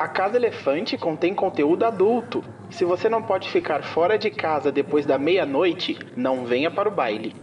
[0.00, 2.42] A Casa Elefante contém conteúdo adulto.
[2.70, 6.90] Se você não pode ficar fora de casa depois da meia-noite, não venha para o
[6.90, 7.36] baile.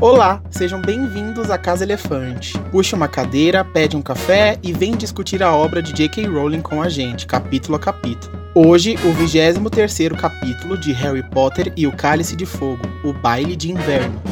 [0.00, 2.56] Olá, sejam bem-vindos à Casa Elefante.
[2.70, 6.24] Puxe uma cadeira, pede um café e vem discutir a obra de J.K.
[6.28, 8.38] Rowling com a gente, capítulo a capítulo.
[8.54, 13.72] Hoje, o 23º capítulo de Harry Potter e o Cálice de Fogo, o Baile de
[13.72, 14.22] Inverno.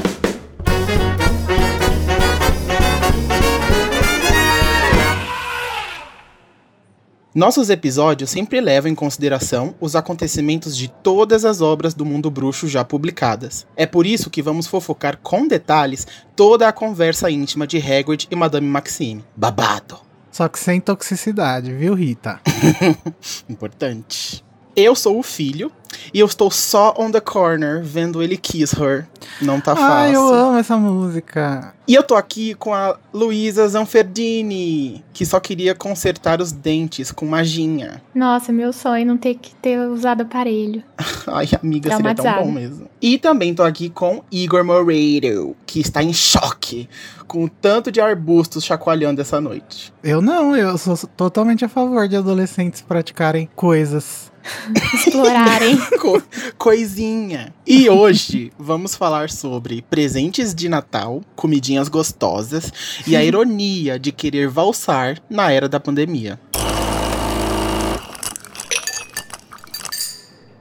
[7.35, 12.67] Nossos episódios sempre levam em consideração os acontecimentos de todas as obras do mundo bruxo
[12.67, 13.67] já publicadas.
[13.77, 18.35] É por isso que vamos fofocar com detalhes toda a conversa íntima de Hagrid e
[18.35, 19.23] Madame Maxime.
[19.37, 19.99] Babado!
[20.33, 22.41] Só que sem toxicidade, viu, Rita?
[23.47, 24.43] Importante.
[24.75, 25.71] Eu sou o filho
[26.13, 29.07] e eu estou só on the corner vendo ele kiss her.
[29.41, 29.93] Não tá fácil.
[29.93, 31.75] Ai, eu amo essa música.
[31.87, 37.25] E eu tô aqui com a Luísa Zanferdini, que só queria consertar os dentes com
[37.25, 38.03] maginha.
[38.15, 40.83] Nossa, meu sonho é não ter que ter usado aparelho.
[41.27, 42.89] Ai, amiga, seria tão bom mesmo.
[43.01, 46.89] E também tô aqui com Igor Moreiro, que está em choque
[47.27, 49.93] com o tanto de arbustos chacoalhando essa noite.
[50.03, 54.33] Eu não, eu sou totalmente a favor de adolescentes praticarem coisas.
[54.95, 55.77] Explorarem.
[56.01, 56.23] Co
[56.57, 57.53] coisinha.
[57.67, 62.73] E hoje vamos falar sobre presentes de Natal, comidinhas gostosas
[63.07, 66.39] e a ironia de querer valsar na era da pandemia.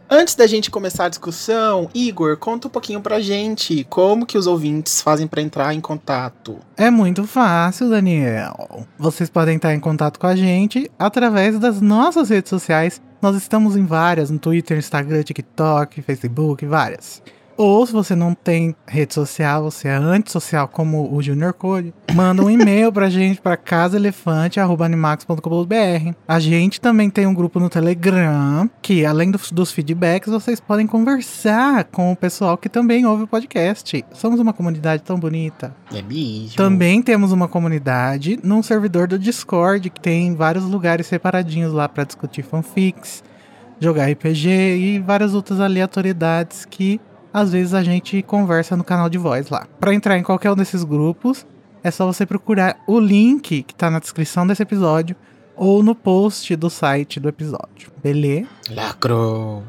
[0.10, 4.48] Antes da gente começar a discussão, Igor, conta um pouquinho pra gente como que os
[4.48, 6.58] ouvintes fazem para entrar em contato.
[6.78, 8.88] É muito fácil, Daniel.
[8.98, 13.02] Vocês podem entrar em contato com a gente através das nossas redes sociais.
[13.22, 17.22] Nós estamos em várias, no Twitter, Instagram, TikTok, Facebook, várias.
[17.58, 22.44] Ou se você não tem rede social, você é antissocial como o Junior Code, manda
[22.44, 26.14] um e-mail pra gente para casaelefante@animax.com.br.
[26.28, 30.86] A gente também tem um grupo no Telegram, que além dos, dos feedbacks, vocês podem
[30.86, 34.06] conversar com o pessoal que também ouve o podcast.
[34.14, 35.76] Somos uma comunidade tão bonita.
[35.92, 36.56] É mesmo.
[36.56, 42.04] Também temos uma comunidade num servidor do Discord, que tem vários lugares separadinhos lá para
[42.04, 43.24] discutir fanfics,
[43.80, 47.02] jogar RPG e várias outras aleatoriedades que
[47.38, 49.68] às vezes a gente conversa no canal de voz lá.
[49.80, 51.46] Para entrar em qualquer um desses grupos,
[51.84, 55.16] é só você procurar o link que tá na descrição desse episódio
[55.56, 57.92] ou no post do site do episódio.
[58.02, 58.48] Beleza?
[58.72, 59.64] Lacro.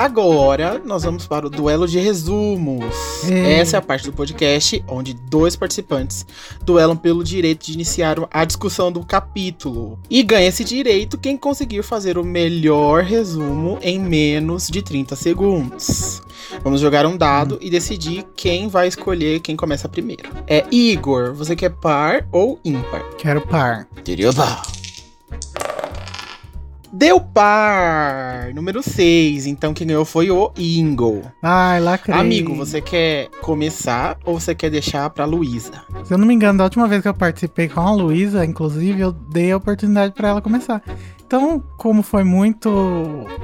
[0.00, 2.94] Agora nós vamos para o duelo de resumos.
[3.28, 3.60] É.
[3.60, 6.24] Essa é a parte do podcast onde dois participantes
[6.62, 9.98] duelam pelo direito de iniciar a discussão do capítulo.
[10.08, 16.22] E ganha esse direito quem conseguir fazer o melhor resumo em menos de 30 segundos.
[16.64, 20.30] Vamos jogar um dado e decidir quem vai escolher quem começa primeiro.
[20.46, 23.02] É Igor, você quer par ou ímpar?
[23.18, 23.86] Quero par.
[24.02, 24.62] Teria par.
[26.92, 28.52] Deu par!
[28.52, 29.46] Número 6.
[29.46, 31.22] Então quem ganhou foi o Ingo.
[31.42, 32.18] Ai, lacrei.
[32.18, 35.82] Amigo, você quer começar ou você quer deixar pra Luísa?
[36.04, 39.00] Se eu não me engano, da última vez que eu participei com a Luísa, inclusive,
[39.00, 40.82] eu dei a oportunidade pra ela começar.
[41.30, 42.68] Então, como foi muito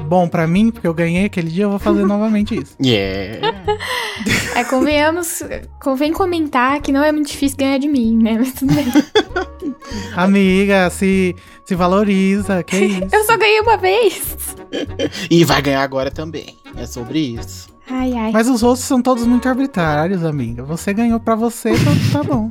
[0.09, 2.75] bom pra mim, porque eu ganhei aquele dia, eu vou fazer novamente isso.
[2.85, 3.63] Yeah!
[4.57, 5.41] É, convenhamos,
[5.81, 8.39] convém comentar que não é muito difícil ganhar de mim, né?
[8.41, 8.87] Mas tudo bem.
[10.17, 13.07] Amiga, se, se valoriza, que isso.
[13.13, 14.57] Eu só ganhei uma vez.
[15.31, 16.59] e vai ganhar agora também.
[16.77, 17.69] É sobre isso.
[17.89, 18.33] Ai, ai.
[18.33, 20.65] Mas os outros são todos muito arbitrários, amiga.
[20.65, 22.51] Você ganhou pra você, então tá bom.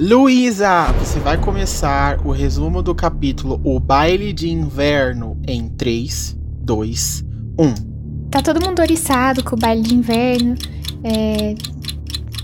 [0.00, 7.24] Luísa, você vai começar o resumo do capítulo O Baile de Inverno em 3, 2,
[7.58, 7.74] 1.
[8.30, 10.54] Tá todo mundo oriçado com o baile de inverno,
[11.02, 11.52] é,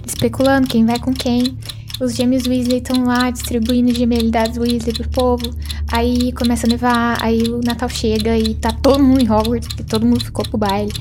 [0.05, 1.57] especulando quem vai com quem.
[2.01, 5.55] Os gêmeos Weasley estão lá distribuindo gemelidades Weasley pro povo.
[5.93, 9.85] Aí começa a nevar, aí o Natal chega e tá todo mundo em Hogwarts, porque
[9.85, 10.93] todo mundo ficou pro baile.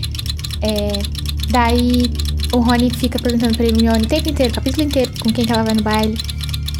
[0.62, 1.02] É,
[1.50, 2.12] daí
[2.54, 5.52] o Rony fica perguntando pra Hermione o tempo inteiro, o capítulo inteiro, com quem que
[5.52, 6.16] ela vai no baile.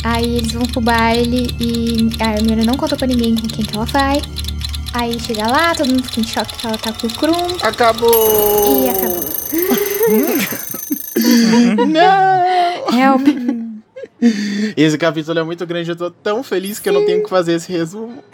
[0.04, 3.76] Aí eles vão pro baile e a Hermione não contou pra ninguém com quem que
[3.76, 4.22] ela vai.
[4.94, 7.58] Aí chega lá, todo mundo fica em choque que ela tá com o Krum.
[7.62, 8.86] Acabou!
[8.86, 9.24] E acabou.
[11.88, 13.00] Não!
[13.00, 13.28] Help.
[14.78, 17.54] Esse capítulo é muito grande, eu tô tão feliz que eu não tenho que fazer
[17.54, 18.24] esse resumo.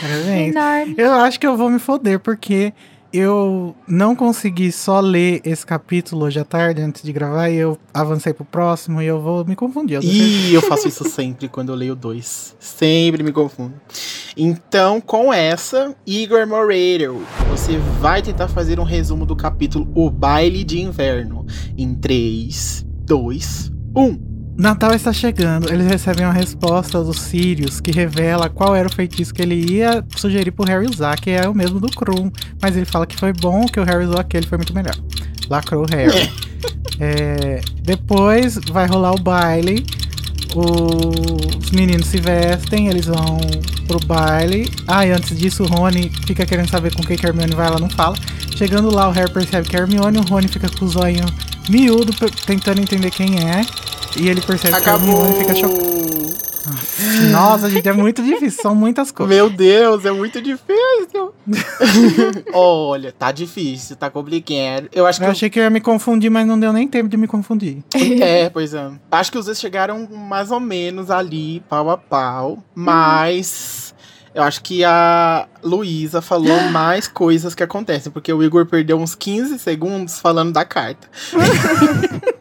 [0.00, 0.54] Parabéns.
[0.54, 0.94] Enorme.
[0.96, 2.72] Eu acho que eu vou me foder, porque
[3.12, 7.78] eu não consegui só ler esse capítulo hoje à tarde antes de gravar e eu
[7.92, 10.02] avancei pro próximo e eu vou me confundir.
[10.02, 12.56] Ih, eu faço isso sempre quando eu leio dois.
[12.58, 13.74] Sempre me confundo.
[14.36, 20.62] Então, com essa, Igor Moreiro, você vai tentar fazer um resumo do capítulo O Baile
[20.62, 21.46] de Inverno.
[21.76, 21.94] Em um.
[21.94, 24.37] 3, 2, 1.
[24.58, 29.32] Natal está chegando, eles recebem uma resposta do Sirius que revela qual era o feitiço
[29.32, 32.28] que ele ia sugerir pro Harry usar, que é o mesmo do Krum.
[32.60, 34.96] Mas ele fala que foi bom, que o Harry usou aquele, foi muito melhor.
[35.48, 36.28] Lacrou o Harry.
[37.00, 39.86] É, depois vai rolar o baile.
[40.56, 43.38] Os meninos se vestem, eles vão
[43.86, 44.68] pro baile.
[44.84, 47.68] Ah, e antes disso, o Rony fica querendo saber com quem que a Hermione vai,
[47.68, 48.16] ela não fala.
[48.56, 51.24] Chegando lá, o Harry percebe que é a Hermione, o Rony fica com o zóio
[51.68, 52.12] miúdo,
[52.44, 53.60] tentando entender quem é.
[54.18, 55.30] E ele percebe que é Acabou.
[55.30, 55.98] E fica chocado.
[57.30, 59.34] Nossa, gente, é muito difícil, são muitas coisas.
[59.34, 61.32] Meu Deus, é muito difícil.
[62.52, 64.88] Olha, tá difícil, tá complicado.
[64.92, 67.08] Eu acho que Eu achei que eu ia me confundir, mas não deu nem tempo
[67.08, 67.82] de me confundir.
[68.20, 68.90] É, pois é.
[69.10, 72.62] Acho que os dois chegaram mais ou menos ali, pau a pau.
[72.74, 73.94] Mas
[74.34, 79.14] eu acho que a Luísa falou mais coisas que acontecem, porque o Igor perdeu uns
[79.14, 81.08] 15 segundos falando da carta.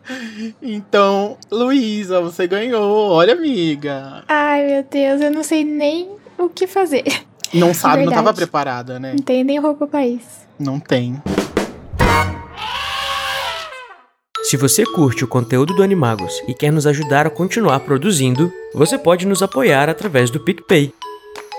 [0.62, 3.12] então, Luísa, você ganhou.
[3.12, 4.24] Olha, amiga.
[4.28, 7.04] Ai, meu Deus, eu não sei nem o que fazer.
[7.54, 8.38] Não sabe, não tava Verdade.
[8.38, 9.12] preparada, né?
[9.14, 10.48] Não tem nem roupa pra isso.
[10.60, 11.22] Não tem.
[14.44, 18.98] Se você curte o conteúdo do Animagos e quer nos ajudar a continuar produzindo, você
[18.98, 20.94] pode nos apoiar através do PicPay.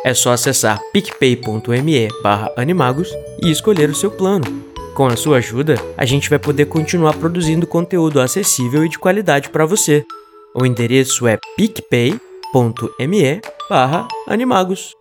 [0.05, 3.11] É só acessar picpay.me barra animagos
[3.43, 4.68] e escolher o seu plano.
[4.99, 9.49] Com a sua ajuda, a gente vai poder continuar produzindo conteúdo acessível e de qualidade
[9.49, 10.05] para você.
[10.53, 13.41] O endereço é picpay.me
[14.27, 14.97] animagos.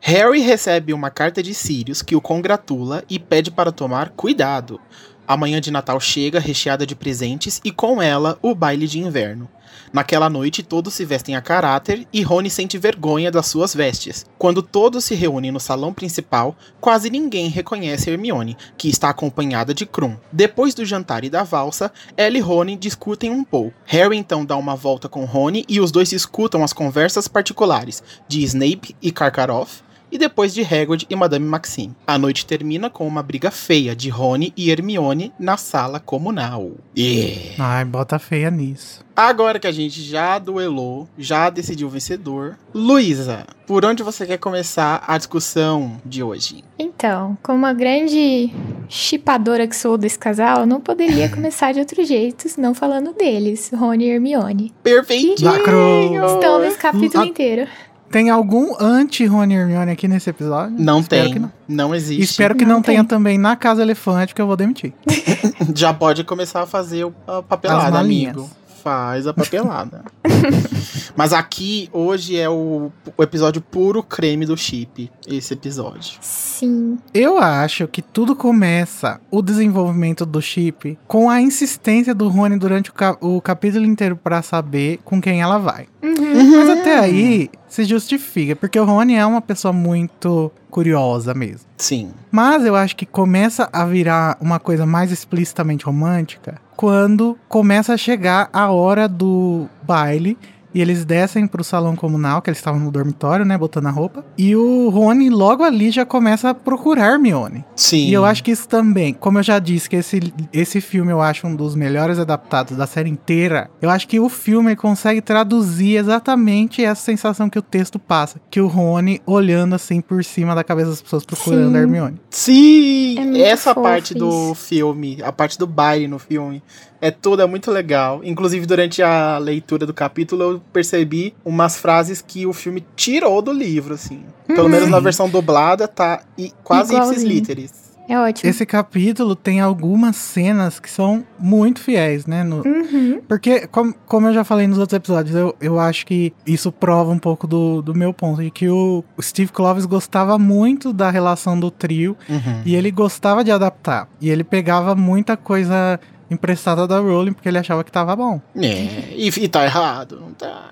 [0.00, 4.80] Harry recebe uma carta de Sirius que o congratula e pede para tomar cuidado.
[5.28, 9.46] A manhã de Natal chega recheada de presentes e com ela o baile de inverno.
[9.92, 14.26] Naquela noite todos se vestem a caráter e Rony sente vergonha das suas vestes.
[14.38, 19.86] Quando todos se reúnem no salão principal, quase ninguém reconhece Hermione, que está acompanhada de
[19.86, 20.16] Krum.
[20.32, 23.74] Depois do jantar e da valsa, ela e Rony discutem um pouco.
[23.84, 28.42] Harry então dá uma volta com Rony e os dois escutam as conversas particulares de
[28.42, 31.94] Snape e Karkaroff, e depois de Hagrid e Madame Maxime.
[32.06, 36.72] A noite termina com uma briga feia de Rony e Hermione na sala comunal.
[36.96, 37.56] Yeah.
[37.58, 39.04] Ai, bota feia nisso.
[39.16, 44.36] Agora que a gente já duelou, já decidiu o vencedor, Luísa, por onde você quer
[44.36, 46.62] começar a discussão de hoje?
[46.78, 48.52] Então, como uma grande
[48.90, 53.70] chipadora que sou desse casal, eu não poderia começar de outro jeito, senão falando deles,
[53.74, 54.74] Rony e Hermione.
[54.82, 55.50] Perfeitinho!
[55.50, 56.34] Lacrou.
[56.34, 57.66] Estão nesse capítulo inteiro.
[58.10, 60.76] Tem algum anti-Rony Hermione aqui nesse episódio?
[60.78, 61.52] Não Espero tem, que não.
[61.68, 61.94] não.
[61.94, 62.22] existe.
[62.22, 64.92] Espero que Não não, tenha também na Casa Elefante, que eu vou demitir.
[65.74, 68.48] Já pode começar a fazer o- a papelada, amigo.
[68.90, 70.04] Faz a papelada.
[71.16, 75.10] Mas aqui, hoje, é o, o episódio puro creme do chip.
[75.26, 76.18] Esse episódio.
[76.20, 76.96] Sim.
[77.12, 82.90] Eu acho que tudo começa, o desenvolvimento do chip, com a insistência do Rony durante
[82.90, 85.88] o, ca- o capítulo inteiro pra saber com quem ela vai.
[86.00, 86.56] Uhum.
[86.56, 91.66] Mas até aí se justifica, porque o Rony é uma pessoa muito curiosa mesmo.
[91.76, 92.12] Sim.
[92.30, 97.96] Mas eu acho que começa a virar uma coisa mais explicitamente romântica quando começa a
[97.96, 100.36] chegar a hora do baile
[100.76, 104.22] e eles descem pro salão comunal, que eles estavam no dormitório, né, botando a roupa.
[104.36, 107.64] E o Rony logo ali já começa a procurar Hermione.
[107.74, 108.08] Sim.
[108.08, 110.20] E eu acho que isso também, como eu já disse, que esse,
[110.52, 113.70] esse filme eu acho um dos melhores adaptados da série inteira.
[113.80, 118.38] Eu acho que o filme consegue traduzir exatamente essa sensação que o texto passa.
[118.50, 121.76] Que o Rony olhando assim por cima da cabeça das pessoas procurando Sim.
[121.76, 122.20] a Hermione.
[122.28, 123.38] Sim!
[123.38, 124.54] É Essa parte do isso.
[124.56, 126.62] filme, a parte do baile no filme,
[127.00, 128.20] é toda muito legal.
[128.24, 133.52] Inclusive, durante a leitura do capítulo, eu percebi umas frases que o filme tirou do
[133.52, 134.20] livro, assim.
[134.46, 134.68] Pelo Uhum.
[134.68, 137.28] menos na versão dublada, tá e quase ipsis Igualzinho.
[137.34, 137.86] literis.
[138.08, 138.48] É ótimo.
[138.48, 142.44] Esse capítulo tem algumas cenas que são muito fiéis, né?
[142.44, 143.20] no- Uhum.
[143.26, 147.10] Porque, como, como eu já falei nos outros episódios, eu, eu acho que isso prova
[147.10, 151.58] um pouco do, do meu ponto, de que o Steve Kloves gostava muito da relação
[151.58, 152.62] do trio Uhum.
[152.64, 154.08] E ele gostava de adaptar.
[154.20, 155.98] E ele pegava muita coisa
[156.30, 158.40] emprestada da Rowling porque ele achava que tava bom.
[158.56, 160.70] É, e, e tá errado, não tá.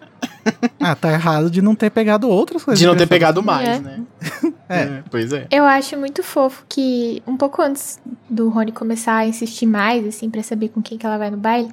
[0.81, 2.79] Ah, tá errado de não ter pegado outras coisas.
[2.79, 3.79] De não ter pegado mais, É.
[3.81, 4.03] né?
[4.69, 5.03] É.
[5.11, 5.47] Pois é.
[5.51, 10.29] Eu acho muito fofo que, um pouco antes do Rony começar a insistir mais, assim,
[10.31, 11.69] pra saber com quem que ela vai no baile,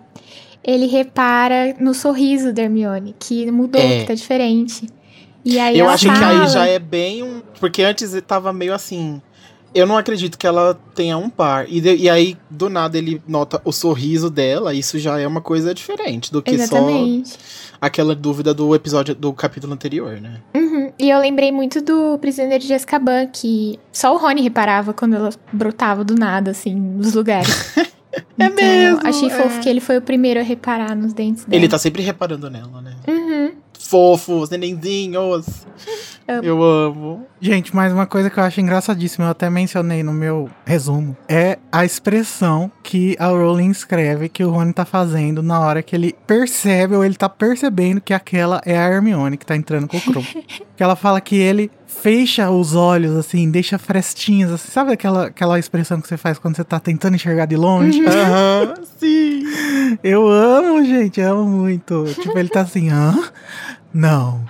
[0.64, 4.02] ele repara no sorriso da Hermione, que mudou, É.
[4.02, 4.88] que tá diferente.
[5.44, 7.42] E aí Eu acho que fala, aí já é bem um.
[7.60, 9.22] Porque antes tava meio assim.
[9.74, 11.66] Eu não acredito que ela tenha um par.
[11.70, 14.74] E, de- e aí, do nada, ele nota o sorriso dela.
[14.74, 17.30] Isso já é uma coisa diferente do que Exatamente.
[17.30, 17.38] só
[17.80, 20.42] aquela dúvida do episódio do capítulo anterior, né?
[20.54, 20.92] Uhum.
[21.00, 25.30] E eu lembrei muito do Prisioneiro de Azkaban, que só o Rony reparava quando ela
[25.54, 27.50] brotava do nada, assim, nos lugares.
[28.38, 29.32] É mesmo, Achei é.
[29.32, 31.56] fofo que ele foi o primeiro a reparar nos dentes dela.
[31.56, 32.94] Ele tá sempre reparando nela, né?
[33.08, 33.52] Uhum.
[33.88, 35.66] Fofos, nenenzinhos.
[36.28, 36.44] Amo.
[36.44, 37.28] Eu amo.
[37.40, 41.58] Gente, mas uma coisa que eu acho engraçadíssima, eu até mencionei no meu resumo, é
[41.72, 46.16] a expressão que a Rowling escreve que o Rony tá fazendo na hora que ele
[46.26, 50.02] percebe ou ele tá percebendo que aquela é a Hermione que tá entrando com o
[50.02, 50.24] Krum.
[50.76, 51.70] que ela fala que ele
[52.02, 56.56] fecha os olhos, assim, deixa frestinhas, assim, sabe aquela, aquela expressão que você faz quando
[56.56, 58.04] você tá tentando enxergar de longe?
[58.06, 59.44] Aham, sim.
[60.04, 62.06] Eu amo, gente, eu amo muito.
[62.20, 63.14] Tipo, ele tá assim, hã?
[63.94, 64.42] Não.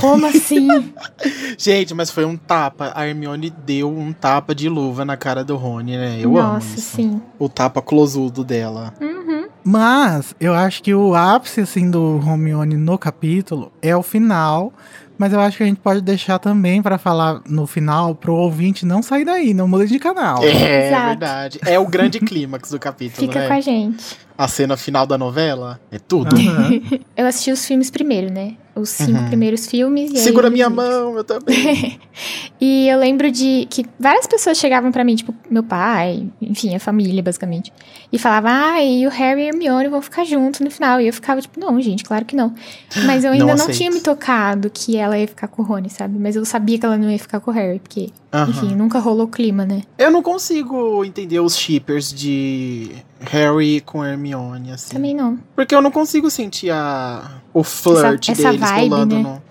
[0.00, 0.68] Como assim?
[1.58, 2.92] Gente, mas foi um tapa.
[2.94, 6.18] A Hermione deu um tapa de luva na cara do Rony, né?
[6.20, 7.20] Eu amo Nossa, sim.
[7.38, 8.94] O tapa closudo dela.
[9.00, 9.46] Uhum.
[9.62, 14.72] Mas eu acho que o ápice assim do Hermione no capítulo é o final,
[15.18, 18.86] mas eu acho que a gente pode deixar também pra falar no final pro ouvinte
[18.86, 20.42] não sair daí, não muda de canal.
[20.42, 21.06] É, Exato.
[21.08, 21.58] verdade.
[21.66, 23.48] É o grande clímax do capítulo, Fica né?
[23.48, 24.16] com a gente.
[24.36, 26.34] A cena final da novela é tudo.
[26.36, 26.80] Aham.
[27.16, 28.54] Eu assisti os filmes primeiro, né?
[28.78, 29.26] Os cinco Uhum.
[29.26, 30.10] primeiros filmes.
[30.12, 31.98] E aí Segura eu minha mão, eu também.
[32.60, 36.80] E eu lembro de que várias pessoas chegavam pra mim, tipo, meu pai, enfim, a
[36.80, 37.72] família, basicamente.
[38.12, 41.00] E falavam, ah, e o Harry e a Hermione vão ficar juntos no final.
[41.00, 42.52] E eu ficava, tipo, não, gente, claro que não.
[43.06, 43.76] Mas eu Não ainda não, aceito.
[43.76, 46.18] tinha me tocado que ela ia ficar com o Rony, sabe?
[46.18, 48.50] Mas eu sabia que ela não ia ficar com o Harry, porque, Aham.
[48.50, 49.82] enfim, nunca rolou clima, né?
[49.96, 54.94] Eu não consigo entender os shippers de Harry com Hermione, assim.
[54.96, 55.38] Também não.
[55.54, 59.14] Porque eu não consigo sentir a, o flirt Essa- essa deles vibe, rolando.
[59.16, 59.22] né?
[59.22, 59.42] No...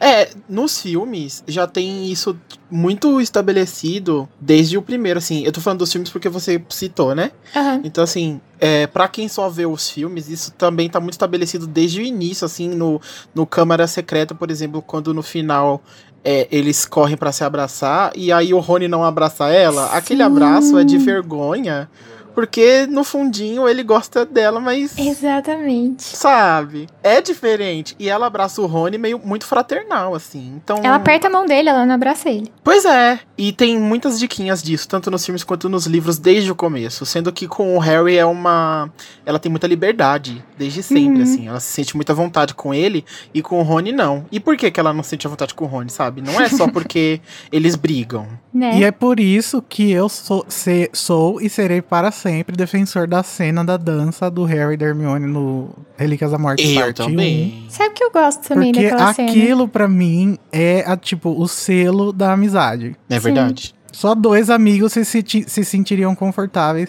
[0.00, 2.36] É, nos filmes já tem isso
[2.70, 5.42] muito estabelecido desde o primeiro, assim.
[5.44, 7.30] Eu tô falando dos filmes porque você citou, né?
[7.54, 7.80] Aham.
[7.84, 12.00] Então, assim, é, para quem só vê os filmes, isso também tá muito estabelecido desde
[12.00, 13.00] o início, assim, no,
[13.34, 15.82] no Câmara Secreta, por exemplo, quando no final
[16.24, 19.86] é, eles correm pra se abraçar e aí o Rony não abraça ela.
[19.86, 20.26] Aquele Sim.
[20.26, 21.88] abraço é de vergonha,
[22.36, 24.96] porque no fundinho ele gosta dela, mas.
[24.98, 26.02] Exatamente.
[26.02, 26.86] Sabe?
[27.02, 27.96] É diferente.
[27.98, 30.52] E ela abraça o Rony meio muito fraternal, assim.
[30.62, 30.78] Então.
[30.84, 32.52] Ela aperta a mão dele, ela não abraça ele.
[32.62, 36.54] Pois é, e tem muitas diquinhas disso, tanto nos filmes quanto nos livros desde o
[36.54, 37.06] começo.
[37.06, 38.90] Sendo que com o Harry é uma.
[39.24, 41.22] Ela tem muita liberdade, desde sempre, Uhum.
[41.22, 41.48] assim.
[41.48, 43.02] Ela se sente muita vontade com ele
[43.32, 44.26] e com o Rony não.
[44.30, 46.20] E por que, que ela não sente a vontade com o Rony, sabe?
[46.20, 47.18] Não é só porque
[47.50, 48.28] eles brigam.
[48.56, 48.78] Né?
[48.78, 53.22] E é por isso que eu sou, se- sou e serei para sempre defensor da
[53.22, 57.06] cena da dança do Harry e da Hermione no Relíquias da Morte Eu parte 1.
[57.06, 57.66] também.
[57.68, 59.28] Sabe que eu gosto também Porque daquela cena?
[59.30, 62.96] aquilo pra mim é a, tipo o selo da amizade.
[63.10, 63.74] É verdade.
[63.92, 66.88] Só dois amigos se, senti- se sentiriam confortáveis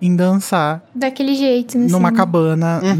[0.00, 1.88] em dançar Daquele jeito, assim.
[1.90, 2.94] numa cabana Uhum.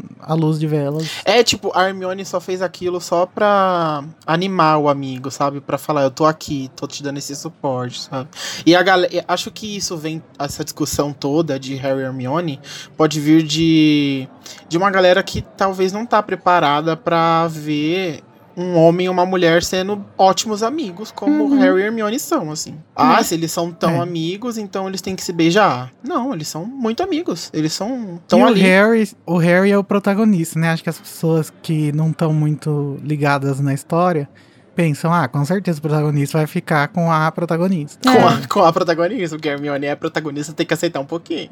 [0.00, 1.08] no- à luz de velas.
[1.24, 5.60] É tipo, a Hermione só fez aquilo só pra animar o amigo, sabe?
[5.60, 8.28] Pra falar, eu tô aqui, tô te dando esse suporte, sabe?
[8.66, 12.60] E a galera, acho que isso vem, essa discussão toda de Harry e Hermione,
[12.96, 14.28] pode vir de,
[14.68, 18.22] de uma galera que talvez não tá preparada pra ver
[18.56, 21.58] um homem e uma mulher sendo ótimos amigos, como Uhum.
[21.58, 22.76] Harry e Hermione são, assim.
[22.94, 23.22] Ah, Né?
[23.22, 23.98] se eles são tão É.
[24.00, 25.92] amigos, então eles têm que se beijar.
[26.02, 27.50] Não, eles são muito amigos.
[27.52, 28.60] Eles são tão e o ali.
[28.60, 30.70] Harry, o Harry é o protagonista, né?
[30.70, 34.28] Acho que as pessoas que não estão muito ligadas na história
[34.74, 37.98] pensam, ah, com certeza o protagonista vai ficar com a protagonista.
[38.10, 38.24] Com, É.
[38.24, 41.50] a, com a protagonista, porque a Hermione é a protagonista, tem que aceitar um pouquinho.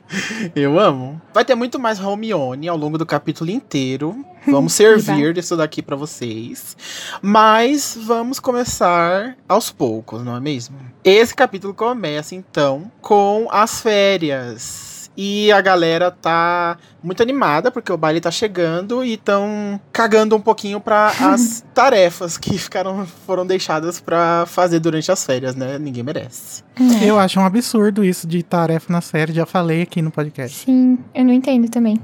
[0.54, 1.20] Eu amo.
[1.32, 4.24] Vai ter muito mais Hermione ao longo do capítulo inteiro.
[4.46, 6.76] Vamos servir disso daqui pra vocês.
[7.20, 10.78] Mas vamos começar aos poucos, não é mesmo?
[11.04, 15.10] Esse capítulo começa então com as férias.
[15.14, 20.40] E a galera tá muito animada porque o baile tá chegando e estão cagando um
[20.40, 25.78] pouquinho para as tarefas que ficaram foram deixadas pra fazer durante as férias, né?
[25.78, 26.62] Ninguém merece.
[27.02, 27.04] É.
[27.04, 30.64] Eu acho um absurdo isso de tarefa nas férias, já falei aqui no podcast.
[30.64, 32.00] Sim, eu não entendo também.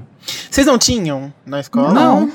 [0.49, 1.93] Vocês não tinham na escola?
[1.93, 2.31] Não.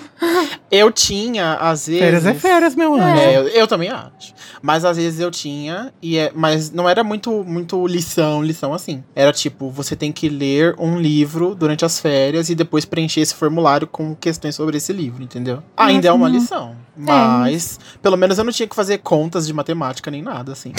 [0.70, 2.02] Eu tinha, às vezes.
[2.02, 3.20] Férias é férias, meu anjo.
[3.20, 4.32] É, eu, eu também acho.
[4.62, 9.02] Mas às vezes eu tinha, e é, mas não era muito, muito lição, lição assim.
[9.14, 13.34] Era tipo, você tem que ler um livro durante as férias e depois preencher esse
[13.34, 15.62] formulário com questões sobre esse livro, entendeu?
[15.76, 16.38] Ainda é uma não.
[16.38, 16.76] lição.
[16.96, 20.72] Mas, pelo menos eu não tinha que fazer contas de matemática nem nada, assim.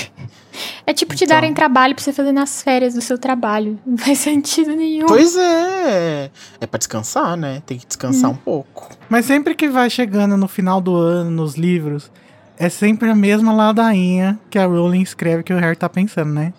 [0.85, 1.35] É tipo te Então.
[1.35, 3.79] darem trabalho pra você fazer nas férias do seu trabalho.
[3.85, 5.07] Não faz sentido nenhum.
[5.07, 6.29] Pois é.
[6.61, 7.63] É pra descansar, né?
[7.65, 8.89] Tem que descansar um pouco.
[9.09, 12.11] Mas sempre que vai chegando no final do ano, nos livros,
[12.57, 16.53] é sempre a mesma ladainha que a Rowling escreve que o Harry tá pensando, né?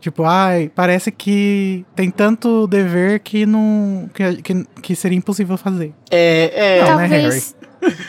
[0.00, 4.08] Tipo, ai, parece que tem tanto dever que não.
[4.14, 5.92] que, que, que seria impossível fazer.
[6.10, 6.84] É, é.
[6.84, 7.56] Não, né, Talvez,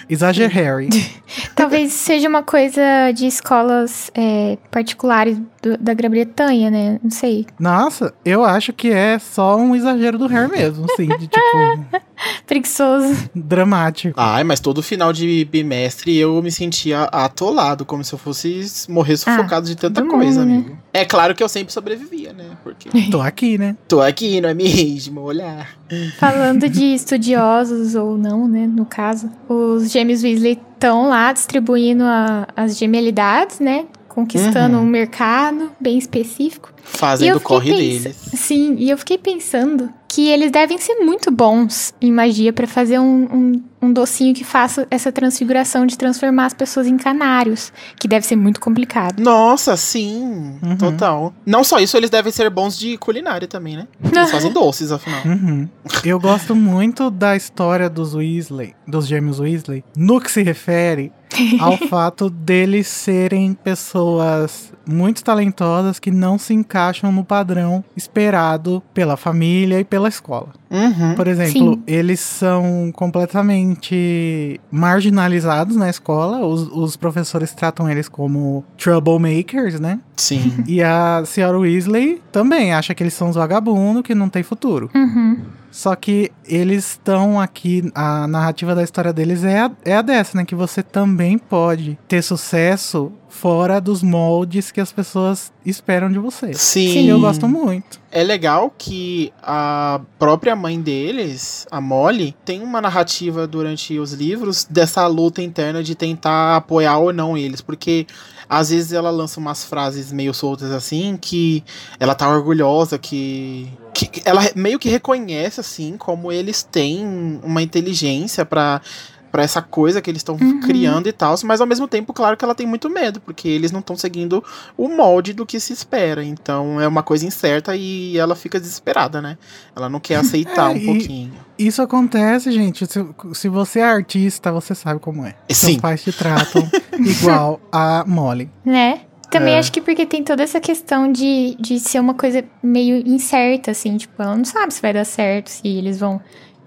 [0.09, 0.89] Exagero Harry.
[1.55, 6.99] talvez seja uma coisa de escolas é, particulares do- da Grã-Bretanha, né?
[7.03, 7.45] Não sei.
[7.59, 11.99] Nossa, eu acho que é só um exagero do Harry mesmo, assim, de tipo,
[12.45, 13.29] Preguiçoso.
[13.35, 14.13] dramático.
[14.19, 19.17] Ai, mas todo final de bimestre eu me sentia atolado, como se eu fosse morrer
[19.17, 20.55] sufocado de tanta coisa, mundo, né?
[20.57, 20.77] amigo.
[20.93, 22.45] É claro que eu sempre sobrevivia, né?
[22.63, 23.75] Porque Tô aqui, né?
[23.87, 25.21] tô aqui, não é mesmo?
[25.21, 25.69] Olhar.
[26.17, 28.67] Falando de estudiosos ou não, né?
[28.67, 33.85] No caso, os gêmeos Weasley estão lá distribuindo a- as gemelidades, né?
[34.09, 34.83] Conquistando Uhum.
[34.83, 36.73] um mercado bem específico.
[36.83, 38.17] Fazendo o corre pens- deles.
[38.33, 42.97] Sim, e eu fiquei pensando que eles devem ser muito bons em magia pra fazer
[42.97, 48.07] um, um, um docinho que faça essa transfiguração de transformar as pessoas em canários, que
[48.07, 49.19] deve ser muito complicado.
[49.21, 50.57] Nossa, sim.
[50.63, 50.75] Uhum.
[50.77, 51.31] Total.
[51.45, 53.87] Não só isso, eles devem ser bons de culinária também, né?
[54.11, 55.21] Eles fazem doces, afinal.
[55.25, 55.69] Uhum.
[56.03, 61.11] Eu gosto muito da história dos Weasley, dos gêmeos Weasley, no que se refere
[61.59, 69.15] ao fato deles serem pessoas muito talentosas que não se encaixam no padrão esperado pela
[69.15, 70.49] família e pela escola.
[70.69, 71.15] Uhum.
[71.15, 71.83] Por exemplo, Sim.
[71.85, 76.45] eles são completamente marginalizados na escola.
[76.45, 79.99] Os, os professores tratam eles como troublemakers, né?
[80.15, 80.63] Sim.
[80.67, 84.89] E a senhora Weasley também acha que eles são os vagabundos que não tem futuro.
[84.93, 85.37] Uhum.
[85.71, 90.37] Só que eles estão aqui, a narrativa da história deles é a, é a dessa,
[90.37, 90.45] né?
[90.45, 96.53] Que você também pode ter sucesso fora dos moldes que as pessoas esperam de você.
[96.53, 97.05] Sim.
[97.05, 98.01] E eu gosto muito.
[98.11, 104.65] É legal que a própria mãe deles, a Molly, tem uma narrativa durante os livros
[104.67, 108.07] dessa luta interna de tentar apoiar ou não eles, porque
[108.49, 111.63] às vezes ela lança umas frases meio soltas assim que
[111.99, 117.05] ela tá orgulhosa que que ela meio que reconhece assim como eles têm
[117.43, 118.81] uma inteligência pra
[119.31, 120.59] para essa coisa que eles estão Uhum.
[120.61, 123.71] criando e tal, mas ao mesmo tempo, claro que ela tem muito medo, porque eles
[123.71, 124.43] não estão seguindo
[124.77, 126.23] o molde do que se espera.
[126.23, 129.37] Então é uma coisa incerta e ela fica desesperada, né?
[129.75, 131.33] Ela não quer aceitar É, um pouquinho.
[131.57, 132.85] Isso acontece, gente.
[132.85, 135.35] Se, se você é artista, você sabe como é.
[135.49, 135.79] Seus Sim.
[135.79, 136.67] pais te tratam
[136.99, 138.49] igual a Molly.
[138.65, 139.01] Né?
[139.29, 139.59] Também É.
[139.59, 143.95] acho que porque tem toda essa questão de, de ser uma coisa meio incerta, assim,
[143.95, 146.19] tipo, ela não sabe se vai dar certo, se eles vão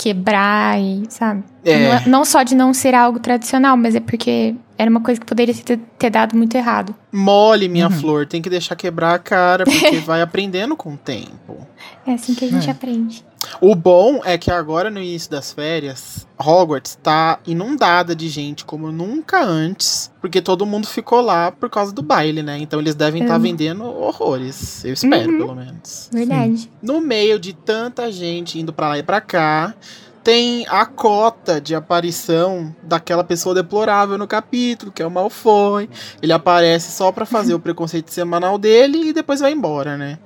[0.02, 1.42] quebrar e, sabe?
[1.64, 1.78] É.
[1.88, 5.20] Não, é- não só de não ser algo tradicional, mas é porque era uma coisa
[5.20, 6.94] que poderia ter, ter dado muito errado.
[7.12, 7.92] Mole, minha Uhum.
[7.92, 11.66] flor, tem que deixar quebrar a cara, porque vai aprendendo com o tempo.
[12.06, 12.72] É assim que a gente É.
[12.72, 13.24] aprende.
[13.61, 18.90] O bom é que agora, no início das férias, Hogwarts tá inundada de gente como
[18.92, 22.59] nunca antes, porque todo mundo ficou lá por causa do baile, né?
[22.59, 23.42] Então eles devem estar Uhum.
[23.42, 24.85] vendendo horrores.
[24.85, 25.38] Eu espero, Uhum.
[25.38, 26.09] pelo menos.
[26.12, 26.70] Verdade.
[26.81, 29.74] No meio de tanta gente indo pra lá e pra cá,
[30.22, 35.88] tem a cota de aparição daquela pessoa deplorável no capítulo, que é o Malfoy.
[36.22, 40.18] Ele aparece só pra fazer o preconceito semanal dele e depois vai embora, né?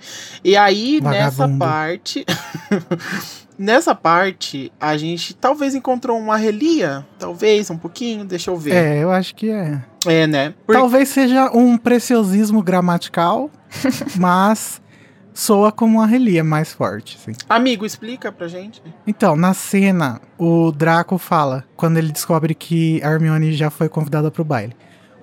[0.44, 1.58] E aí, nessa Vagabundo.
[1.58, 2.26] parte.
[3.58, 7.06] nessa parte, a gente talvez encontrou uma relia.
[7.18, 8.74] Talvez, um pouquinho, deixa eu ver.
[8.74, 9.82] É, eu acho que é.
[10.06, 10.54] É, né?
[10.66, 13.50] Por- Talvez seja um preciosismo gramatical,
[14.16, 14.80] mas
[15.36, 17.32] soa como uma relia mais forte, assim.
[17.48, 18.82] Amigo, explica pra gente.
[19.06, 24.30] Então, na cena, o Draco fala, quando ele descobre que a Hermione já foi convidada
[24.30, 24.74] pro baile.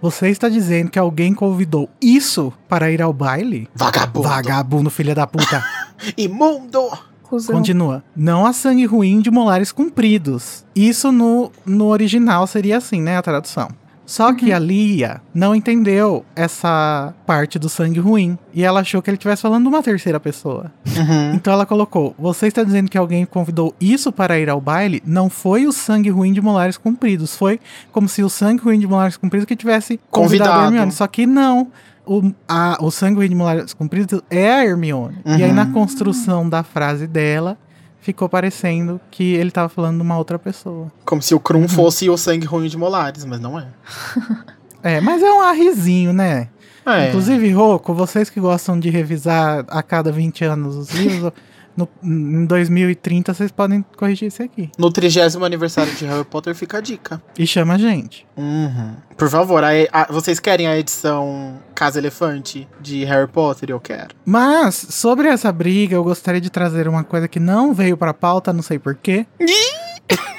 [0.01, 3.67] Você está dizendo que alguém convidou isso para ir ao baile?
[3.73, 4.27] Vagabundo.
[4.27, 5.63] Vagabundo, filha da puta.
[6.17, 6.91] Imundo!
[7.23, 7.55] Cusão.
[7.55, 8.03] Continua.
[8.15, 10.63] Não há sangue ruim de molares compridos.
[10.75, 13.17] Isso no, no original seria assim, né?
[13.17, 13.69] A tradução.
[14.05, 18.37] Só que a Lia não entendeu essa parte do sangue ruim.
[18.53, 20.71] E ela achou que ele estivesse falando de uma terceira pessoa.
[20.85, 21.33] Uhum.
[21.35, 25.01] Então ela colocou: Você está dizendo que alguém convidou isso para ir ao baile?
[25.05, 27.35] Não foi o sangue ruim de molares compridos.
[27.35, 27.59] Foi
[27.91, 30.65] como se o sangue ruim de molares compridos que tivesse convidado, a Convidado.
[30.73, 30.91] Hermione.
[30.91, 31.67] Só que não.
[32.05, 35.15] O, a- o sangue ruim de molares compridos é a Hermione.
[35.25, 35.53] E aí, Uhum.
[35.55, 37.57] na construção da frase dela,
[38.03, 40.91] ficou parecendo que ele estava falando de uma outra pessoa.
[41.05, 43.67] Como se o Krum fosse o sangue ruim de Molares, mas não é.
[44.85, 46.49] É, mas é um arrizinho, né?
[46.85, 47.07] É.
[47.07, 51.31] Inclusive, Rocco, vocês que gostam de revisar a cada 20 anos os livros,
[51.75, 54.69] no, em 2030 vocês podem corrigir isso aqui.
[54.77, 57.21] No trigésimo aniversário de Harry Potter fica a dica.
[57.37, 58.25] E chama a gente.
[58.37, 58.95] Uhum.
[59.17, 63.69] Por favor, a a- vocês querem a edição Casa Elefante de Harry Potter?
[63.69, 64.15] Eu quero.
[64.25, 68.51] Mas, sobre essa briga, eu gostaria de trazer uma coisa que não veio pra pauta,
[68.53, 69.25] não sei porquê.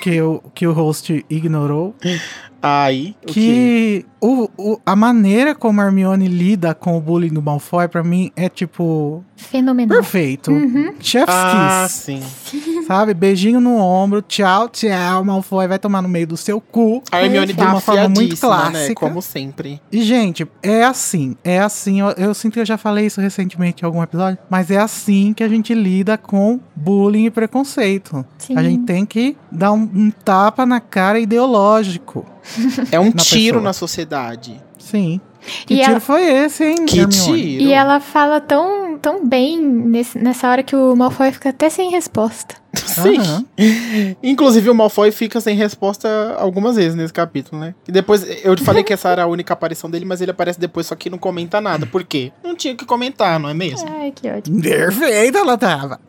[0.00, 1.94] Que o, que o host ignorou.
[2.62, 3.14] Aí?
[3.26, 8.02] Que o, o- a maneira como a Hermione lida com o bullying do Malfoy, pra
[8.02, 9.22] mim, é tipo.
[9.36, 9.96] Fenomenal.
[9.98, 10.50] Perfeito.
[10.50, 10.94] Uhum.
[10.98, 11.94] Chef's Ah, kiss.
[11.98, 12.22] sim.
[12.86, 13.14] Sabe?
[13.14, 14.22] Beijinho no ombro.
[14.22, 15.24] Tchau, tchau.
[15.24, 17.02] Malfoy vai tomar no meio do seu cu.
[17.10, 18.40] A Hermione De uma forma muito né?
[18.40, 18.94] clássica.
[18.94, 19.80] Como sempre.
[19.90, 21.36] E, gente, é assim.
[21.44, 22.00] É assim.
[22.00, 24.38] Eu, eu sinto que eu já falei isso recentemente em algum episódio.
[24.50, 28.24] Mas é assim que a gente lida com bullying e preconceito.
[28.38, 28.56] Sim.
[28.56, 32.26] A gente tem que dar um, um tapa na cara ideológico.
[32.90, 33.62] É um Na tiro pessoa.
[33.62, 34.60] na sociedade.
[34.78, 35.20] Sim.
[35.66, 37.22] Que E tiro ela- foi esse, hein, Que Hermione?
[37.42, 37.62] tiro.
[37.64, 41.90] E ela fala tão, tão bem nesse- nessa hora que o Malfoy fica até sem
[41.90, 42.54] resposta.
[42.74, 43.18] Sim.
[43.18, 43.44] Aham.
[44.22, 47.74] Inclusive, o Malfoy fica sem resposta algumas vezes nesse capítulo, né?
[47.86, 50.86] E depois, eu falei que essa era a única aparição dele, mas ele aparece depois,
[50.86, 51.84] só que não comenta nada.
[51.86, 52.32] Por quê?
[52.42, 53.86] Não tinha que comentar, não é mesmo?
[54.00, 54.58] Ai, que ótimo.
[54.62, 56.00] Perfeita ela tava.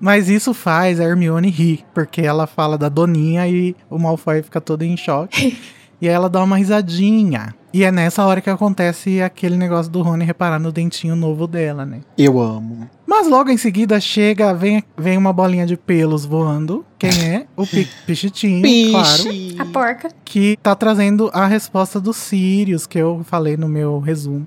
[0.00, 4.60] Mas isso faz a Hermione rir, porque ela fala da Doninha e o Malfoy fica
[4.60, 5.58] todo em choque.
[6.00, 7.54] e aí ela dá uma risadinha.
[7.72, 11.84] E é nessa hora que acontece aquele negócio do Rony reparar no dentinho novo dela,
[11.84, 12.00] né?
[12.16, 12.88] Eu amo.
[13.06, 16.84] Mas logo em seguida chega, vem, vem uma bolinha de pelos voando.
[16.98, 17.46] Quem é?
[17.56, 19.22] O Pi- Pichitinho, claro.
[19.58, 20.08] A porca.
[20.24, 24.46] Que tá trazendo a resposta do Sirius, que eu falei no meu resumo.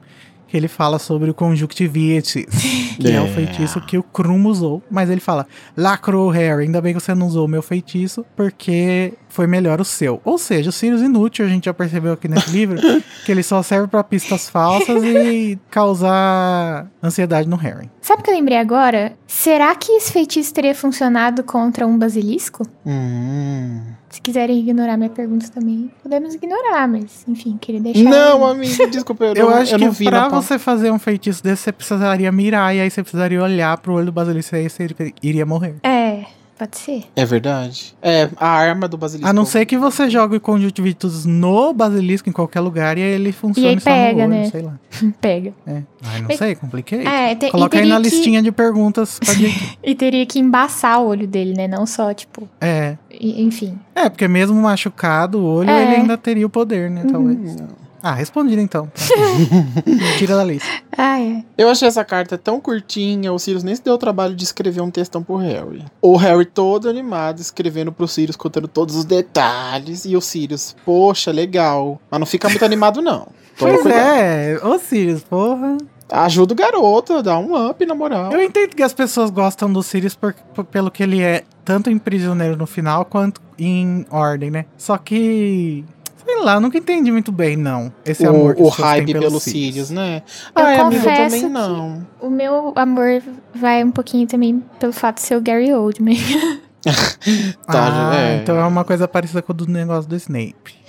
[0.51, 2.45] Que ele fala sobre o conjuntivitis,
[2.99, 3.21] que é.
[3.21, 3.27] o É.
[3.29, 4.83] feitiço que o Krum usou.
[4.91, 9.13] Mas ele fala, lacrou Harry, ainda bem que você não usou o meu feitiço, porque
[9.29, 10.19] foi melhor o seu.
[10.25, 12.77] Ou seja, o Sirius inútil, a gente já percebeu aqui nesse livro,
[13.25, 17.89] que ele só serve pra pistas falsas e causar ansiedade no Harry.
[18.01, 19.13] Sabe o que eu lembrei agora?
[19.25, 22.67] Será que esse feitiço teria funcionado contra um basilisco?
[22.85, 23.81] Hum.
[24.11, 28.03] Se quiserem ignorar minha pergunta também, podemos ignorar, mas enfim, queria deixar.
[28.03, 30.99] Não, amigo, desculpa, eu, Eu não, acho eu que não vi pra você fazer um
[30.99, 34.59] feitiço desse, você precisaria mirar, e aí você precisaria olhar pro olho do basilisco, e
[34.59, 35.75] aí você iria morrer.
[35.81, 36.10] É,
[36.65, 37.03] pode ser.
[37.15, 37.95] É verdade.
[38.01, 39.27] É, a arma do basilisco.
[39.29, 43.09] A não ser que você jogue o conjuntivitis no basilisco em qualquer lugar e aí
[43.11, 44.49] ele funcione E aí só pega, no olho, né?
[44.51, 44.79] sei lá.
[45.19, 45.53] Pega.
[45.65, 45.81] É.
[46.03, 47.05] Ai, não Mas- sei, compliquei.
[47.05, 49.77] É, te- Coloca aí na que- listinha de perguntas pra gente.
[49.83, 51.67] E teria que embaçar o olho dele, né?
[51.67, 52.95] Não só, tipo, É.
[53.09, 53.79] e- enfim.
[53.95, 55.83] É, porque mesmo machucado o olho, É.
[55.83, 57.05] ele ainda teria o poder, né?
[57.11, 57.55] Talvez.
[57.59, 57.67] Hum.
[58.03, 58.91] Ah, respondido então.
[60.17, 60.67] Tira da lista.
[60.97, 61.43] Ah, é.
[61.57, 64.81] Eu achei essa carta tão curtinha, o Sirius nem se deu o trabalho de escrever
[64.81, 65.85] um textão pro Harry.
[66.01, 71.31] O Harry todo animado, escrevendo pro Sirius, contando todos os detalhes, e o Sirius, poxa,
[71.31, 71.99] legal.
[72.09, 73.27] Mas não fica muito animado, não.
[73.57, 74.01] Toma Pois cuidado.
[74.17, 75.77] é, ô Sirius, porra.
[76.11, 78.31] Ajuda o garoto, dá um up, na moral.
[78.33, 81.89] Eu entendo que as pessoas gostam do Sirius por, por- pelo que ele é, tanto
[81.89, 84.65] em Prisioneiro no final, quanto em Ordem, né?
[84.77, 85.85] Só que.
[86.25, 87.91] Sei lá, eu nunca entendi muito bem, não.
[88.05, 90.21] Esse amor que o, o têm hype pelo pelo Sirius, né?
[90.55, 92.07] Eu amigo, eu confesso também que- não.
[92.19, 93.21] O meu amor
[93.53, 96.17] vai um pouquinho também pelo fato de ser o Gary Oldman.
[97.65, 98.37] Tá, ah, é.
[98.37, 100.81] então é uma coisa parecida com o do negócio do Snape.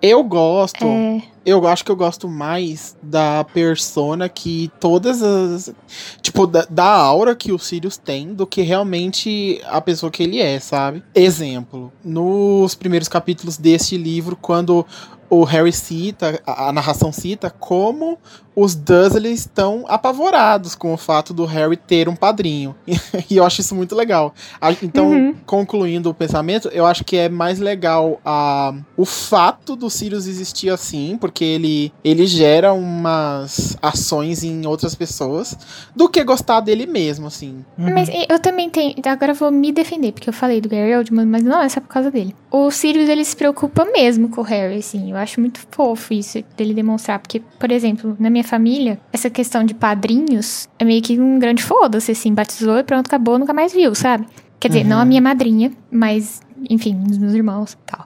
[0.00, 0.84] Eu gosto.
[0.84, 5.72] É, Eu acho que eu gosto mais da persona que todas as.
[6.20, 10.40] Tipo, da, da aura que o Sirius tem do que realmente a pessoa que ele
[10.40, 11.02] é, sabe?
[11.14, 14.86] Exemplo, nos primeiros capítulos deste livro, quando
[15.30, 18.18] o Harry cita, a, a narração cita, como
[18.56, 22.74] os Dursley estão apavorados com o fato do Harry ter um padrinho.
[23.30, 24.34] e eu acho isso muito legal.
[24.82, 25.34] Então, Uhum.
[25.46, 30.70] concluindo o pensamento, eu acho que é mais legal a, o fato do Sirius existir
[30.70, 35.56] assim, porque ele, ele gera umas ações em outras pessoas,
[35.94, 37.64] do que gostar dele mesmo, assim.
[37.78, 37.94] Uhum.
[37.94, 38.94] Mas eu também tenho.
[39.06, 41.80] Agora eu vou me defender, porque eu falei do Gary Oldman, mas não é só
[41.80, 42.34] por causa dele.
[42.50, 45.12] O Sirius, ele se preocupa mesmo com o Harry, assim.
[45.12, 47.18] Eu acho muito fofo isso dele demonstrar.
[47.18, 51.62] Porque, por exemplo, na minha família, essa questão de padrinhos é meio que um grande
[51.62, 52.32] foda-se, assim.
[52.32, 54.26] Batizou e pronto, acabou, nunca mais viu, sabe?
[54.60, 54.88] Quer dizer, Uhum.
[54.88, 58.04] não a minha madrinha, mas, enfim, os meus irmãos e tal.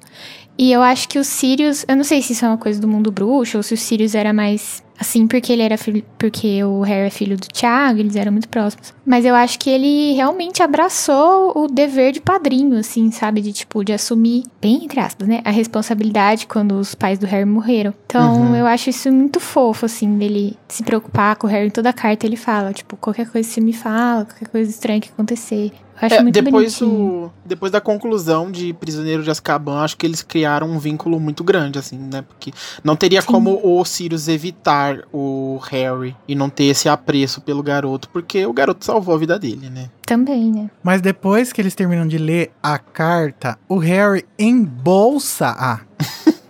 [0.58, 2.86] E eu acho que o Sirius, eu não sei se isso é uma coisa do
[2.86, 6.80] mundo bruxo ou se o Sirius era mais assim porque ele era filho, porque o
[6.80, 8.94] Harry é filho do Thiago, eles eram muito próximos.
[9.04, 13.84] Mas eu acho que ele realmente abraçou o dever de padrinho, assim, sabe, de tipo
[13.84, 17.92] de assumir, bem entre aspas, né, a responsabilidade quando os pais do Harry morreram.
[18.06, 18.56] Então, Uhum.
[18.56, 21.92] eu acho isso muito fofo assim dele se preocupar com o Harry em toda a
[21.92, 25.72] carta ele fala, tipo, qualquer coisa que você me fala, qualquer coisa estranha que acontecer.
[26.02, 27.20] Acho É, muito depois, bonitinho.
[27.28, 31.44] do, depois da conclusão de Prisioneiro de Azkaban, acho que eles criaram um vínculo muito
[31.44, 32.22] grande, assim, né?
[32.22, 33.28] Porque não teria Sim.
[33.28, 38.52] como o Sirius evitar o Harry e não ter esse apreço pelo garoto, porque o
[38.52, 39.88] garoto salvou a vida dele, né?
[40.04, 40.68] Também, né?
[40.82, 45.80] Mas depois que eles terminam de ler a carta, o Harry embolsa a.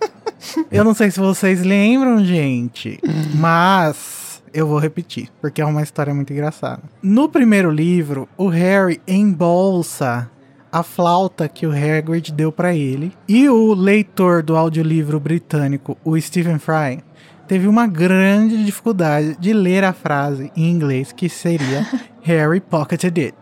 [0.71, 2.99] Eu não sei se vocês lembram, gente,
[3.35, 4.22] mas
[4.53, 6.83] eu vou repetir, porque é uma história muito engraçada.
[7.01, 10.29] No primeiro livro, o Harry embolsa
[10.73, 13.13] a flauta que o Hagrid deu pra ele.
[13.27, 17.03] E o leitor do audiolivro britânico, o Stephen Fry,
[17.47, 21.85] teve uma grande dificuldade de ler a frase em inglês que seria
[22.23, 23.37] Harry pocketed it.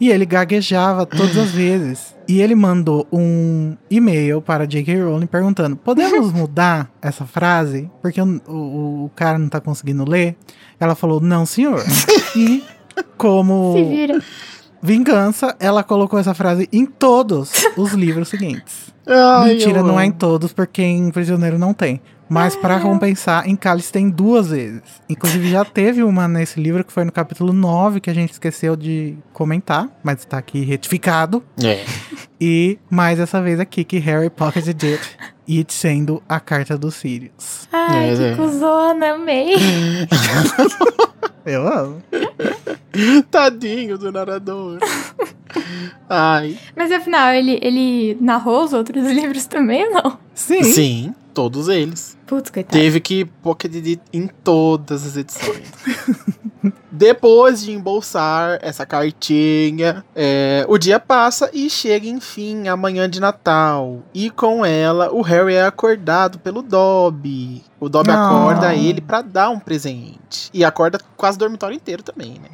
[0.00, 2.15] E ele gaguejava todas as vezes.
[2.28, 5.02] E ele mandou um e-mail para J.K.
[5.02, 7.90] Rowling perguntando: podemos mudar essa frase?
[8.02, 10.36] Porque o, o, o cara não tá conseguindo ler.
[10.80, 11.84] Ela falou: não, senhor.
[12.34, 12.64] e
[13.16, 14.22] como Se vira.
[14.82, 18.94] vingança, ela colocou essa frase em todos os livros seguintes.
[19.06, 22.00] Ai, Mentira, não é em todos, porque em Prisioneiro não tem.
[22.28, 24.82] Mas pra compensar, em Cálice tem duas vezes.
[25.08, 28.74] Inclusive já teve uma nesse livro que foi no capítulo 9, que a gente esqueceu
[28.74, 31.42] de comentar, mas tá aqui retificado.
[31.62, 31.84] É.
[32.40, 35.16] E mais essa vez aqui que Harry pocketed it,
[35.48, 37.68] it sendo a carta dos Sirius.
[37.72, 38.34] Ai, É, que é.
[38.34, 39.54] cuzona, amei.
[41.46, 42.02] Eu amo.
[43.30, 44.78] Tadinho do narrador.
[46.08, 46.58] Ai.
[46.74, 50.18] Mas afinal, ele, ele narrou os outros livros também ou não?
[50.34, 50.62] Sim.
[50.64, 52.16] Sim, todos eles.
[52.26, 52.72] Putz, coitado.
[52.72, 55.70] Teve que pocket edit em todas as edições.
[56.90, 63.20] Depois de embolsar essa cartinha, é, o dia passa e chega enfim a manhã de
[63.20, 64.00] Natal.
[64.14, 67.62] E com ela, o Harry é acordado pelo Dobby.
[67.78, 68.26] O Dobby Ah.
[68.26, 70.48] acorda ele pra dar um presente.
[70.54, 72.48] E acorda quase o dormitório inteiro também, né?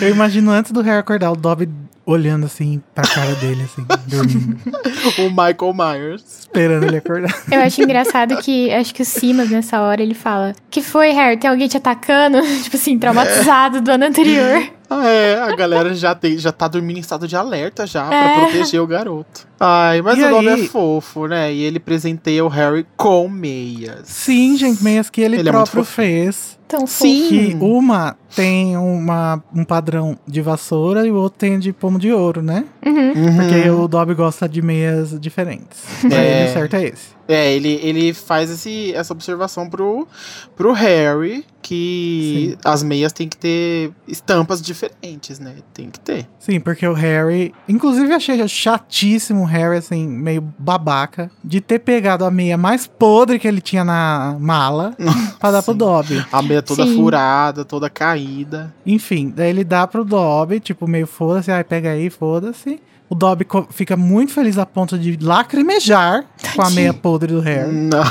[0.00, 1.68] Eu imagino antes do Harry acordar, o Dobby
[2.04, 4.58] olhando assim pra cara dele, assim, dormindo,
[5.18, 6.40] O Michael Myers.
[6.40, 7.32] esperando ele acordar.
[7.50, 11.36] Eu acho engraçado que acho que o Simas nessa hora ele fala: Que foi, Harry?
[11.36, 12.40] Tem alguém te atacando?
[12.62, 14.68] tipo assim, traumatizado do ano anterior.
[15.00, 18.16] Ah, é, a galera já, tem, já tá dormindo em estado de alerta já pra
[18.16, 18.40] É.
[18.40, 19.46] proteger o garoto.
[19.58, 20.64] Ai, mas E o Dobby aí?
[20.64, 21.52] é fofo, né?
[21.52, 24.00] E ele presenteia o Harry com meias.
[24.08, 26.08] Sim, gente, meias que ele, Ele é próprio fofinho.
[26.08, 26.58] fez.
[26.66, 27.28] Tão Sim.
[27.28, 32.10] Que uma tem uma, um padrão de vassoura e o outro tem de pomo de
[32.10, 32.64] ouro, né?
[32.84, 33.12] Uhum.
[33.12, 33.36] Uhum.
[33.36, 35.78] Porque o Dobby gosta de meias diferentes.
[36.08, 36.40] Pra É.
[36.40, 37.06] ele, o certo é esse.
[37.28, 40.08] É, ele, ele faz esse, essa observação pro,
[40.56, 45.54] pro Harry que as meias tem que ter estampas diferentes, né?
[45.72, 46.26] Tem que ter.
[46.38, 47.54] Sim, porque o Harry.
[47.68, 53.38] Inclusive, achei chatíssimo o Harry, assim, meio babaca, de ter pegado a meia mais podre
[53.38, 54.94] que ele tinha na mala
[55.38, 55.78] pra dar pro Sim.
[55.78, 56.26] Dobby.
[56.32, 56.96] A meia toda Sim.
[56.96, 58.74] furada, toda caída.
[58.84, 62.80] Enfim, daí ele dá pro Dobby, tipo, meio foda-se, ai, pega aí, foda-se.
[63.12, 66.74] O Dobby fica muito feliz a ponto de lacrimejar com a Tadinho.
[66.80, 67.70] meia podre do Harry.
[67.70, 68.02] Não.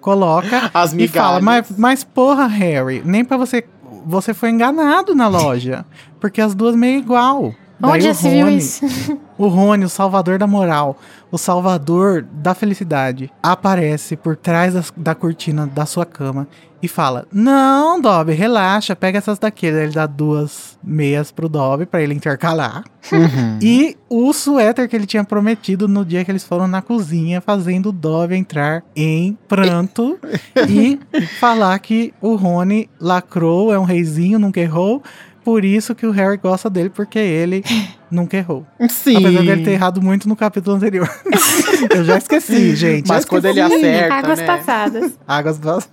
[0.00, 3.64] Coloca As e fala, mas, mas porra, Harry, nem pra você.
[4.06, 5.84] Você foi enganado na loja.
[6.18, 7.54] Porque as duas meio igual.
[7.78, 8.84] Daí Onde o já se viu isso?
[9.38, 10.98] O Rony, o salvador da moral,
[11.30, 16.46] o salvador da felicidade, aparece por trás das- da, cortina da sua cama
[16.82, 19.70] e fala: Não, Dobby, relaxa, pega essas daqui.
[19.70, 22.84] Daí ele dá duas meias pro Dobby pra ele intercalar.
[23.12, 23.58] Uhum.
[23.60, 27.90] E o suéter que ele tinha prometido no dia que eles foram na cozinha, fazendo
[27.90, 30.18] o Dobby entrar em pranto
[30.68, 30.98] e
[31.38, 35.02] falar que o Rony lacrou, é um reizinho, nunca errou.
[35.44, 37.64] Por isso que o Harry gosta dele, porque ele
[38.10, 38.66] nunca errou.
[38.88, 39.16] Sim.
[39.16, 41.08] Apesar dele ter errado muito no capítulo anterior.
[41.94, 43.08] Eu já esqueci, gente.
[43.08, 44.46] Mas quando ele acerta, Águas né?
[44.46, 45.18] passadas.
[45.26, 45.88] Águas das...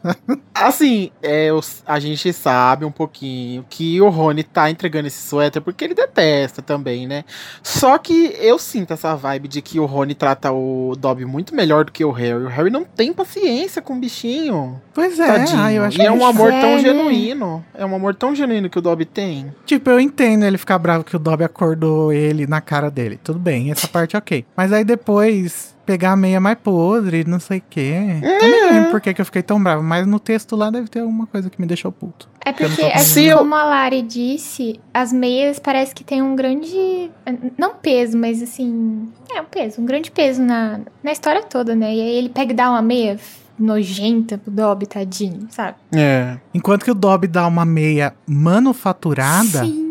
[0.54, 5.62] Assim, é, os- a gente sabe um pouquinho que o Rony tá entregando esse suéter
[5.62, 7.24] porque ele detesta também, né?
[7.62, 11.86] Só que eu sinto essa vibe de que o Rony trata o Dobby muito melhor
[11.86, 12.44] do que o Harry.
[12.44, 14.82] O Harry não tem paciência com o bichinho.
[14.94, 17.64] Pois é, ai, eu acho e é um amor É, tão genuíno.
[17.74, 19.54] É um amor tão genuíno que o Dobby tem.
[19.66, 23.20] Tipo, eu entendo ele ficar bravo que o Dobby acordou ele na cara dele.
[23.24, 24.46] Tudo bem, essa parte é ok.
[24.56, 27.94] Mas aí depois pegar a meia mais podre, não sei o quê.
[28.22, 30.90] Eu nem lembro por que que eu fiquei tão bravo, mas no texto lá deve
[30.90, 32.28] ter alguma coisa que me deixou puto.
[32.46, 33.38] É Eu porque, assim conseguindo.
[33.38, 37.10] como a Lari disse, as meias parece que tem um grande.
[37.58, 39.08] Não peso, mas assim.
[39.34, 41.94] É um peso, um grande peso na, na história toda, né?
[41.96, 43.18] E aí ele pega e dá uma meia
[43.58, 45.78] nojenta pro Dobby, tadinho, sabe?
[45.96, 46.38] É.
[46.54, 49.87] Enquanto que o Dobby dá uma meia manufaturada, Sim.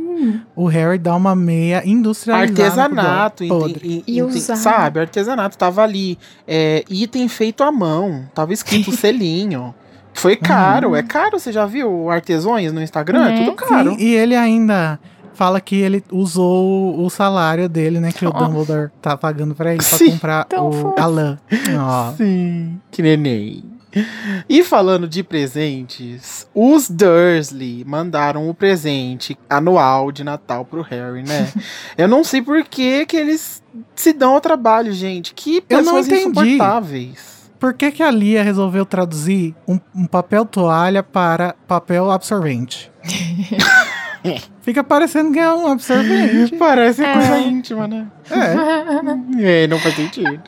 [0.54, 2.62] O Harry dá uma meia industrializada.
[2.82, 4.04] Artesanato, podre.
[4.06, 4.56] e- E usado.
[4.58, 5.00] sabe?
[5.00, 6.18] Artesanato tava ali.
[6.46, 8.24] É, item feito à mão.
[8.34, 9.74] Tava escrito selinho.
[10.14, 13.26] Foi caro, é caro, você já viu artesões no Instagram?
[13.26, 13.44] É Né?
[13.44, 13.90] tudo caro.
[13.90, 14.98] Sim, e ele ainda
[15.34, 18.10] fala que ele usou o salário dele, né?
[18.10, 18.38] Que o Oh.
[18.44, 20.12] Dumbledore tá pagando pra ele pra Sim.
[20.12, 20.94] comprar o fofo.
[20.98, 21.38] a lã.
[21.78, 22.12] Ó.
[22.16, 23.62] Sim, que neném.
[24.48, 31.48] E falando de presentes, os Dursley mandaram o presente anual de Natal pro Harry, né?
[31.96, 33.62] Eu não sei por que que eles
[33.94, 35.32] se dão ao trabalho, gente.
[35.34, 36.50] Que Eu não pessoas entendi.
[36.50, 37.36] insuportáveis.
[37.58, 42.92] Por que, que a Lia resolveu traduzir um, um papel toalha para papel absorvente?
[44.62, 46.54] Fica parecendo que é um absorvente.
[46.56, 47.12] Parece É.
[47.12, 48.06] coisa íntima, né?
[48.30, 49.62] é.
[49.64, 50.42] É, não faz sentido.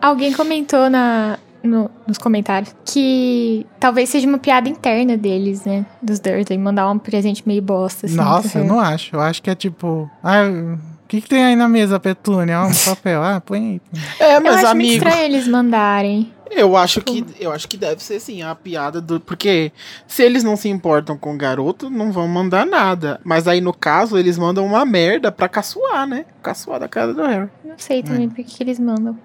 [0.00, 5.86] Alguém comentou na, no- nos comentários que talvez seja uma piada interna deles, né?
[6.02, 8.06] Dos Dursley, mandar um presente meio bosta.
[8.06, 9.14] Assim, Nossa, eu não acho.
[9.16, 10.10] Eu acho que é tipo.
[10.22, 10.44] Ah,
[11.12, 12.62] que, que tem aí na mesa, Petúnia?
[12.62, 13.22] Um papel.
[13.22, 13.80] Ah, põe aí.
[14.18, 16.32] É, Eu mas acho muito amigo, estranho eles mandarem.
[16.50, 19.72] eu acho que eu acho que deve ser sim a piada do, porque
[20.06, 23.20] se eles não se importam com o garoto, não vão mandar nada.
[23.24, 26.24] Mas aí no caso eles mandam uma merda pra caçoar, né?
[26.42, 27.50] Caçoar da cara do Harry.
[27.64, 29.16] Não sei também por que que eles mandam.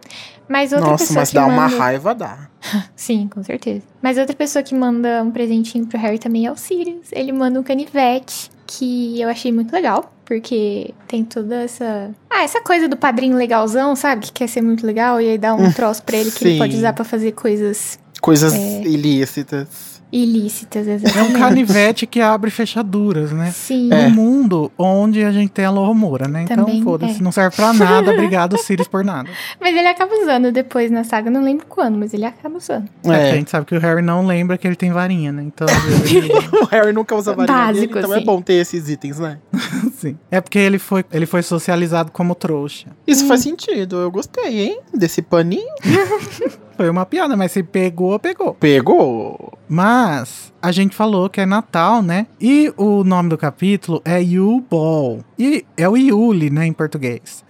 [0.49, 1.77] Mas outra Nossa, pessoa mas que dá uma manda...
[1.77, 2.49] raiva dá.
[2.95, 3.83] Sim, com certeza.
[4.01, 7.07] Mas outra pessoa que manda um presentinho pro Harry também é o Sirius.
[7.11, 12.11] Ele manda um canivete, que eu achei muito legal, porque tem toda essa.
[12.29, 14.25] Ah, essa coisa do padrinho legalzão, sabe?
[14.27, 16.59] Que quer ser muito legal e aí dá um troço pra ele que ele sim.
[16.59, 18.81] pode usar pra fazer coisas Coisas É.
[18.81, 19.67] ilícitas.
[20.11, 21.33] Ilícitas, É um exatamente.
[21.39, 23.51] canivete que abre fechaduras, né?
[23.51, 23.89] Sim.
[23.89, 26.43] No mundo onde a gente tem a Lohomora, né?
[26.43, 27.23] Então, Também foda-se, é.
[27.23, 28.11] não serve pra nada.
[28.13, 29.29] Obrigado, Sirius, por nada.
[29.59, 32.85] Mas ele acaba usando depois na saga, não lembro quando, mas ele acaba usando.
[32.85, 32.89] É.
[33.01, 33.33] porque a É.
[33.35, 35.43] gente sabe que o Harry não lembra que ele tem varinha, né?
[35.43, 35.67] Então,
[36.09, 38.25] ele- O Harry nunca usa varinha dele, Básico, então é assim.
[38.25, 39.37] bom ter esses itens, né?
[39.97, 40.17] sim.
[40.31, 42.87] É porque ele foi, ele foi socializado como trouxa.
[43.05, 43.27] Isso Hum.
[43.27, 43.97] faz sentido.
[43.97, 44.79] Eu gostei, hein?
[44.93, 45.67] Desse paninho.
[46.77, 48.53] Foi uma piada, mas se pegou, pegou.
[48.53, 49.57] Pegou.
[49.67, 52.27] Mas a gente falou que é Natal, né?
[52.39, 55.21] E o nome do capítulo é Yule Ball.
[55.39, 57.43] E é o Yule, né, em português.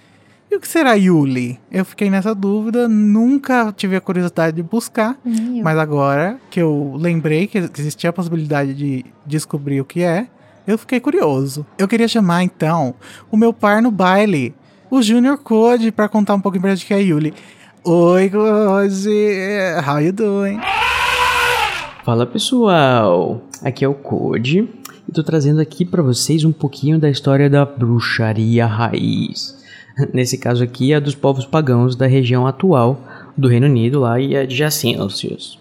[0.49, 1.59] E o que será Yule?
[1.69, 5.17] Eu fiquei nessa dúvida, nunca tive a curiosidade de buscar.
[5.25, 5.63] Nem eu.
[5.63, 10.27] Mas agora que eu lembrei que existia a possibilidade de descobrir o que é,
[10.65, 11.65] eu fiquei curioso.
[11.77, 12.95] Eu queria chamar então
[13.29, 14.55] o meu par no baile,
[14.89, 17.33] o Junior Code, pra contar um pouquinho pra gente que é Yuli.
[17.89, 19.07] Oi, Code.
[19.87, 20.59] How you doing?
[22.03, 24.67] Fala pessoal, aqui é o Code
[25.07, 29.57] e tô trazendo aqui pra vocês um pouquinho da história da bruxaria raiz.
[30.13, 32.99] Nesse caso aqui é a dos povos pagãos da região atual
[33.37, 35.57] do Reino Unido lá e adjacêncios.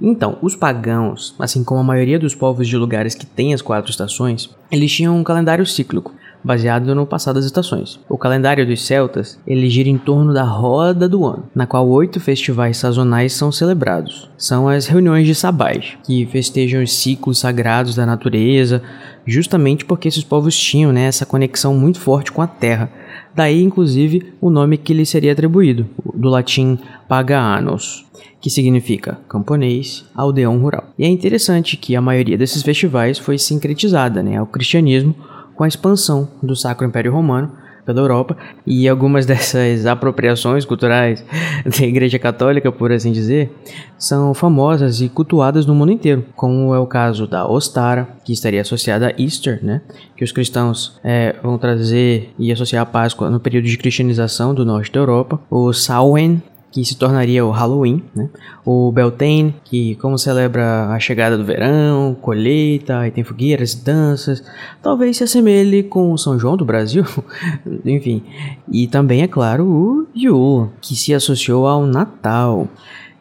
[0.00, 3.92] Então, os pagãos, assim como a maioria dos povos de lugares que têm as quatro
[3.92, 8.00] estações, eles tinham um calendário cíclico, baseado no passar das estações.
[8.08, 12.20] O calendário dos celtas, ele gira em torno da roda do ano, na qual oito
[12.20, 14.30] festivais sazonais são celebrados.
[14.36, 18.82] São as reuniões de sabás, que festejam os ciclos sagrados da natureza,
[19.26, 22.90] justamente porque esses povos tinham né, essa conexão muito forte com a terra.
[23.34, 28.04] Daí, inclusive, o nome que lhe seria atribuído, do latim paganos
[28.40, 30.88] que significa camponês, aldeão rural.
[30.98, 35.14] E é interessante que a maioria desses festivais foi sincretizada né, ao cristianismo
[35.60, 37.52] com a expansão do Sacro Império Romano
[37.84, 38.34] pela Europa
[38.66, 41.22] e algumas dessas apropriações culturais
[41.78, 43.52] da Igreja Católica, por assim dizer,
[43.98, 48.62] são famosas e cultuadas no mundo inteiro, como é o caso da Ostara, que estaria
[48.62, 49.82] associada a Easter, né,
[50.16, 54.64] que os cristãos eh, vão trazer e associar a Páscoa no período de cristianização do
[54.64, 58.28] norte da Europa, o Samhain, que se tornaria o Halloween, né?
[58.64, 64.42] O Beltane, que como celebra a chegada do verão, colheita, e tem fogueiras e danças,
[64.82, 67.04] talvez se assemelhe com o São João do Brasil,
[67.84, 68.22] enfim.
[68.70, 72.68] E também, é claro, o Yule, que se associou ao Natal.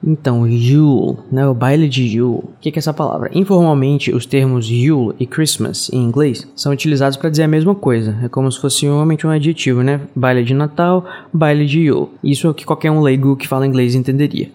[0.02, 2.40] Então, Yule, né, o baile de Yule.
[2.40, 3.30] O que, que é essa palavra?
[3.34, 8.18] Informalmente, os termos Yule e Christmas em inglês são utilizados para dizer a mesma coisa.
[8.24, 10.02] É como se fosse realmente um adjetivo, né?
[10.16, 12.10] Baile de Natal, baile de Yule.
[12.24, 14.50] Isso é o que qualquer um leigo que fala inglês entenderia.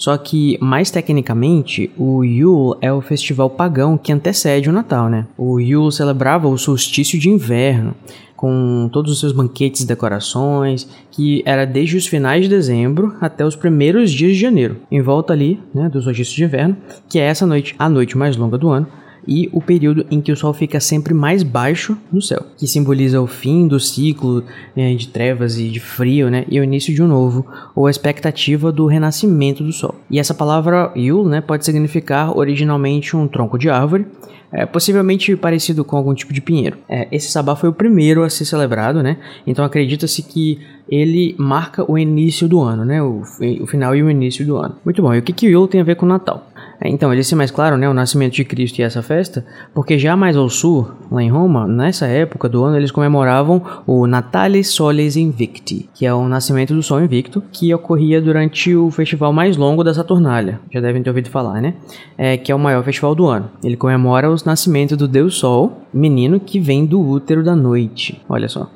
[0.00, 5.26] Só que, mais tecnicamente, o Yule é o festival pagão que antecede o Natal, né?
[5.36, 7.94] O Yule celebrava o solstício de inverno,
[8.34, 13.44] com todos os seus banquetes e decorações, que era desde os finais de dezembro até
[13.44, 17.24] os primeiros dias de janeiro, em volta ali, né, do solstício de inverno, que é
[17.24, 18.86] essa noite, a noite mais longa do ano,
[19.26, 23.20] e o período em que o Sol fica sempre mais baixo no céu, que simboliza
[23.20, 24.44] o fim do ciclo
[24.76, 27.90] né, de trevas e de frio, né, e o início de um novo, ou a
[27.90, 29.94] expectativa do renascimento do Sol.
[30.10, 34.06] E essa palavra Yule né, pode significar originalmente um tronco de árvore,
[34.52, 36.76] é, possivelmente parecido com algum tipo de pinheiro.
[36.88, 39.16] É, esse sabá foi o primeiro a ser celebrado, né?
[39.46, 43.00] Então acredita-se que ele marca o início do ano, né?
[43.00, 43.22] O,
[43.60, 44.76] o final e o início do ano.
[44.84, 45.14] Muito bom.
[45.14, 46.48] E o que, que o Yule tem a ver com o Natal?
[46.88, 50.16] Então, ele se mais claro, né, o nascimento de Cristo e essa festa, porque já
[50.16, 55.16] mais ao sul, lá em Roma, nessa época do ano, eles comemoravam o Natalis Solis
[55.16, 59.84] Invicti, que é o nascimento do Sol Invicto, que ocorria durante o festival mais longo
[59.84, 60.60] da Saturnália.
[60.72, 61.74] Já devem ter ouvido falar, né?
[62.16, 63.50] É, que é o maior festival do ano.
[63.62, 68.20] Ele comemora o nascimento do Deus Sol, menino que vem do útero da noite.
[68.28, 68.70] Olha só.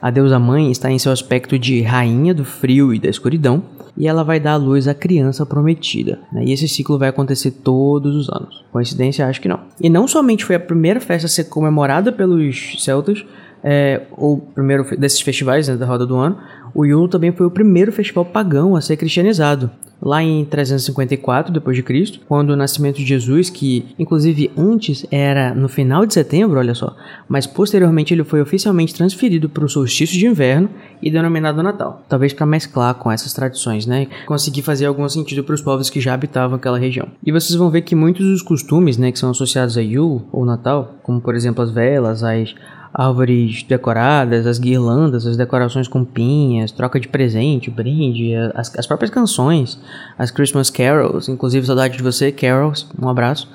[0.00, 3.62] A deusa mãe está em seu aspecto de rainha do frio e da escuridão,
[3.96, 6.18] e ela vai dar à luz a criança prometida.
[6.30, 6.44] Né?
[6.46, 8.64] E esse ciclo vai acontecer todos os anos.
[8.70, 9.26] Coincidência?
[9.26, 9.60] Acho que não.
[9.80, 13.24] E não somente foi a primeira festa a ser comemorada pelos celtas,
[13.64, 16.38] é, ou primeiro desses festivais né, da roda do ano,
[16.74, 19.70] o Yule também foi o primeiro festival pagão a ser cristianizado.
[20.00, 25.54] Lá em 354 depois de Cristo, quando o nascimento de Jesus, que inclusive antes era
[25.54, 26.94] no final de setembro, olha só,
[27.28, 30.68] mas posteriormente ele foi oficialmente transferido para o solstício de inverno
[31.02, 32.02] e denominado Natal.
[32.08, 34.06] Talvez para mesclar com essas tradições, né?
[34.26, 37.08] Conseguir fazer algum sentido para os povos que já habitavam aquela região.
[37.24, 40.44] E vocês vão ver que muitos dos costumes, né, que são associados a Yule ou
[40.44, 42.54] Natal, como por exemplo as velas, as
[42.96, 49.10] árvores decoradas, as guirlandas, as decorações com pinhas, troca de presente, brinde, as, as próprias
[49.10, 49.78] canções,
[50.18, 53.50] as Christmas carols, inclusive saudade de você, carols, um abraço.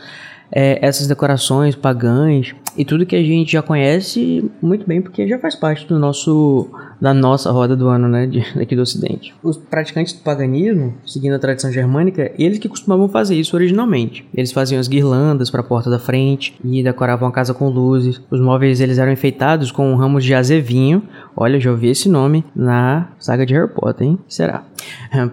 [0.52, 5.40] É, essas decorações pagãs e tudo que a gente já conhece muito bem porque já
[5.40, 6.70] faz parte do nosso
[7.02, 9.34] da nossa roda do ano, né, de, daqui do Ocidente.
[9.42, 14.24] Os praticantes do paganismo, seguindo a tradição germânica, eles que costumavam fazer isso originalmente.
[14.36, 18.22] Eles faziam as guirlandas para a porta da frente e decoravam a casa com luzes.
[18.30, 21.02] Os móveis eles eram enfeitados com ramos de azevinho.
[21.36, 24.20] Olha, já ouvi esse nome na saga de Harry Potter, hein?
[24.28, 24.64] Será?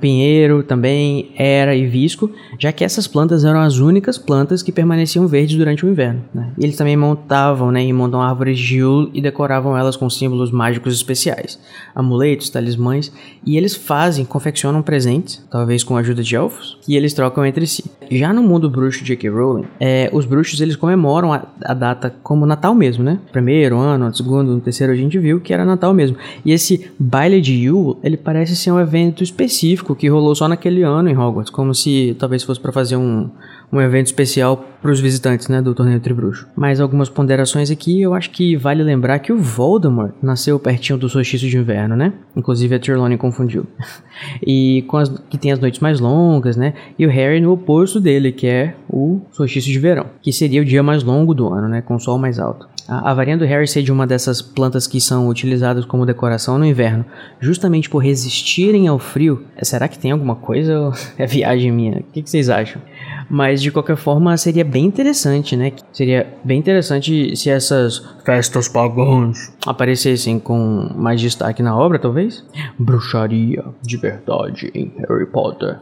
[0.01, 5.27] Pinheiro também era e visco, já que essas plantas eram as únicas plantas que permaneciam
[5.27, 6.25] verdes durante o inverno.
[6.33, 6.53] Né?
[6.59, 10.95] Eles também montavam né, e montam árvores de Yule e decoravam elas com símbolos mágicos
[10.95, 11.58] especiais
[11.95, 13.13] amuletos, talismãs,
[13.45, 17.67] e eles fazem, confeccionam presentes, talvez com a ajuda de elfos, e eles trocam entre
[17.67, 17.85] si.
[18.11, 19.29] Já no mundo bruxo de J.K.
[19.29, 23.19] Rowling, é, os bruxos eles comemoram a, a, data como Natal mesmo, né?
[23.33, 26.17] Primeiro ano, segundo, terceiro a gente viu que era Natal mesmo.
[26.45, 30.83] E esse baile de Yule, ele parece ser um evento específico que rolou só naquele
[30.83, 33.29] ano em Hogwarts, como se talvez fosse para fazer um
[33.73, 36.47] um evento especial para os visitantes né, do torneio Tribruxo.
[36.57, 41.09] Mas algumas ponderações aqui, eu acho que vale lembrar que o Voldemort nasceu pertinho do
[41.09, 42.13] solstício de inverno, né?
[42.37, 43.67] Inclusive a Trelawney confundiu.
[44.47, 46.75] e com as, que tem as noites mais longas, né?
[46.99, 50.65] E o Harry no oposto dele, que é o solstício de verão, que seria o
[50.65, 51.83] dia mais longo do ano, né?
[51.83, 52.69] Com o sol mais alto.
[52.89, 56.59] A, a varinha do Harry ser de uma dessas plantas que são utilizadas como decoração
[56.59, 57.05] no inverno,
[57.39, 61.99] justamente por resistirem ao frio, será que tem alguma coisa é viagem minha?
[61.99, 62.81] O que, que vocês acham?
[63.29, 65.73] Mas de qualquer forma seria bem interessante, né?
[65.93, 72.45] Seria bem interessante se essas festas pagãs aparecessem com mais destaque na obra, talvez?
[72.79, 75.79] Bruxaria de verdade em Harry Potter.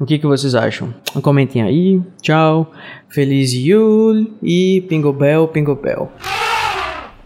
[0.00, 0.94] O que, que vocês acham?
[1.22, 2.00] Comentem aí.
[2.22, 2.70] Tchau.
[3.08, 6.10] Feliz Yule e Pingo Bell, Pingo Bell.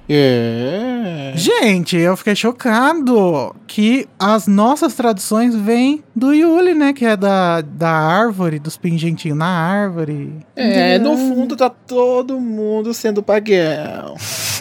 [0.08, 1.32] É.
[1.34, 6.92] Gente, eu fiquei chocado que as nossas traduções vêm do Yule, né?
[6.92, 10.32] Que é da, da árvore, dos pingentinhos na árvore.
[10.54, 14.16] É, no fundo tá todo mundo sendo pagão.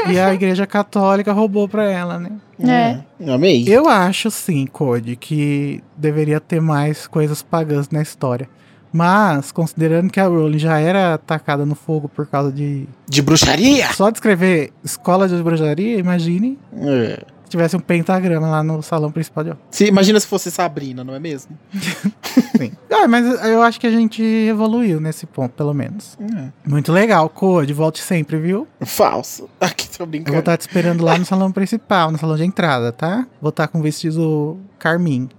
[0.09, 2.31] E a igreja católica roubou pra ela, né?
[2.59, 3.31] É.
[3.31, 3.65] Amei.
[3.67, 8.47] Eu acho sim, Code, que deveria ter mais coisas pagãs na história.
[8.93, 12.87] Mas, considerando que a Rowling já era atacada no fogo por causa de.
[13.07, 13.91] De bruxaria?
[13.93, 17.23] Só de escrever escola de bruxaria, imagine É.
[17.51, 21.13] se tivesse um pentagrama lá no salão principal de Se, imagina se fosse Sabrina, não
[21.13, 21.57] é mesmo?
[22.57, 22.71] Sim.
[22.89, 26.17] Ah, mas eu acho que a gente evoluiu nesse ponto, pelo menos.
[26.19, 26.47] É.
[26.65, 28.65] Muito legal, Code, volte sempre, viu?
[28.85, 29.49] Falso.
[29.59, 30.39] Aqui tô Eu vou brincando.
[30.39, 33.27] estar te esperando lá no salão principal, no salão de entrada, tá?
[33.41, 35.29] Vou estar com vestido carmim.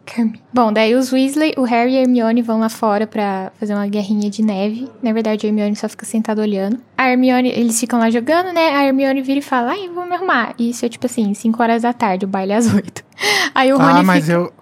[0.52, 3.86] Bom, daí os Weasley, o Harry e a Hermione vão lá fora pra fazer uma
[3.88, 4.88] guerrinha de neve.
[5.02, 6.78] Na verdade, a Hermione só fica sentada olhando.
[7.02, 8.76] A Hermione, eles ficam lá jogando, né?
[8.76, 10.54] A Hermione vira e fala, ai, vou me arrumar.
[10.56, 13.04] E isso é tipo assim, 5 horas da tarde, o baile é às 8.
[13.52, 14.36] Aí o Rony Ah, mas fica...
[14.36, 14.52] eu.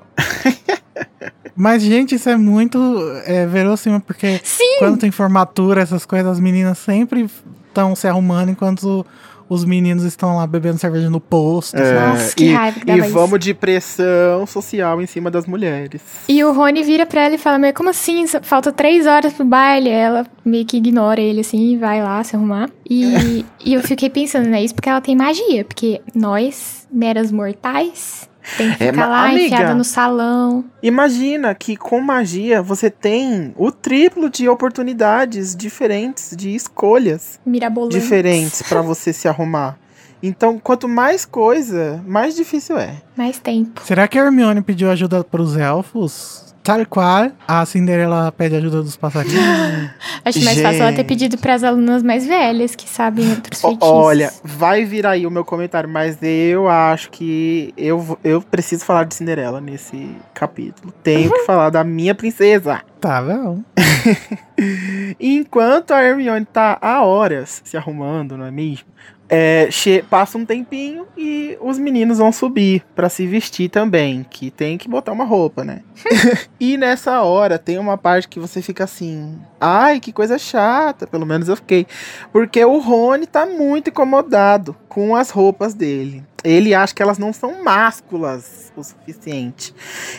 [1.55, 2.79] mas, gente, isso é muito
[3.27, 4.79] é, verossímil, porque Sim!
[4.79, 7.29] quando tem formatura, essas coisas, as meninas sempre
[7.69, 9.05] estão se arrumando enquanto
[9.51, 11.77] os meninos estão lá bebendo cerveja no posto.
[11.77, 12.09] É?
[12.09, 13.13] Nossa, que e, raiva que e dava isso.
[13.13, 16.01] vamos de pressão social em cima das mulheres.
[16.29, 18.25] E o Rony vira pra ela e fala, mas como assim?
[18.43, 19.91] Falta três horas pro baile.
[19.91, 22.71] Ela meio que ignora ele assim e vai lá se arrumar.
[22.89, 24.63] E, e eu fiquei pensando, né?
[24.63, 25.65] Isso porque ela tem magia.
[25.65, 29.45] Porque nós, meras mortais, tem que É, ficar ma- lá amiga.
[29.55, 30.65] enfiada no salão.
[30.83, 37.99] Imagina que com magia você tem o triplo de oportunidades diferentes, de escolhas Mirabolante.
[37.99, 39.79] diferentes pra você se arrumar.
[40.23, 42.95] Então, quanto mais coisa, mais difícil é.
[43.17, 43.81] Mais tempo.
[43.85, 46.50] Será que a Hermione pediu ajuda pros elfos?
[46.63, 49.41] Tal qual a Cinderela pede ajuda dos passarinhos.
[50.25, 51.07] Acho mais fácil ela ter Gente.
[51.07, 53.89] pedido pras alunas mais velhas, que sabem outros feitiços.
[53.89, 59.05] olha, vai vir aí o meu comentário, mas eu acho que eu, eu preciso falar
[59.05, 60.93] de Cinderela nesse capítulo.
[61.03, 62.83] Tenho que falar da minha princesa.
[63.01, 63.63] Tá bom.
[65.19, 68.87] Enquanto a Hermione tá há horas se arrumando, não é mesmo?
[69.33, 69.69] É,
[70.11, 74.89] passa um tempinho e os meninos vão subir pra se vestir também, que tem que
[74.89, 75.83] botar uma roupa, né?
[76.59, 81.25] e nessa hora tem uma parte que você fica assim, ai, que coisa chata, pelo
[81.25, 81.87] menos eu fiquei,
[82.33, 86.25] porque o Rony tá muito incomodado com as roupas dele.
[86.43, 89.75] Ele acha que elas não são másculas o suficiente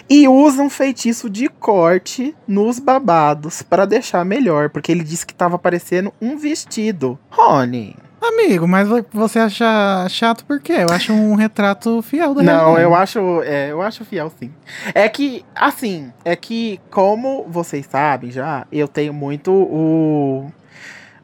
[0.10, 5.34] e usa um feitiço de corte nos babados pra deixar melhor, porque ele disse que
[5.34, 7.18] tava parecendo um vestido.
[7.30, 10.74] Rony, Amigo, mas vo- você acha chato por quê?
[10.80, 14.52] Eu acho um retrato fiel da Não, eu acho, é, eu acho fiel sim.
[14.94, 20.52] É que, assim, é que, como vocês sabem já, eu tenho muito o.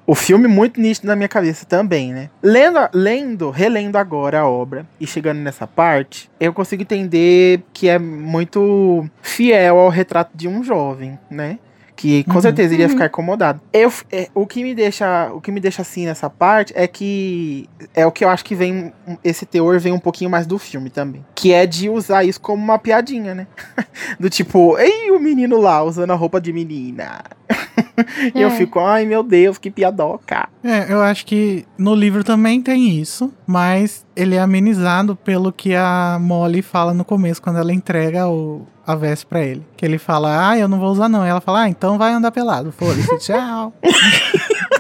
[0.10, 2.30] O filme muito nítido na minha cabeça também, né?
[2.42, 8.00] Lendo, lendo, relendo agora a obra e chegando nessa parte, eu consigo entender que é
[8.00, 11.60] muito fiel ao retrato de um jovem, né?
[11.98, 12.42] Que com Uhum.
[12.42, 12.92] certeza iria Uhum.
[12.92, 13.60] ficar incomodado.
[13.74, 17.68] Eu, é, o que me deixa, o que me deixa assim nessa parte é que
[17.96, 18.94] é o que eu acho que vem
[19.24, 22.64] esse teor vem um pouquinho mais do filme também, que é de usar isso como
[22.64, 23.48] uma piadinha, né?
[24.20, 27.20] Do tipo, ei, o menino lá usando a roupa de menina.
[28.36, 28.52] E eu É.
[28.52, 30.48] fico, ai meu Deus, que piadoca.
[30.64, 35.74] É, eu acho que no livro também tem isso, mas ele é amenizado pelo que
[35.74, 39.66] a Molly fala no começo, quando ela entrega o, a veste pra ele.
[39.76, 41.26] Que ele fala, ah, eu não vou usar não.
[41.26, 42.72] E ela fala, ah, então vai andar pelado.
[42.72, 43.74] Foda-se, tchau.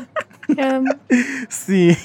[1.50, 1.96] Sim.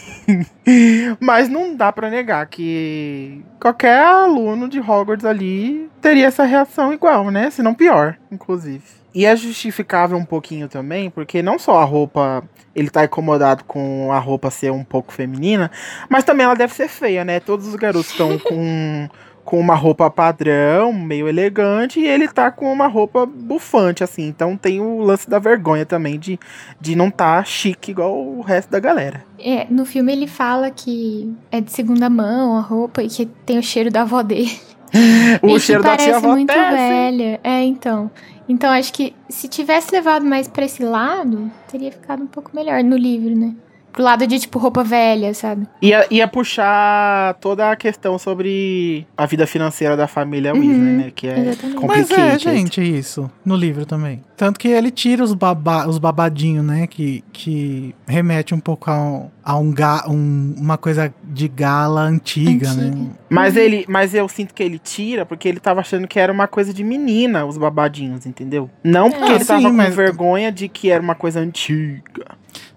[1.20, 7.30] Mas não dá pra negar que qualquer aluno de Hogwarts ali teria essa reação igual,
[7.30, 7.50] né?
[7.50, 8.82] Se não pior, inclusive.
[9.14, 12.42] E é justificável um pouquinho também, porque não só a roupa,
[12.74, 15.70] ele tá incomodado com a roupa ser um pouco feminina,
[16.08, 17.38] mas também ela deve ser feia, né?
[17.38, 19.08] Todos os garotos estão com,
[19.44, 24.26] com uma roupa padrão, meio elegante, e ele tá com uma roupa bufante, assim.
[24.26, 26.40] Então tem o lance da vergonha também de,
[26.80, 29.22] de não tá chique igual o resto da galera.
[29.38, 33.58] É, no filme ele fala que é de segunda mão a roupa e que tem
[33.58, 34.58] o cheiro da avó dele.
[35.42, 36.70] O e cheiro da parece tia avó muito desce.
[36.70, 37.40] velha.
[37.42, 38.10] É, então.
[38.48, 42.82] Então acho que se tivesse levado mais pra esse lado, teria ficado um pouco melhor
[42.84, 43.54] no livro, né?
[43.92, 45.66] Pro lado de, tipo, roupa velha, sabe?
[45.82, 51.12] Ia, ia puxar toda a questão sobre a vida financeira da família Uhum, Weasley, né?
[51.14, 51.86] Que é exatamente.
[51.86, 53.30] Mas é, gente, isso.
[53.44, 54.22] No livro também.
[54.36, 56.86] Tanto que ele tira os, baba os babadinhos, né?
[56.86, 62.00] Que, que remete um pouco a, um, a um ga um- uma coisa de gala
[62.00, 62.84] antiga, né?
[62.86, 63.10] Antiga.
[63.30, 66.48] Mas ele, mas eu sinto que ele tira porque ele tava achando que era uma
[66.48, 68.68] coisa de menina, os babadinhos, entendeu?
[68.82, 72.24] Não porque Ah, ele tava sim, com mas- vergonha de que era uma coisa antiga.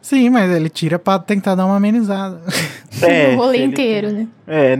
[0.05, 2.39] Sim, mas ele tira pra tentar dar uma amenizada.
[3.01, 4.27] É, o rolê ele- inteiro, né?
[4.47, 4.77] É,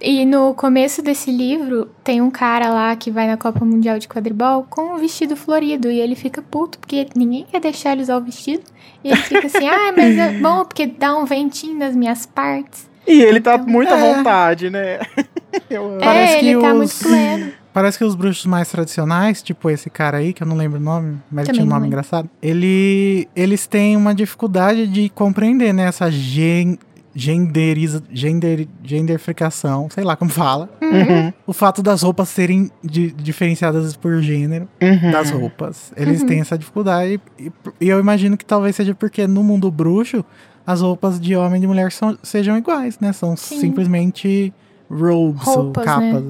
[0.00, 4.08] E no começo desse livro, tem um cara lá que vai na Copa Mundial de
[4.08, 5.88] Quadribol com um vestido florido.
[5.88, 8.64] E ele fica puto, porque ninguém quer deixar ele usar o vestido.
[9.04, 12.90] E ele fica assim, ah, mas é bom porque dá um ventinho nas minhas partes.
[13.06, 14.14] E ele tá muito à É.
[14.14, 14.98] vontade, né?
[15.70, 15.98] Eu amo.
[16.00, 17.52] Parece é, que ele tá os- muito pleno.
[17.76, 20.82] Parece que os bruxos mais tradicionais, tipo esse cara aí, que eu não lembro o
[20.82, 26.10] nome, mas tinha um nome engraçado, ele, eles têm uma dificuldade de compreender, né, essa
[26.10, 26.78] gen,
[27.14, 30.70] genderiza, gender, genderificação, sei lá como fala.
[30.80, 35.10] Uhum, O fato das roupas serem di- diferenciadas por gênero uhum.
[35.10, 35.92] das roupas.
[35.98, 36.26] Eles Uhum.
[36.28, 40.24] têm essa dificuldade e, e eu imagino que talvez seja porque no mundo bruxo
[40.66, 43.12] as roupas de homem e de mulher são, sejam iguais, né?
[43.12, 43.60] São Sim.
[43.60, 44.50] simplesmente
[44.90, 46.24] robes ou Roupas, capas.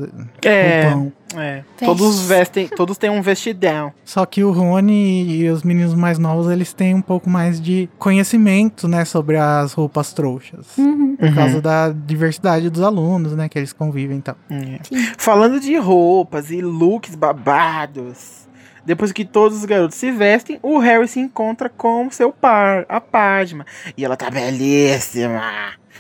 [0.45, 1.13] É, roupão.
[1.35, 1.65] É.
[1.79, 3.93] Todos vestem, todos têm um vestidão.
[4.05, 7.89] Só que o Rony e os meninos mais novos, eles têm um pouco mais de
[7.99, 10.77] conhecimento, né, sobre as roupas trouxas.
[10.79, 11.17] Uhum.
[11.17, 14.37] Por causa da diversidade dos alunos, né, que eles convivem e tal.
[14.51, 14.79] É.
[15.19, 18.47] Falando de roupas e looks babados,
[18.85, 23.01] depois que todos os garotos se vestem, o Harry se encontra com seu par, a
[23.01, 23.67] Padma.
[23.97, 25.43] E ela tá belíssima.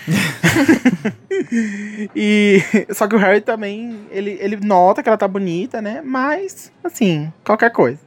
[2.15, 6.01] e só que o Harry também, ele, ele nota que ela tá bonita, né?
[6.05, 7.99] Mas, assim, qualquer coisa.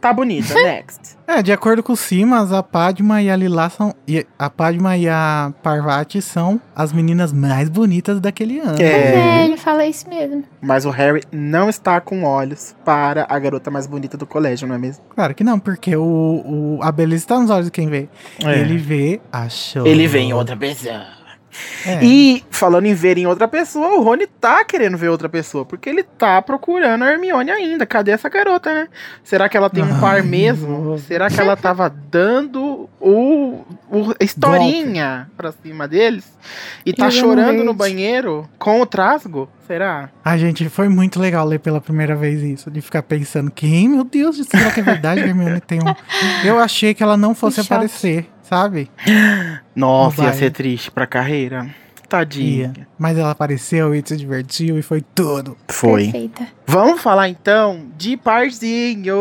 [0.00, 1.16] Tá bonita, next.
[1.26, 3.94] É, de acordo com o Simas, a Padma e a Lila são.
[4.06, 8.80] e a Padma e a Parvati são as meninas mais bonitas daquele ano.
[8.80, 9.40] É.
[9.40, 10.44] É, ele fala isso mesmo.
[10.60, 14.76] Mas o Harry não está com olhos para a garota mais bonita do colégio, não
[14.76, 15.02] é mesmo?
[15.14, 18.08] Claro que não, porque o, o- a beleza está nos olhos de quem vê.
[18.44, 18.60] É.
[18.60, 19.86] Ele vê a show.
[19.86, 21.15] Ele vem em outra pessoa.
[21.84, 22.04] É.
[22.04, 25.88] E falando em ver em outra pessoa, o Rony tá querendo ver outra pessoa, porque
[25.88, 27.86] ele tá procurando a Hermione ainda.
[27.86, 28.88] Cadê essa garota, né?
[29.22, 30.78] Será que ela tem um Ai, par mesmo?
[30.84, 31.04] nossa.
[31.04, 36.24] Será que ela tava dando o, o a historinha pra cima deles?
[36.84, 39.48] E tá Jogando chorando no banheiro com o trasgo?
[39.66, 40.10] Será?
[40.24, 44.04] A gente foi muito legal ler pela primeira vez isso, de ficar pensando, quem, meu
[44.04, 45.94] Deus, será que é verdade que a Hermione tem um...
[46.46, 48.90] Eu achei que ela não fosse aparecer, sabe?
[49.74, 51.68] Nossa, ia ser triste pra carreira.
[52.08, 52.72] Tadinha.
[52.76, 52.88] Ia.
[52.98, 55.56] Mas ela apareceu e se divertiu e foi tudo.
[55.68, 56.04] Foi.
[56.04, 56.46] Perfeita.
[56.66, 59.16] Vamos falar então de parzinhos.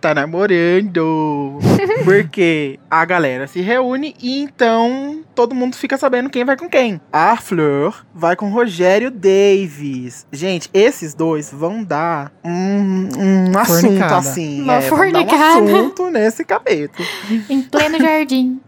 [0.00, 1.58] Tá namorando.
[2.04, 7.00] Porque a galera se reúne e então todo mundo fica sabendo quem vai com quem.
[7.12, 10.26] A Fleur vai com Rogério Davis.
[10.32, 14.16] Gente, esses dois vão dar um, um assunto Fornicada.
[14.16, 14.62] assim.
[14.62, 15.44] Uma é, vão dar um fornicada.
[15.44, 17.06] assunto nesse capítulo.
[17.48, 18.60] Em pleno jardim.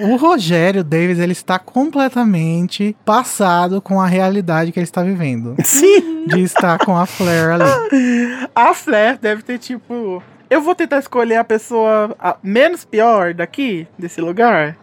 [0.00, 5.56] O Rogério Davis, ele está completamente passado com a realidade que ele está vivendo.
[5.64, 6.26] Sim.
[6.26, 8.48] De estar com a Flair ali.
[8.54, 10.22] A Flair deve ter tipo.
[10.48, 14.76] Eu vou tentar escolher a pessoa a- menos pior daqui, desse lugar.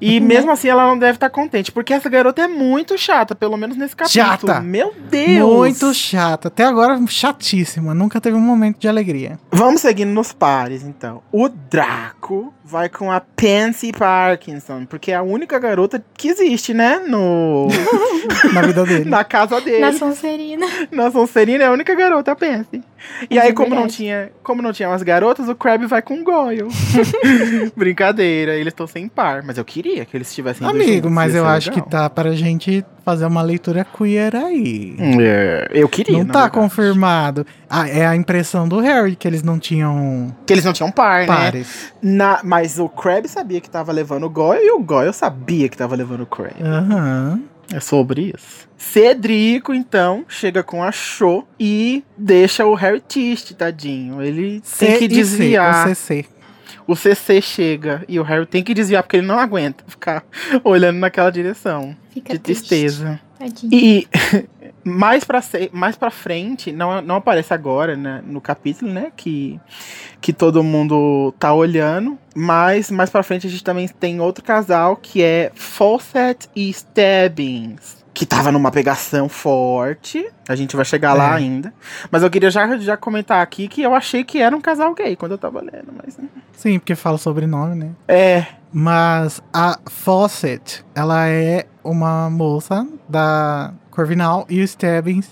[0.00, 3.58] E mesmo assim ela não deve estar contente, porque essa garota é muito chata, pelo
[3.58, 4.24] menos nesse capítulo.
[4.24, 4.60] Chata.
[4.60, 5.54] Meu Deus!
[5.54, 6.48] Muito chata.
[6.48, 7.92] Até agora, chatíssima.
[7.92, 9.38] Nunca teve um momento de alegria.
[9.50, 11.22] Vamos seguindo nos pares, então.
[11.30, 17.02] O Draco vai com a Pansy Parkinson, porque é a única garota que existe, né?
[17.06, 17.68] No...
[18.54, 19.10] Na vida dele.
[19.10, 19.80] Na casa dele.
[19.80, 20.66] Na Sonserina.
[20.90, 22.82] Na Sonserina é a única garota, pense.
[23.28, 26.00] E Mas aí, é como não, tinha, como não tinha umas garotas, o Crab vai
[26.00, 26.68] com o Goyle.
[27.76, 29.42] Brincadeira, eles estão sem par.
[29.42, 31.84] Mas eu queria que eles estivessem Amigo, juntos, mas eu ser acho legal.
[31.84, 34.96] que tá pra gente fazer uma leitura queer aí.
[35.20, 36.18] É, eu queria.
[36.18, 36.54] Não tá verdade.
[36.54, 37.46] confirmado.
[37.68, 41.20] Ah, é a impressão do Harry que eles não tinham Que eles não tinham par,
[41.20, 41.26] né?
[41.26, 41.92] pares.
[42.02, 45.76] Na, mas o Crab sabia que tava levando o Goyle e o Goyle sabia que
[45.76, 46.54] tava levando o Crab.
[46.62, 47.42] Aham.
[47.72, 48.68] É sobre isso.
[48.76, 54.20] Cedrico, então, chega com a Cho e deixa o Harry triste, tadinho.
[54.20, 55.86] Ele tem C que e C, desviar.
[55.86, 56.26] o CC.
[56.86, 60.24] O CC chega e o Harry tem que desviar porque ele não aguenta ficar
[60.64, 62.68] olhando naquela direção Fica de triste.
[62.68, 63.20] tristeza.
[63.38, 63.70] Tadinho.
[63.72, 64.08] E
[64.84, 69.10] mais pra, se- mais pra frente, não, não aparece agora né, no capítulo, né?
[69.16, 69.58] Que,
[70.20, 72.18] que todo mundo tá olhando.
[72.34, 78.01] Mas mais pra frente a gente também tem outro casal que é Fawcett e Stebbins.
[78.14, 80.28] Que tava numa pegação forte.
[80.48, 81.36] A gente vai chegar lá É.
[81.36, 81.72] ainda.
[82.10, 85.16] Mas eu queria já, já comentar aqui que eu achei que era um casal gay
[85.16, 85.92] quando eu tava lendo.
[86.04, 86.18] Mas
[86.52, 87.90] Sim, porque fala sobrenome, né?
[88.08, 88.46] é.
[88.74, 95.28] Mas a Fawcett, ela é uma moça da Corvinal e o Stebbins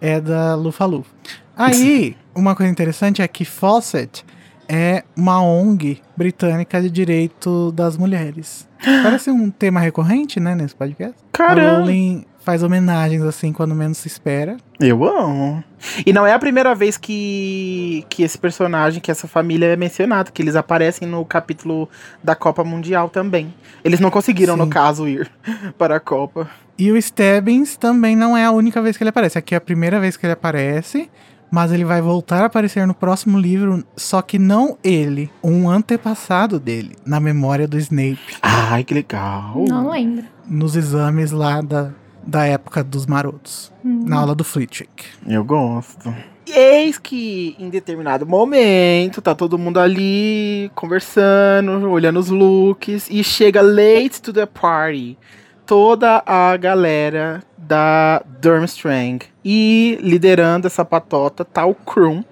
[0.00, 1.10] é da Lufa-Lufa.
[1.56, 4.24] Aí, uma coisa interessante é que Fawcett
[4.68, 8.68] é uma ONG britânica de direito das mulheres.
[9.02, 11.14] Parece um tema recorrente, né, nesse podcast.
[11.32, 11.78] A Caramba.
[11.78, 14.56] Rowling faz homenagens assim quando menos se espera.
[14.80, 15.62] Eu amo.
[16.06, 20.32] E não é a primeira vez que, que esse personagem, que essa família é mencionado,
[20.32, 21.88] que eles aparecem no capítulo
[22.22, 23.52] da Copa Mundial também.
[23.84, 24.60] Eles não conseguiram, Sim.
[24.60, 25.30] no caso, ir
[25.76, 26.48] para a Copa.
[26.78, 29.36] E o Stebbins também não é a única vez que ele aparece.
[29.36, 31.10] Aqui é a primeira vez que ele aparece,
[31.50, 36.58] mas ele vai voltar a aparecer no próximo livro, só que não ele, um antepassado
[36.60, 39.64] dele, na memória do Snape, Ai, que legal.
[39.68, 40.24] Não lembro.
[40.46, 41.90] nos exames lá da,
[42.26, 44.04] da época dos marotos, Hum.
[44.06, 45.04] na aula do Flitwick.
[45.26, 46.14] Eu gosto.
[46.46, 53.22] E Eis que em determinado momento tá todo mundo ali conversando, olhando os looks e
[53.22, 55.18] chega late to the party
[55.66, 62.24] toda a galera da Durmstrang e liderando essa patota tá o Krum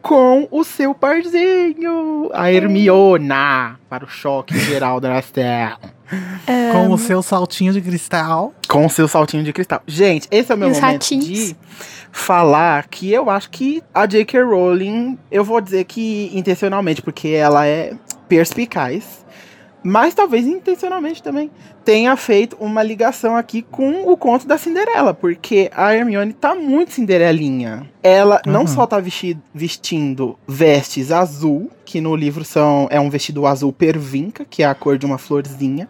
[0.00, 5.78] com o seu parzinho, a Hermiona, para o choque geral da terra.
[6.72, 8.54] Com o seu saltinho de cristal.
[8.66, 9.82] Com o seu saltinho de cristal.
[9.86, 11.26] Gente, esse é o meu os momento ratinhos.
[11.26, 11.56] de
[12.10, 14.42] falar que eu acho que a J.K.
[14.42, 17.92] Rowling, eu vou dizer que intencionalmente, porque ela é
[18.26, 19.26] perspicaz,
[19.82, 21.50] mas talvez intencionalmente também,
[21.84, 26.92] tenha feito uma ligação aqui com o conto da Cinderela, porque a Hermione tá muito
[26.92, 27.88] Cinderelinha.
[28.02, 28.66] Ela não Uhum.
[28.66, 34.44] só tá vesti- vestindo vestes azul, que no livro são é um vestido azul pervinca,
[34.44, 35.88] que é a cor de uma florzinha,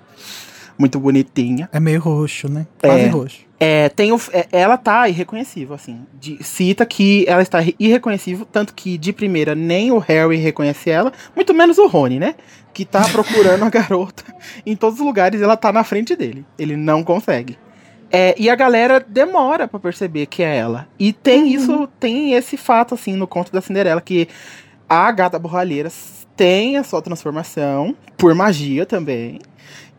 [0.79, 1.69] muito bonitinha.
[1.73, 2.67] É meio roxo, né?
[2.81, 3.09] Quase É.
[3.09, 3.49] roxo.
[3.61, 6.01] É, tem o, é, ela tá irreconhecível, assim.
[6.21, 11.13] De- cita que ela está irreconhecível, tanto que de primeira nem o Harry reconhece ela,
[11.35, 12.37] muito menos o Rony, né?
[12.73, 14.23] Que tá procurando a garota
[14.65, 16.45] em todos os lugares, ela tá na frente dele.
[16.57, 17.59] Ele não consegue.
[18.11, 20.87] É, e a galera demora pra perceber que é ela.
[20.99, 24.29] E tem isso, tem esse fato, assim, no conto da Cinderela, que
[24.89, 25.91] a gata borralheira
[26.37, 29.41] tem a sua transformação, por magia também.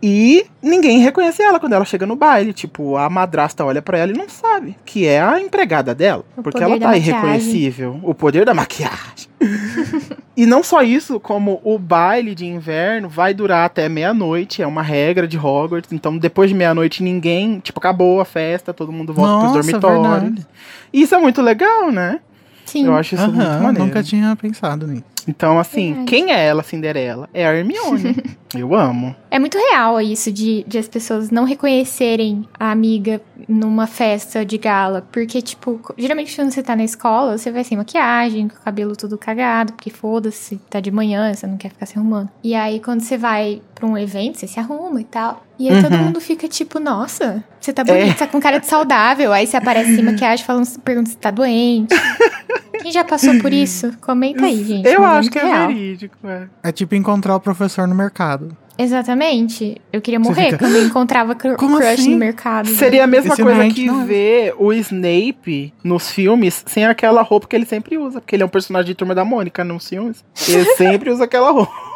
[0.02, 2.54] E ninguém reconhece ela quando ela chega no baile.
[2.54, 6.24] Tipo, a madrasta olha pra ela e não sabe que é a empregada dela.
[6.38, 7.10] O porque ela tá maquiagem.
[7.10, 8.00] irreconhecível.
[8.02, 9.28] O poder da maquiagem.
[10.38, 14.62] e não só isso, como o baile de inverno vai durar até meia-noite.
[14.62, 15.92] É uma regra de Hogwarts.
[15.92, 17.60] Então, depois de meia-noite, ninguém.
[17.60, 20.22] Tipo, acabou a festa, todo mundo volta Nossa, pros dormitórios.
[20.24, 20.48] verdade.
[20.94, 22.22] Isso é muito legal, né?
[22.66, 22.86] Sim.
[22.86, 23.86] Eu acho isso muito Aham, maneiro.
[23.88, 25.04] nunca tinha pensado nisso.
[25.28, 26.06] Então, assim, Verdade.
[26.12, 27.30] quem é ela, Cinderela?
[27.34, 28.16] É a Hermione.
[28.56, 29.16] Eu amo.
[29.30, 34.58] É muito real isso de, de as pessoas não reconhecerem a amiga numa festa de
[34.58, 35.08] gala.
[35.12, 38.96] Porque, tipo, geralmente quando você tá na escola, você vai sem maquiagem, com o cabelo
[38.96, 42.30] tudo cagado, porque foda-se, tá de manhã, você não quer ficar se arrumando.
[42.44, 45.44] E aí, quando você vai pra um evento, você se arruma e tal.
[45.60, 46.06] E aí todo Uhum.
[46.06, 49.32] mundo fica tipo, nossa, você tá bonito, tá com cara de saudável.
[49.32, 51.94] Aí você aparece sem maquiagem, falando, pergunta se tá doente.
[52.82, 53.92] Quem já passou por isso?
[54.02, 54.88] Comenta aí, gente.
[54.88, 55.68] Eu acho que é real.
[55.68, 56.48] verídico, é.
[56.64, 58.56] É tipo encontrar o professor no mercado.
[58.78, 59.76] Exatamente.
[59.92, 62.12] Eu queria morrer fica, quando eu encontrava cru- Como crush assim?
[62.12, 62.70] no mercado.
[62.70, 64.06] Seria a mesma Esse coisa é que não é.
[64.06, 68.22] ver o Snape nos filmes sem aquela roupa que ele sempre usa.
[68.22, 70.24] Porque ele é um personagem de Turma da Mônica nos filmes.
[70.48, 71.89] Ele sempre usa aquela roupa.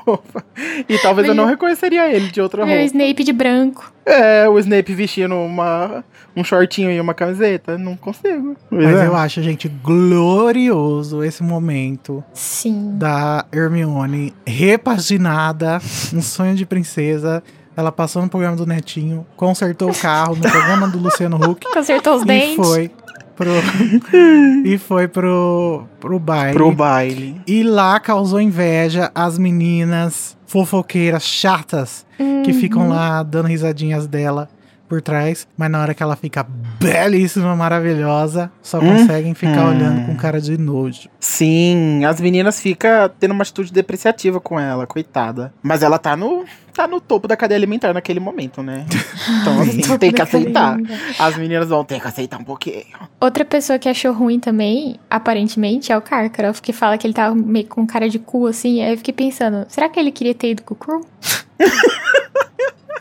[0.88, 2.86] E talvez eu não reconheceria ele de outra Meu roupa.
[2.86, 3.92] Snape de branco.
[4.06, 6.04] É, o Snape vestindo uma,
[6.36, 7.78] um shortinho e uma camiseta.
[7.78, 8.56] Não consigo.
[8.70, 9.08] Pois Mas é.
[9.08, 12.92] eu acho, gente, glorioso esse momento Sim.
[12.96, 15.80] da Hermione repaginada,
[16.14, 17.44] um sonho de princesa.
[17.76, 22.16] Ela passou no programa do Netinho, consertou o carro no programa do Luciano Huck Consertou
[22.18, 22.56] os e dentes.
[22.56, 22.92] foi
[23.36, 23.52] pro
[24.66, 26.54] e foi pro pro baile.
[26.54, 27.42] Pro baile.
[27.48, 32.60] E lá causou inveja às meninas fofoqueiras chatas que Uhum.
[32.60, 34.48] ficam lá dando risadinhas dela
[34.88, 36.46] por trás, mas na hora que ela fica
[36.80, 38.98] belíssima, maravilhosa, só Hum.
[38.98, 39.70] conseguem ficar Hum.
[39.70, 41.10] olhando com cara de nojo.
[41.20, 45.54] Sim, as meninas ficam tendo uma atitude depreciativa com ela, coitada.
[45.64, 48.86] Mas ela tá no, tá no topo da cadeia alimentar naquele momento, né?
[49.42, 50.78] Então, assim, tem que aceitar.
[51.18, 52.84] As meninas vão ter que aceitar um pouquinho.
[53.20, 57.34] Outra pessoa que achou ruim também, aparentemente, é o Karkaroff, que fala que ele tava
[57.36, 58.82] meio com cara de cu, assim.
[58.84, 61.02] Aí eu fiquei pensando, será que ele queria ter ido com o Crew?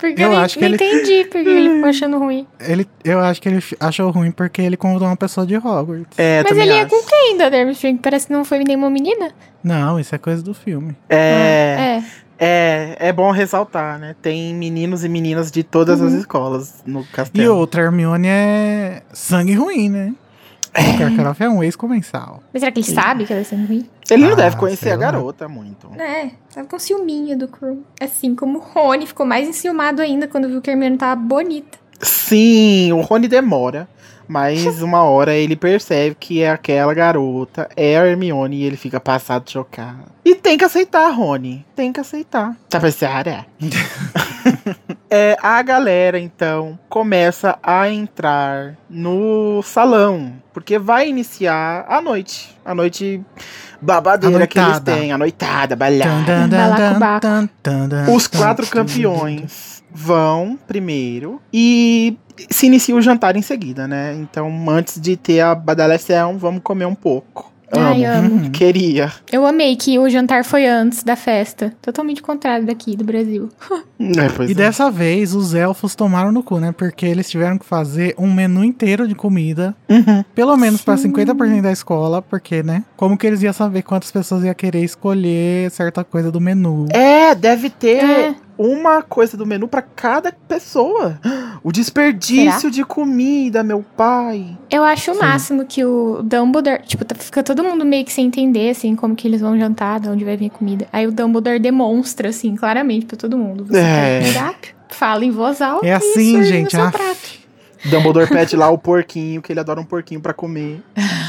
[0.00, 2.44] Porque Eu eu, nem, acho que não ele- entendi porque ele ficou achando ruim.
[2.58, 6.18] Ele, eu acho que ele achou ruim porque ele convidou uma pessoa de Hogwarts.
[6.18, 6.88] É, Mas ele ia acho.
[6.90, 7.98] com quem da Durmstrang?
[8.02, 9.30] Parece que não foi nenhuma menina.
[9.62, 10.96] Não, isso é coisa do filme.
[11.08, 12.02] É, É.
[12.44, 14.16] é, é bom ressaltar, né?
[14.20, 16.08] Tem meninos e meninas de todas Uhum.
[16.08, 17.56] as escolas no E castelo.
[17.56, 20.12] outra, Hermione é sangue ruim, né?
[20.74, 22.42] O Karkaroff é um ex-comensal.
[22.52, 23.86] Mas será que ele sabe que ela é sendo ruim?
[24.10, 25.88] Ele não Ah, deve conhecer a garota muito.
[26.00, 27.84] É, tava com ciúminho do Crew.
[28.00, 31.78] Assim como o Rony ficou mais enciumado ainda quando viu que a Hermione tava bonita.
[32.00, 33.88] Sim, o Rony demora.
[34.26, 38.98] Mas uma hora ele percebe que é aquela garota, é a Hermione, e ele fica
[38.98, 40.04] passado chocado.
[40.24, 41.66] E tem que aceitar, Rony.
[41.76, 42.56] Tem que aceitar.
[42.70, 43.12] Tá pensando?
[45.10, 45.32] É.
[45.32, 50.32] é, a galera, então, começa a entrar no salão.
[50.52, 52.56] Porque vai iniciar a noite.
[52.64, 53.22] A noite
[53.80, 55.12] babadeira A que eles têm.
[55.12, 56.14] A noitada, balada.
[56.14, 56.48] Tan,
[58.14, 62.16] Os quatro campeões vão primeiro e
[62.50, 64.14] se inicia o jantar em seguida, né?
[64.14, 67.52] Então, antes de ter a badalação, vamos comer um pouco.
[67.72, 68.26] Ai, Amo.
[68.26, 68.34] amo.
[68.44, 68.50] Uhum.
[68.50, 69.10] Queria.
[69.32, 71.72] Eu amei que o jantar foi antes da festa.
[71.80, 73.48] Totalmente contrário daqui, do Brasil.
[74.18, 74.56] É, pois E é.
[74.56, 76.72] dessa vez os elfos tomaram no cu, né?
[76.76, 80.24] Porque eles tiveram que fazer um menu inteiro de comida, Uhum.
[80.34, 81.12] pelo menos pra Sim.
[81.12, 82.82] 50% da escola, porque, né?
[82.96, 86.86] Como que eles iam saber quantas pessoas iam querer escolher certa coisa do menu?
[86.90, 88.34] É, deve ter É.
[88.58, 91.18] uma coisa do menu pra cada pessoa.
[91.64, 94.58] O desperdício de comida, meu pai.
[94.68, 95.20] Eu acho o Sim.
[95.20, 99.14] máximo que o Dumbledore, tipo, tá- fica todo mundo meio que sem entender, assim, como
[99.14, 100.88] que eles vão jantar, de onde vai vir a comida.
[100.92, 103.64] Aí o Dumbledore demonstra, assim, claramente pra todo mundo.
[103.66, 104.20] Você É.
[104.28, 106.90] o cardápio, fala em voz alta É assim, gente, no seu ah.
[106.90, 107.41] prato.
[107.84, 110.80] Dumbledore pede lá o porquinho, que ele adora um porquinho pra comer.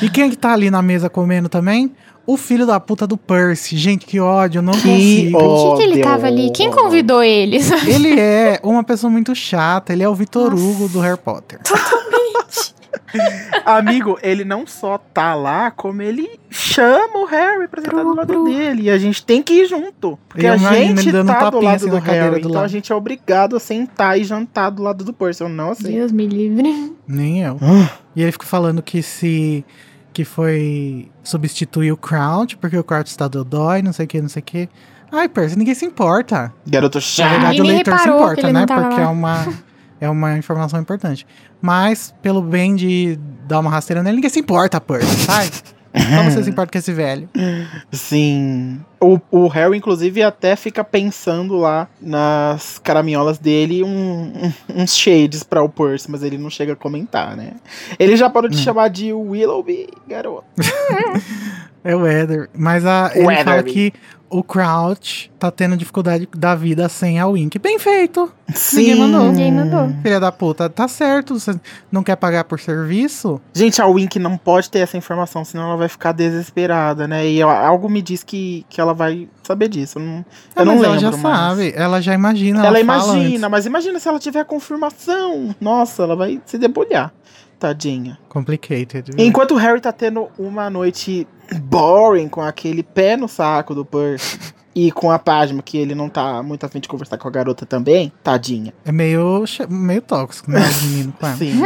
[0.02, 1.92] E quem que tá ali na mesa comendo também?
[2.26, 3.76] O filho da puta do Percy.
[3.76, 5.38] Gente, que ódio, eu não Que consigo.
[5.38, 6.52] Por que, que ele tava ali?
[6.52, 7.70] Quem convidou eles?
[7.86, 9.92] Ele é uma pessoa muito chata.
[9.92, 11.60] Ele é o Vitor Hugo do Harry Potter.
[13.66, 18.44] Amigo, ele não só tá lá, como ele chama o Harry pra sentar do lado
[18.46, 18.84] dele.
[18.84, 20.18] E a gente tem que ir junto.
[20.28, 22.32] Porque a gente tá do lado assim do na Harry.
[22.42, 22.70] do Então a lado.
[22.70, 25.42] gente é obrigado a sentar e jantar do lado do Percy.
[25.44, 25.94] Eu não aceito.
[25.96, 26.94] Deus me livre.
[27.08, 27.58] Nem eu.
[28.16, 29.66] E ele fica falando que se.
[30.12, 34.30] que foi substituir o Crouch, porque o Crouch está dodói, não sei o que, não
[34.30, 34.70] sei o que.
[35.12, 36.52] Ai, Percy, ninguém se importa.
[36.68, 37.30] Garoto Na chato.
[37.30, 38.66] verdade, o leitor se importa, ele né?
[38.66, 39.02] Porque lá.
[39.02, 39.48] é uma,
[40.04, 41.26] é uma informação importante.
[41.62, 45.50] Mas, pelo bem de dar uma rasteira nele, ninguém se importa, Percy, sai.
[45.94, 47.30] Como você se importa com esse velho?
[47.92, 48.82] Sim.
[49.00, 55.44] O, o Harry, inclusive, até fica pensando lá nas caraminholas dele um, um- uns shades
[55.44, 57.52] pra o Percy, mas ele não chega a comentar, né?
[58.00, 60.46] Ele já parou de chamar de Willoughby, garoto.
[61.86, 62.50] É o Eder.
[62.58, 63.44] Mas a, ele Weatherby.
[63.44, 63.94] fala que
[64.34, 67.60] o Crouch tá tendo dificuldade da vida sem a Wink.
[67.60, 68.32] Bem feito!
[68.74, 69.26] Ninguém mandou.
[69.32, 69.90] Ninguém mandou.
[70.02, 71.40] Filha da puta, tá certo.
[71.40, 71.54] Você
[71.92, 73.40] não quer pagar por serviço?
[73.54, 77.28] Gente, a Wink não pode ter essa informação, senão ela vai ficar desesperada, né?
[77.28, 80.00] E ela- algo me diz que, que ela vai saber disso.
[80.00, 80.26] Eu não, eu
[80.56, 81.22] Ah, não mas lembro ela já mais.
[81.22, 81.74] sabe.
[81.76, 82.60] Ela já imagina.
[82.60, 85.56] Ela, Ela, imagina, mas imagina se ela tiver confirmação.
[85.62, 87.14] Nossa, ela vai se debulhar.
[87.60, 88.18] Tadinha.
[88.28, 89.12] Complicated.
[89.18, 91.26] Enquanto o Harry tá tendo uma noite
[91.60, 94.40] boring com aquele pé no saco do Percy
[94.76, 97.66] e com a Padma, que ele não tá muito afim de conversar com a garota
[97.66, 98.74] também, tadinha.
[98.84, 100.60] É meio, meio tóxico, né?
[100.60, 101.36] Os meninos com ela.
[101.36, 101.62] Sim.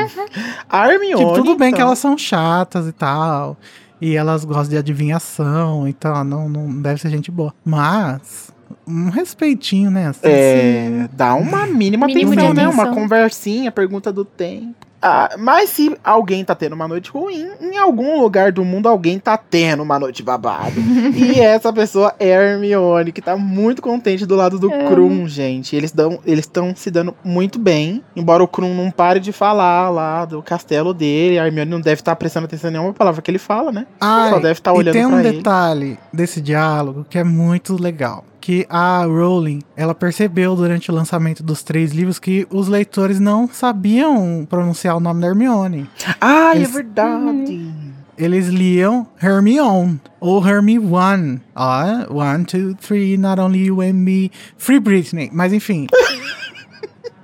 [0.69, 1.23] A Hermione.
[1.23, 3.57] Tipo, tudo bem que então, elas são chatas e tal.
[3.99, 7.53] E elas gostam de adivinhação, então não, não deve ser gente boa.
[7.65, 8.51] Mas,
[8.87, 10.07] um respeitinho, né?
[10.07, 12.67] Assim, É, dá uma mínima atenção, né?
[12.67, 14.86] Uma conversinha, pergunta do tempo.
[15.01, 19.19] Ah, mas se alguém tá tendo uma noite ruim, em algum lugar do mundo alguém
[19.19, 20.73] tá tendo uma noite babado.
[21.15, 24.89] e essa pessoa é a Hermione, que tá muito contente do lado do Amo.
[24.89, 25.75] Krum, gente.
[25.75, 28.03] Eles dão, eles estão se dando muito bem.
[28.15, 32.01] Embora o Krum não pare de falar lá do castelo dele, a Hermione não deve
[32.01, 33.85] estar prestando atenção em nenhuma palavra que ele fala, né?
[34.01, 35.37] Ai, Só deve estar e olhando tem um pra ele.
[35.37, 38.23] detalhe desse diálogo que é muito legal.
[38.47, 43.45] Que a Rowling, ela percebeu durante o lançamento dos três livros que os leitores não
[43.45, 45.89] sabiam pronunciar o nome da Hermione.
[46.21, 47.73] Ah, é Eles- verdade.
[48.17, 51.41] Eles liam Hermione ou Hermione.
[51.53, 54.31] Ó, one, two, three, not only you and me.
[54.57, 55.29] Free Britney.
[55.33, 55.87] Mas enfim.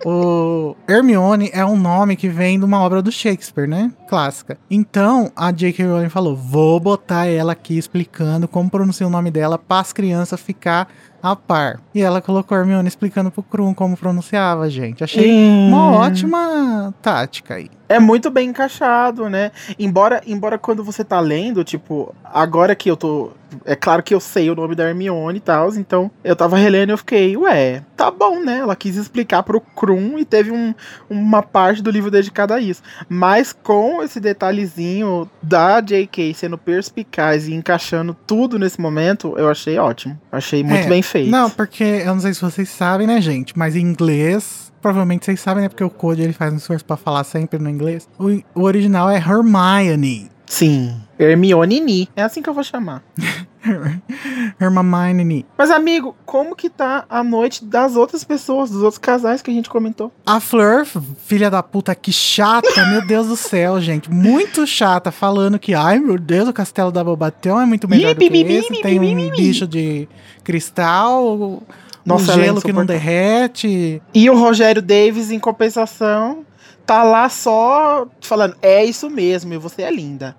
[0.05, 3.89] O Hermione é um nome que vem de uma obra do Shakespeare, né?
[4.09, 4.57] Clássica.
[4.69, 5.85] Então, a J.K.
[5.85, 10.41] Rowling falou: vou botar ela aqui explicando como pronunciar o nome dela para as crianças
[10.41, 10.89] ficar
[11.23, 11.79] a par.
[11.95, 15.03] E ela colocou a Hermione explicando pro Krum como pronunciava, gente.
[15.05, 15.31] Achei
[15.69, 15.93] uma Hum.
[15.93, 17.71] ótima tática aí.
[17.95, 19.51] É muito bem encaixado, né?
[19.77, 23.31] Embora, embora quando você tá lendo, tipo, agora que eu tô.
[23.65, 26.89] É claro que eu sei o nome da Hermione e tal, então eu tava relendo
[26.89, 28.57] e eu fiquei, ué, tá bom, né?
[28.57, 30.73] Ela quis explicar pro Krum e teve um-
[31.07, 32.81] uma parte do livro dedicada a isso.
[33.07, 36.33] Mas com esse detalhezinho da J.K.
[36.33, 40.19] sendo perspicaz e encaixando tudo nesse momento, eu achei ótimo.
[40.31, 41.29] Achei muito É, bem feito.
[41.29, 43.55] Não, porque eu não sei se vocês sabem, né, gente?
[43.55, 45.69] Mas em inglês, provavelmente vocês sabem, né?
[45.69, 48.07] Porque o Code ele faz um esforço pra falar sempre no inglês.
[48.19, 50.29] O, o original é Hermione.
[50.45, 51.01] Sim.
[51.17, 52.09] Hermione Ni.
[52.15, 53.01] É assim que eu vou chamar.
[54.59, 55.45] Hermione.
[55.57, 59.53] Mas, amigo, como que tá a noite das outras pessoas, dos outros casais que a
[59.53, 60.11] gente comentou?
[60.25, 60.85] A Fleur,
[61.25, 64.11] filha da puta, que chata, meu Deus do céu, gente.
[64.11, 68.19] Muito chata, falando que, ai meu Deus, o castelo da Bobatão é muito melhor do
[68.19, 68.81] que esse.
[68.81, 69.31] Tem um bi, bi.
[69.31, 70.09] bicho de
[70.43, 71.63] cristal,
[72.05, 74.01] Nossa, um é gelo que não derrete.
[74.13, 76.45] E o Rogério Davis, em compensação,
[76.85, 80.35] tá lá só falando, é isso mesmo, e você é linda.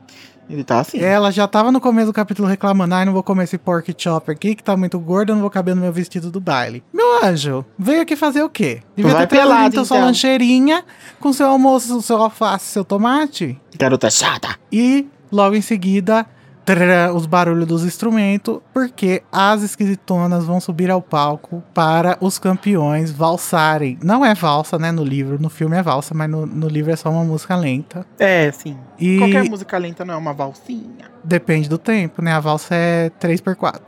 [0.49, 0.99] Ele tá assim.
[0.99, 4.31] Ela já tava no começo do capítulo reclamando: ai, não vou comer esse pork chop
[4.31, 6.83] aqui, que tá muito gordo, eu não vou caber no meu vestido do baile.
[6.93, 8.83] Meu anjo, veio aqui fazer o quê?
[8.95, 10.07] Devia Vai ter pelado, então sua então.
[10.07, 10.85] lancheirinha
[11.19, 13.59] com seu almoço, seu alface, seu tomate.
[13.79, 14.57] Garota chata.
[14.71, 16.27] E logo em seguida,
[16.65, 23.11] trará os barulhos dos instrumentos, porque as esquisitonas vão subir ao palco para os campeões
[23.11, 23.99] valsarem.
[24.03, 26.97] Não é valsa, né, no livro, no filme é valsa, mas no, no livro é
[26.97, 28.07] só uma música lenta.
[28.19, 28.77] É, sim.
[28.99, 31.11] E Qualquer música lenta não é uma valsinha.
[31.23, 32.33] depende do tempo, né?
[32.33, 33.81] A valsa é 3x4.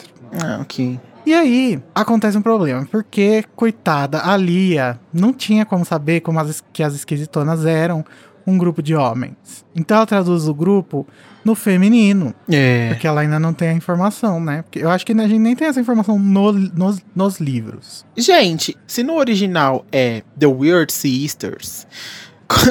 [0.43, 1.01] Ah, ok.
[1.25, 6.63] E aí, acontece um problema, porque, coitada, a Lia não tinha como saber como as,
[6.73, 8.05] que as esquisitonas eram
[8.47, 9.65] um grupo de homens.
[9.75, 11.05] Então ela traduz o grupo
[11.47, 12.89] no feminino, É.
[12.89, 14.63] porque ela ainda não tem a informação, né?
[14.63, 18.05] Porque eu acho que a gente nem tem essa informação no- nos, nos livros.
[18.17, 21.87] Gente, se no original é The Weird Sisters,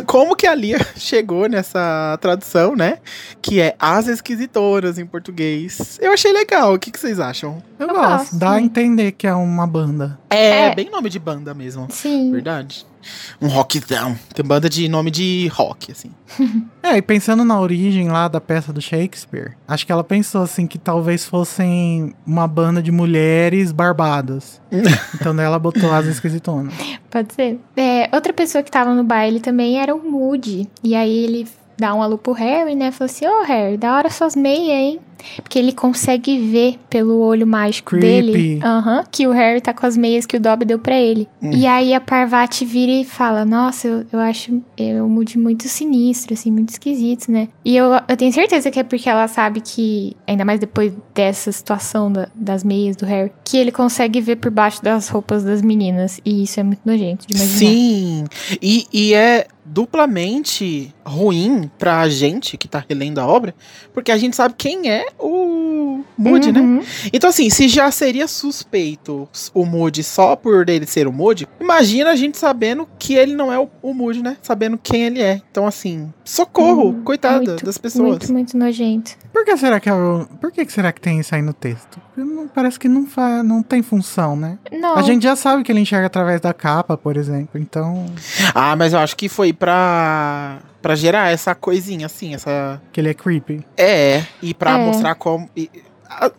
[0.05, 2.97] como que a Lia chegou nessa tradução, né?
[3.41, 5.97] Que é As Esquisitoras em português.
[6.01, 6.73] Eu achei legal.
[6.73, 7.61] O que, que vocês acham?
[7.79, 8.35] Eu, Eu gosto, gosto.
[8.37, 10.19] dá a entender que é uma banda.
[10.29, 10.75] É, É.
[10.75, 11.87] bem nome de banda mesmo.
[11.89, 12.31] Sim.
[12.31, 12.85] Verdade.
[13.41, 14.17] Um rockzão.
[14.33, 16.11] Tem banda de nome de rock, assim.
[16.85, 20.67] É, e pensando na origem lá da peça do Shakespeare, acho que ela pensou assim
[20.67, 24.61] que talvez fossem uma banda de mulheres barbadas.
[25.15, 26.75] então daí ela botou as esquisitonas.
[27.09, 27.59] Pode ser.
[27.75, 30.69] É, outra pessoa que tava no baile também era o Moody.
[30.83, 31.47] E aí ele
[31.77, 32.91] dá um alô pro Harry, né?
[32.91, 34.99] Falou assim: Ô Harry, da hora suas meias, hein?
[35.41, 38.31] Porque ele consegue ver pelo olho mágico Creepy.
[38.31, 41.27] dele aham, que o Harry tá com as meias que o Dobby deu pra ele.
[41.41, 44.61] E aí a Parvati vira e fala: Nossa, eu, eu acho
[45.03, 47.47] o Moody muito sinistro, assim, muito esquisito, né?
[47.63, 51.51] E eu, eu tenho certeza que é porque ela sabe que, ainda mais depois dessa
[51.51, 55.61] situação da- das meias do Harry, que ele consegue ver por baixo das roupas das
[55.61, 56.19] meninas.
[56.23, 57.57] E isso é muito nojento de imaginar.
[57.57, 58.25] Sim.
[58.61, 63.53] E, e é duplamente ruim pra gente que tá relendo a obra,
[63.93, 66.61] porque a gente sabe quem é o Moody, né?
[66.61, 66.81] Uhum.
[67.11, 72.11] Então, assim, se já seria suspeito o Moody só por ele ser o Moody, imagina
[72.11, 74.37] a gente sabendo que ele não é o, o Moody, né?
[74.41, 75.41] Sabendo quem ele é.
[75.51, 78.07] Então, assim, socorro, Hum, coitada muito, das pessoas.
[78.07, 79.17] Muito, muito nojento.
[79.33, 80.25] Por que será que é o...
[80.39, 81.99] Por que será que tem isso aí no texto?
[82.53, 83.43] Parece que não, fa...
[83.43, 84.57] não tem função, né?
[84.71, 84.95] Não.
[84.95, 87.59] A gente já sabe que ele enxerga através da capa, por exemplo.
[87.59, 88.05] Então,
[88.53, 92.81] Ah, mas eu acho que foi pra, pra gerar essa coisinha, assim, essa.
[92.93, 93.65] que ele é creepy.
[93.77, 94.85] É, e pra É.
[94.85, 95.49] mostrar como.
[95.55, 95.69] e-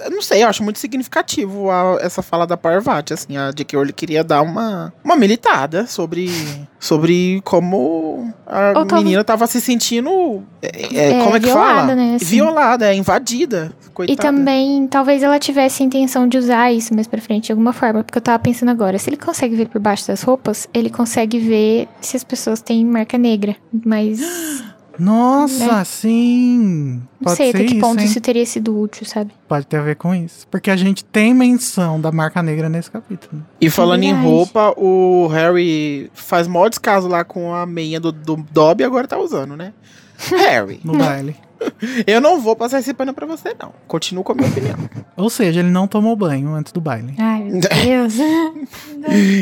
[0.01, 3.77] eu não sei, eu acho muito significativo a- essa fala da Parvati, assim, a J.K.
[3.77, 6.31] Rowling queria dar uma, uma militada sobre,
[6.79, 11.81] sobre como a Ou menina tava se sentindo, é, é, É, como é que violada,
[11.81, 11.95] fala?
[11.95, 12.25] né, assim.
[12.25, 14.13] Violada, é, invadida, coitada.
[14.13, 17.73] E também, talvez ela tivesse a intenção de usar isso mais pra frente de alguma
[17.73, 18.05] forma.
[18.05, 21.39] Porque eu tava pensando agora, se ele consegue ver por baixo das roupas, ele consegue
[21.39, 23.57] ver se as pessoas têm marca negra.
[23.85, 24.21] Mas
[24.99, 25.85] Nossa, Né?
[25.85, 27.03] sim!
[27.21, 28.07] não sei ser até que isso, ponto hein?
[28.07, 29.33] isso teria sido útil, sabe?
[29.49, 30.47] Pode ter a ver com isso.
[30.49, 33.43] Porque a gente tem menção da marca negra nesse capítulo.
[33.61, 34.27] E falando em verdade.
[34.27, 39.07] roupa, o Harry faz mó descaso lá com a meia do, do Dobby e agora
[39.09, 39.73] tá usando, né?
[40.31, 41.37] Harry, No baile.
[42.07, 43.73] eu não vou passar esse pano pra você, não.
[43.89, 44.77] Continuo com a minha opinião.
[45.17, 47.15] Ou seja, ele não tomou banho antes do baile.
[47.19, 48.15] Ai, meu Deus.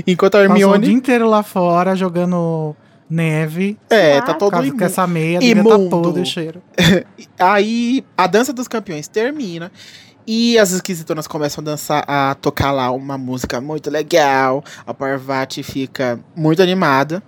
[0.06, 0.92] Enquanto a Passou o dia Hermione.
[0.92, 2.74] inteiro lá fora jogando
[3.08, 3.78] neve.
[3.90, 4.84] É, tá Por todo causa que imundo.
[4.84, 5.90] essa meia Imundo.
[5.90, 6.62] podre o cheiro.
[7.38, 9.70] Aí a dança dos campeões termina.
[10.26, 14.64] E as esquisitonas começam a dançar, a tocar lá uma música muito legal.
[14.86, 17.22] A Parvati fica muito animada.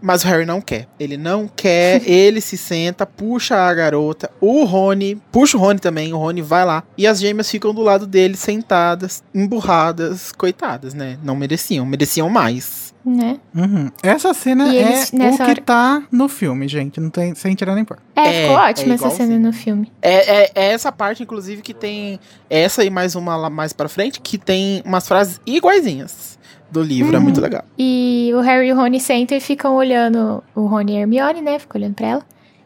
[0.00, 0.88] Mas o Harry não quer.
[0.98, 4.30] Ele não quer, ele se senta, puxa a garota.
[4.40, 6.82] O Rony, puxa o Rony também, o Rony vai lá.
[6.98, 11.18] E as gêmeas ficam do lado dele, sentadas, emburradas, coitadas, né?
[11.22, 12.91] Não mereciam, mereciam mais.
[13.04, 13.38] Né?
[13.54, 13.90] Uhum.
[14.02, 17.00] Essa cena é eles, nessa o que hora- tá no filme, gente.
[17.00, 17.98] Não tem, sem tirar nem pôr.
[18.14, 19.90] É, É, ficou é ótima essa cena no filme.
[20.00, 23.88] É, é- é essa parte, inclusive, que tem essa e mais uma lá mais pra
[23.88, 26.38] frente, que tem umas frases iguaizinhas
[26.70, 27.14] do livro.
[27.14, 27.24] É Uhum.
[27.24, 27.64] muito legal.
[27.78, 31.42] E o Harry e o Rony sentam e ficam olhando o Rony e a Hermione,
[31.42, 31.58] né?
[31.58, 32.22] Ficam olhando pra ela.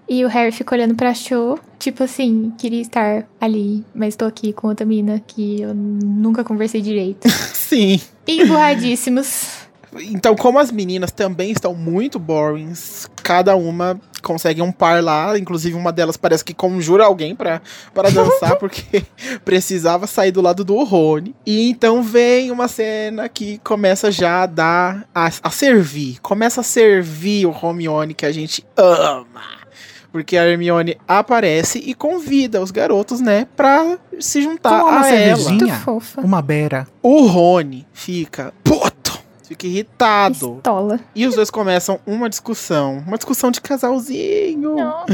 [0.09, 4.53] E o Harry fica olhando pra Cho, tipo assim, queria estar ali, mas tô aqui
[4.53, 7.27] com outra mina que eu nunca conversei direito.
[7.53, 8.01] Sim.
[8.25, 9.66] E emburradíssimos.
[10.01, 15.39] Então, como as meninas também estão muito borings, cada uma consegue um par lá.
[15.39, 17.61] Inclusive, uma delas parece que conjura alguém pra,
[17.95, 19.05] pra dançar, porque
[19.45, 21.35] precisava sair do lado do Rony.
[21.45, 25.09] E então vem uma cena que começa já a dar.
[25.15, 26.19] a, a servir.
[26.21, 29.57] Começa a servir o Hermione que a gente ama.
[30.13, 35.15] Porque a Hermione aparece e convida os garotos, né, pra se juntar Tomar uma a
[35.15, 35.37] ela.
[35.37, 35.67] cervejinha.
[35.67, 36.21] Muito fofa.
[36.23, 36.89] Uma beira.
[37.03, 38.76] O Rony fica puto,
[39.47, 40.55] fica irritado.
[40.55, 41.01] Pistola.
[41.15, 43.03] E os dois começam uma discussão.
[43.07, 44.77] Uma discussão de casalzinho.
[44.77, 45.07] Não.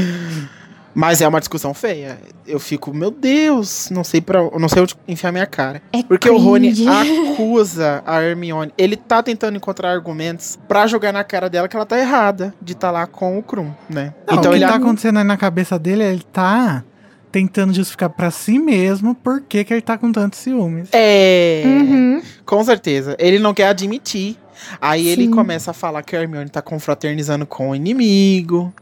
[0.95, 2.19] Mas é uma discussão feia.
[2.45, 5.81] Eu fico, meu Deus, não sei para, não sei onde enfiar minha cara.
[5.91, 6.87] É Porque o Rony cringe.
[7.31, 8.71] acusa a Hermione.
[8.77, 12.73] Ele tá tentando encontrar argumentos pra jogar na cara dela que ela tá errada de
[12.73, 14.13] estar lá com o Krum, né?
[14.27, 16.83] Não, então o que ele tá acontecendo aí na cabeça dele, ele tá
[17.33, 20.87] tentando justificar pra si mesmo por que, que ele tá com tantos ciúmes.
[20.93, 21.63] É.
[21.65, 22.21] Uhum.
[22.45, 23.17] Com certeza.
[23.19, 24.37] Ele não quer admitir.
[24.79, 25.31] Aí ele Sim.
[25.31, 28.73] começa a falar que a Hermione tá confraternizando com o inimigo.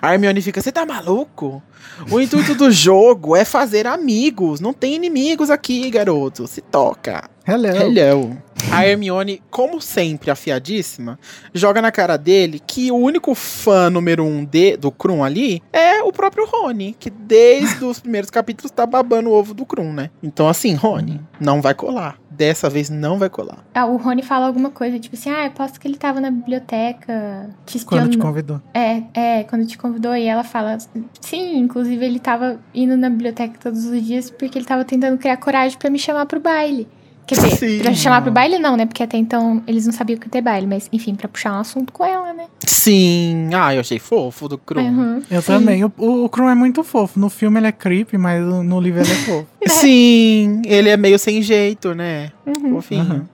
[0.00, 1.62] A Hermione fica, você tá maluco?
[2.10, 4.60] O intuito do jogo é fazer amigos.
[4.60, 6.46] Não tem inimigos aqui, garoto.
[6.46, 7.28] Se toca.
[7.46, 7.68] Hello.
[7.68, 8.36] Hello.
[8.72, 11.18] A Hermione, como sempre, afiadíssima,
[11.54, 16.02] joga na cara dele que o único fã número um de, do Krum ali é
[16.02, 20.10] o próprio Rony, que desde os primeiros capítulos tá babando o ovo do Krum, né?
[20.22, 22.18] Então, assim, Rony, não vai colar.
[22.36, 23.64] Dessa vez não vai colar.
[23.74, 26.30] Ah, o Rony fala alguma coisa, tipo assim, ah, eu posso que ele tava na
[26.30, 28.18] biblioteca te Quando te espionando.
[28.18, 28.60] convidou.
[28.74, 30.76] É, é, quando te convidou e ela fala,
[31.20, 35.36] sim, inclusive ele tava indo na biblioteca todos os dias porque ele tava tentando criar
[35.38, 36.86] coragem pra me chamar pro baile.
[37.26, 37.78] Quer dizer, Sim.
[37.80, 38.86] pra chamar pro baile não, né?
[38.86, 41.60] Porque até então eles não sabiam que ia ter baile, mas enfim, pra puxar um
[41.60, 42.44] assunto com ela, né?
[42.64, 43.50] Sim.
[43.52, 44.80] Ah, eu achei fofo do Krum.
[44.80, 45.46] Uhum, Eu sim.
[45.48, 45.84] também.
[45.84, 47.18] O, o, o Krum é muito fofo.
[47.18, 49.46] No filme ele é creepy, mas no livro ele é fofo.
[49.66, 52.30] Sim, ele é meio sem jeito, né?
[52.46, 52.74] Uhum.
[52.74, 53.02] Fofinho.
[53.02, 53.26] Uhum.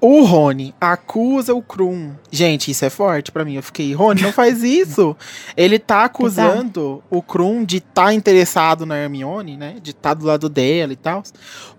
[0.00, 2.12] O Rony acusa o Krum.
[2.30, 3.54] Gente, isso é forte pra mim.
[3.54, 5.16] Eu fiquei, Rony, não faz isso.
[5.56, 9.76] Ele tá acusando o Krum de estar tá interessado na Hermione, né?
[9.82, 11.22] De estar tá do lado dela e tal.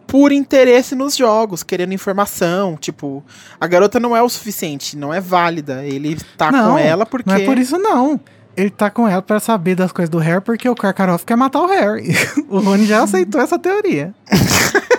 [0.07, 2.77] Por interesse nos jogos, querendo informação.
[2.77, 3.23] Tipo,
[3.59, 5.83] a garota não é o suficiente, não é válida.
[5.83, 7.29] Ele tá não, com ela porque.
[7.29, 8.19] Não é por isso, não
[8.57, 11.61] ele tá com ela para saber das coisas do Harry porque o Karkaroff quer matar
[11.61, 12.09] o Harry.
[12.49, 14.15] o Rony já aceitou essa teoria.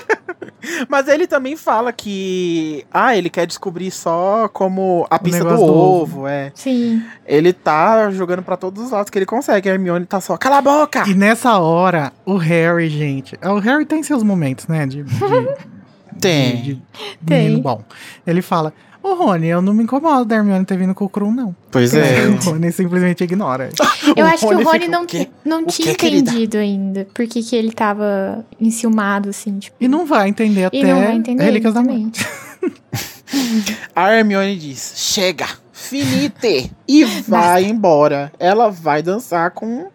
[0.89, 2.85] Mas ele também fala que.
[2.93, 6.51] Ah, ele quer descobrir só como a pista do, do, ovo, é.
[6.55, 7.03] Sim.
[7.27, 9.69] Ele tá jogando para todos os lados que ele consegue.
[9.69, 11.05] A Hermione tá só, cala a boca!
[11.09, 13.39] E nessa hora, o Harry, gente.
[13.43, 14.87] O Harry tem seus momentos, né?
[14.87, 15.03] De.
[15.03, 15.15] de
[16.21, 16.57] tem.
[16.57, 16.83] De, de
[17.25, 17.61] tem.
[17.61, 17.83] bom.
[18.27, 18.73] Ele fala.
[19.03, 21.55] Ô, Rony, eu não me incomodo da Hermione ter vindo com o Krum, não.
[21.71, 22.27] Pois é.
[22.29, 23.71] O Rony simplesmente ignora.
[24.17, 25.07] eu acho que o Rony não,
[25.45, 29.59] não tinha entendido ainda por que, que ele tava enciumado, assim.
[29.59, 29.77] Tipo...
[29.81, 32.27] E não vai entender até e não vai entender Relíquias da Morte.
[33.95, 38.33] A Hermione diz, chega, finite, e vai embora.
[38.39, 39.89] Ela vai dançar com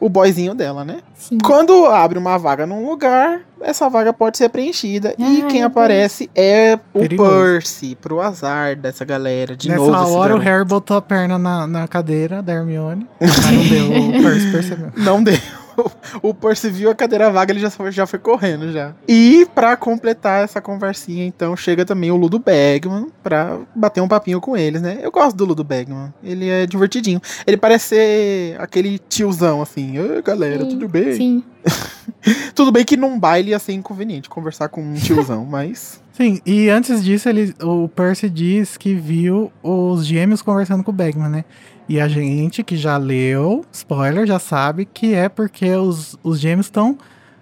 [0.00, 1.00] o boyzinho dela, né?
[1.14, 1.38] Sim.
[1.38, 5.14] Quando abre uma vaga num lugar, essa vaga pode ser preenchida.
[5.20, 7.30] Ai, e quem aparece é o Perigoso.
[7.30, 9.54] Percy, pro azar dessa galera.
[9.54, 9.92] De Nessa novo.
[9.92, 13.06] Nessa hora o Harry botou a perna na, na cadeira da Hermione.
[13.20, 14.92] Mas não deu, o Percy percebeu.
[14.96, 15.38] Não deu.
[16.22, 18.92] o Percy viu a cadeira vaga, ele já, já foi correndo já.
[19.08, 24.40] E para completar essa conversinha, então, chega também o Ludo Bagman pra bater um papinho
[24.40, 24.98] com eles, né?
[25.02, 26.12] Eu gosto do Ludo Bagman.
[26.22, 27.20] Ele é divertidinho.
[27.46, 29.98] Ele parece ser aquele tiozão, assim.
[29.98, 31.12] Oi, galera, sim, tudo bem?
[31.14, 31.44] Sim.
[32.54, 36.00] tudo bem que num baile ia ser inconveniente conversar com um tiozão, mas...
[36.12, 40.94] Sim, e antes disso, ele, o Percy diz que viu os gêmeos conversando com o
[40.94, 41.44] Bagman, né?
[41.90, 46.66] E a gente que já leu, spoiler, já sabe que é porque os, os gêmeos
[46.66, 46.96] estão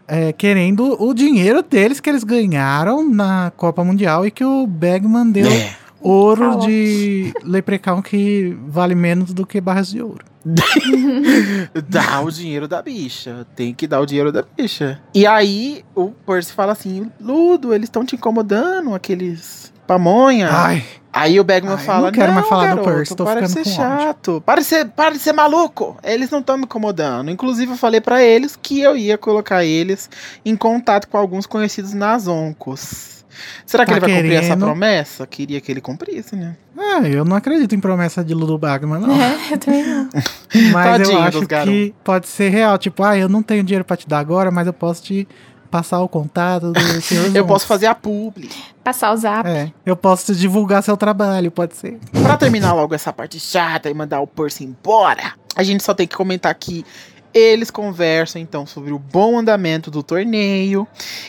[0.06, 5.30] é, querendo o dinheiro deles que eles ganharam na Copa Mundial e que o Bagman
[5.30, 5.76] deu é.
[6.00, 6.66] ouro Fala.
[6.66, 10.24] de Leprechaun que vale menos do que barras de ouro.
[11.86, 13.46] Dá o dinheiro da bicha.
[13.54, 14.98] Tem que dar o dinheiro da bicha.
[15.14, 20.50] E aí o Percy fala assim: Ludo, eles estão te incomodando, aqueles pamonha.
[20.52, 20.84] Ai.
[21.10, 23.40] Aí o Bagman Ai, fala: Não quero não, mais falar garoto, do Percy, tô para
[23.40, 24.42] de ser chato.
[24.44, 25.96] Para de ser, para de ser maluco.
[26.04, 27.30] Eles não estão me incomodando.
[27.30, 30.08] Inclusive, eu falei para eles que eu ia colocar eles
[30.44, 33.24] em contato com alguns conhecidos nas Oncos.
[33.64, 34.30] Será que tá ele vai querendo...
[34.30, 35.26] cumprir essa promessa?
[35.26, 36.56] Queria que ele cumprisse, né?
[36.76, 39.14] Ah, eu não acredito em promessa de Ludo Bagman, não.
[39.20, 40.08] É, eu também não.
[40.72, 42.76] mas Tadinho eu acho que pode ser real.
[42.78, 45.26] Tipo, ah, eu não tenho dinheiro pra te dar agora, mas eu posso te
[45.70, 48.50] passar o contato do senhor Eu posso fazer a publi.
[48.82, 49.48] Passar o zap.
[49.48, 51.98] É, eu posso divulgar seu trabalho, pode ser.
[52.22, 56.06] Pra terminar logo essa parte chata e mandar o Percy embora, a gente só tem
[56.06, 56.84] que comentar que
[57.32, 60.86] eles conversam então sobre o bom andamento do torneio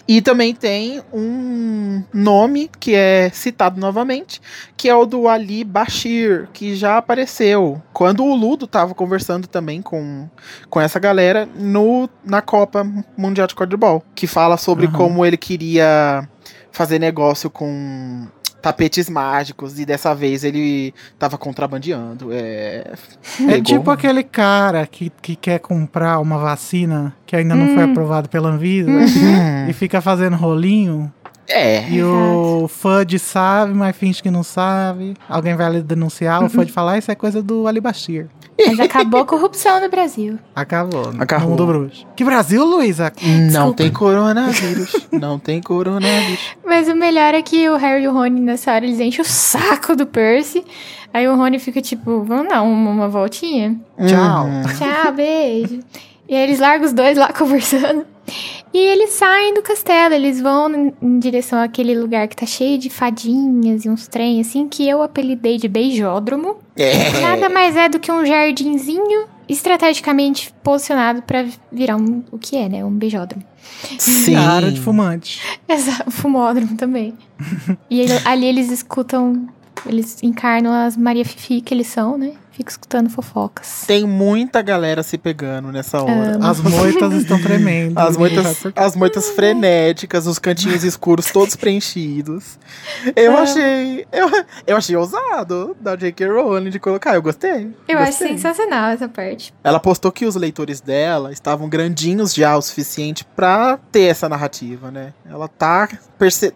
[0.08, 4.42] e também tem um nome que é citado novamente,
[4.78, 9.82] que é o do Ali Bashir, que já apareceu quando o Ludo estava conversando também
[9.82, 10.28] com,
[10.70, 12.88] com essa galera no, na Copa
[13.18, 14.94] Mundial de Quadribol, que fala sobre uhum.
[14.94, 16.28] como ele queria
[16.72, 18.28] fazer negócio com
[18.62, 22.30] tapetes mágicos e dessa vez ele tava contrabandeando.
[22.32, 22.94] É,
[23.48, 27.58] é tipo aquele cara que, que quer comprar uma vacina que ainda hum.
[27.58, 27.92] não foi hum.
[27.92, 29.70] aprovada pela Anvisa uhum.
[29.70, 31.12] e fica fazendo rolinho.
[31.50, 31.90] É.
[31.90, 32.64] E Exato.
[32.64, 35.16] o FUD sabe, mas finge que não sabe.
[35.28, 38.28] Alguém vai ali denunciar, o FUD falar, ah, isso é coisa do Alibashir.
[38.68, 40.38] Mas acabou a corrupção no Brasil.
[40.54, 41.14] Acabou.
[41.18, 41.50] Acabou.
[41.50, 42.06] Mundo bruxo.
[42.16, 43.12] Que Brasil, Luísa?
[43.52, 45.08] Não tem coronavírus.
[45.12, 46.56] não tem coronavírus.
[46.66, 49.26] Mas o melhor é que o Harry e o Rony, nessa hora, eles enchem o
[49.26, 50.66] saco do Percy.
[51.14, 53.80] Aí o Rony fica tipo, vamos dar uma, uma voltinha?
[54.06, 54.46] Tchau.
[54.46, 54.64] Uhum.
[54.78, 55.80] Tchau, beijo.
[56.28, 58.06] E aí eles largam os dois lá conversando.
[58.74, 62.90] E eles saem do castelo, eles vão em direção àquele lugar que tá cheio de
[62.90, 66.58] fadinhas e uns trem assim, que eu apelidei de beijódromo.
[66.76, 67.20] É.
[67.20, 72.70] Nada mais é do que um jardinzinho estrategicamente posicionado para virar um, o que é,
[72.70, 72.86] né?
[72.86, 73.44] Um beijódromo.
[73.98, 74.36] Sim.
[74.36, 75.42] A área de fumante.
[75.68, 77.16] Exato, fumódromo também.
[77.90, 79.48] e ele, ali eles escutam,
[79.86, 82.34] eles encarnam as Maria Fifi que eles são, né?
[82.60, 83.86] Fico escutando fofocas.
[83.88, 86.36] Tem muita galera se pegando nessa hora.
[86.36, 86.46] Amo.
[86.46, 87.98] As moitas estão tremendo.
[87.98, 92.60] As moitas, as moitas frenéticas, os cantinhos escuros todos preenchidos.
[93.16, 93.42] Eu é.
[93.42, 94.08] achei.
[94.12, 94.30] Eu,
[94.68, 96.28] eu achei ousado da J.K.
[96.28, 97.16] Rowling de colocar.
[97.16, 97.74] Eu gostei.
[97.88, 97.98] Eu gostei.
[97.98, 99.54] acho sensacional essa parte.
[99.64, 104.92] Ela postou que os leitores dela estavam grandinhos já o suficiente para ter essa narrativa,
[104.92, 105.14] né?
[105.26, 105.88] Ela tá,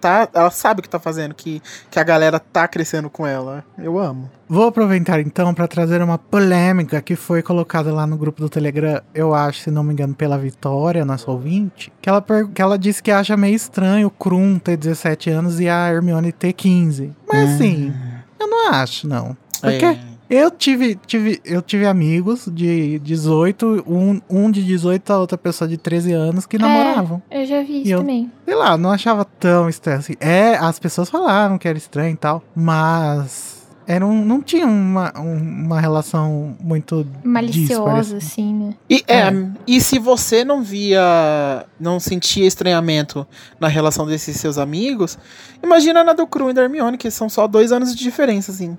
[0.01, 0.29] tá.
[0.33, 3.63] Ela sabe o que tá fazendo, que, que a galera tá crescendo com ela.
[3.77, 4.29] Eu amo.
[4.47, 8.49] Vou aproveitar então para trazer trazer uma polêmica que foi colocada lá no grupo do
[8.49, 12.23] Telegram, eu acho, se não me engano, pela Vitória, nossa ouvinte, que ela,
[12.53, 16.31] que ela disse que acha meio estranho o Krum ter 17 anos e a Hermione
[16.31, 17.11] ter 15.
[17.31, 17.93] Mas assim,
[18.39, 19.37] eu não acho, não.
[19.61, 19.99] Porque É.
[20.29, 25.67] eu tive, tive, eu tive amigos de 18, um, um de 18 a outra pessoa
[25.67, 27.21] de 13 anos que namoravam.
[27.29, 28.31] Eu já vi isso eu- também.
[28.45, 30.13] Sei lá, não achava tão estranho assim.
[30.19, 35.11] É, as pessoas falaram que era estranho e tal, mas era um, não tinha uma,
[35.19, 38.73] um- uma relação muito Maliciosa, assim, né?
[38.89, 39.33] E, é, É.
[39.67, 43.27] e se você não via, não sentia estranhamento
[43.59, 45.17] na relação desses seus amigos,
[45.61, 48.77] imagina na do Cru e da Hermione, que são só dois anos de diferença, assim.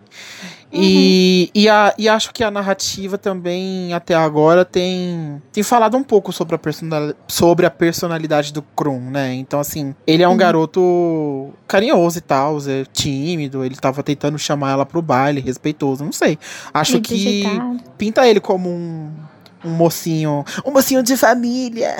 [0.76, 6.02] E, e, a- e acho que a narrativa também, até agora, tem, tem falado um
[6.02, 9.34] pouco sobre a, personali- sobre a personalidade do Krum, né?
[9.34, 10.36] Então, assim, ele é um Uhum.
[10.36, 16.12] garoto carinhoso e tal, é tímido, ele tava tentando chamar ela pro baile, respeitoso, não
[16.12, 16.38] sei.
[16.72, 17.44] Acho Meio que
[17.96, 19.10] pinta ele como um,
[19.64, 20.44] um mocinho.
[20.64, 21.96] Um mocinho de família.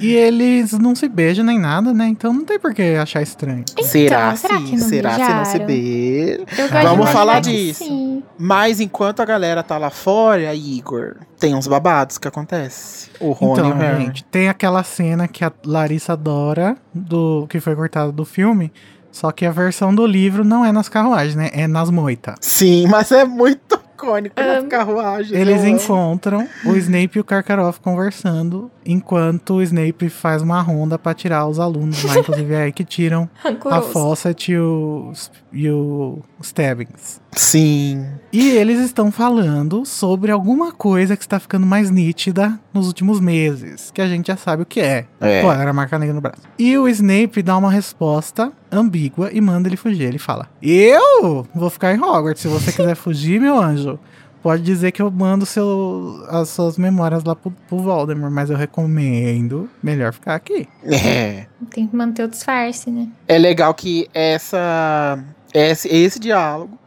[0.00, 2.06] E eles não se beijam nem nada, né?
[2.06, 3.64] Então não tem por que achar estranho.
[3.82, 4.64] será, Então, será sim?
[4.66, 5.66] que não será se não se beijaram?
[5.66, 6.44] beija?
[6.58, 7.84] Eu gosto Vamos falar disso.
[7.84, 8.22] Sim.
[8.38, 13.10] Mas enquanto a galera tá lá fora, Igor, tem uns babados que acontece.
[13.20, 14.04] O Rony e então, o Harry.
[14.06, 18.72] gente, tem aquela cena que a Larissa adora, do, que foi cortada do filme,
[19.10, 21.50] só que a versão do livro não é nas carruagens, né?
[21.52, 22.36] É nas moitas.
[22.40, 24.68] Sim, mas é muito icônico na Amo.
[24.68, 25.38] carruagem.
[25.38, 25.76] Eles eu amo.
[25.76, 31.46] encontram o Snape e o Karkaroff conversando, enquanto o Snape faz uma ronda pra tirar
[31.46, 33.28] os alunos lá, inclusive é aí que tiram
[33.70, 33.80] a.
[33.82, 35.12] Fawcett e o,
[35.52, 37.20] e o Stebbings.
[37.32, 38.06] Sim.
[38.32, 43.90] E eles estão falando sobre alguma coisa que está ficando mais nítida nos últimos meses,
[43.90, 45.06] que a gente já sabe o que é.
[45.20, 45.42] É.
[45.42, 46.42] Pô, era a marca negra no braço.
[46.58, 50.04] E o Snape dá uma resposta ambígua e manda ele fugir.
[50.04, 52.42] Ele fala: Eu vou ficar em Hogwarts.
[52.42, 53.98] Se você quiser fugir, meu anjo,
[54.42, 58.56] pode dizer que eu mando seu, as suas memórias lá pro, pro Voldemort, mas eu
[58.56, 60.68] recomendo melhor ficar aqui.
[60.84, 61.46] É.
[61.70, 63.08] Tem que manter o disfarce, né?
[63.28, 65.22] É legal que essa
[65.52, 66.78] esse, esse diálogo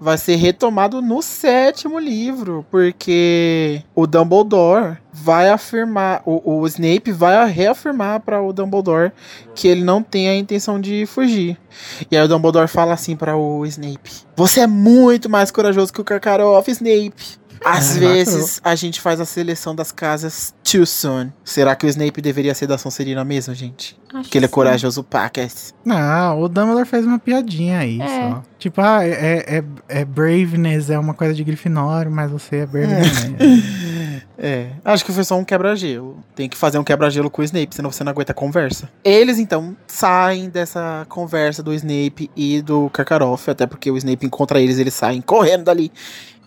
[0.00, 7.50] vai ser retomado no sétimo livro, porque o Dumbledore vai afirmar, o, o Snape vai
[7.50, 9.12] reafirmar para o Dumbledore
[9.54, 11.56] que ele não tem a intenção de fugir.
[12.10, 16.00] E aí o Dumbledore fala assim para o Snape: "Você é muito mais corajoso que
[16.00, 17.14] o Karkaroff, Snape."
[17.64, 21.28] Às É, vezes a gente faz a seleção das casas too soon.
[21.44, 23.96] Será que o Snape deveria ser da Sonserina mesmo, gente?
[24.12, 24.54] Acho Que ele é sim.
[24.54, 25.74] corajoso pacas.
[25.84, 28.06] Não, o Dumbledore fez uma piadinha aí É.
[28.30, 28.42] só.
[28.58, 33.34] Tipo, ah, é, é, é Braveness, é uma coisa de Grifinório, mas você é Braveness.
[34.36, 36.18] É, acho que foi só um quebra-gelo.
[36.34, 38.90] Tem que fazer um quebra-gelo com o Snape, senão você não aguenta a conversa.
[39.04, 44.60] Eles então saem dessa conversa do Snape e do Karkaroff, até porque o Snape encontra
[44.60, 45.90] eles, eles saem correndo dali.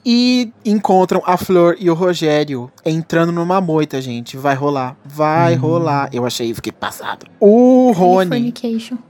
[0.10, 4.38] E encontram a Flor e o Rogério entrando numa moita, gente.
[4.38, 4.96] Vai rolar.
[5.04, 5.60] Vai Hum.
[5.60, 6.10] rolar.
[6.14, 7.26] Eu achei, fiquei passado.
[7.42, 8.30] O Rony.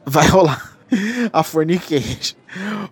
[0.03, 0.72] Vai rolar
[1.32, 2.36] a fornication.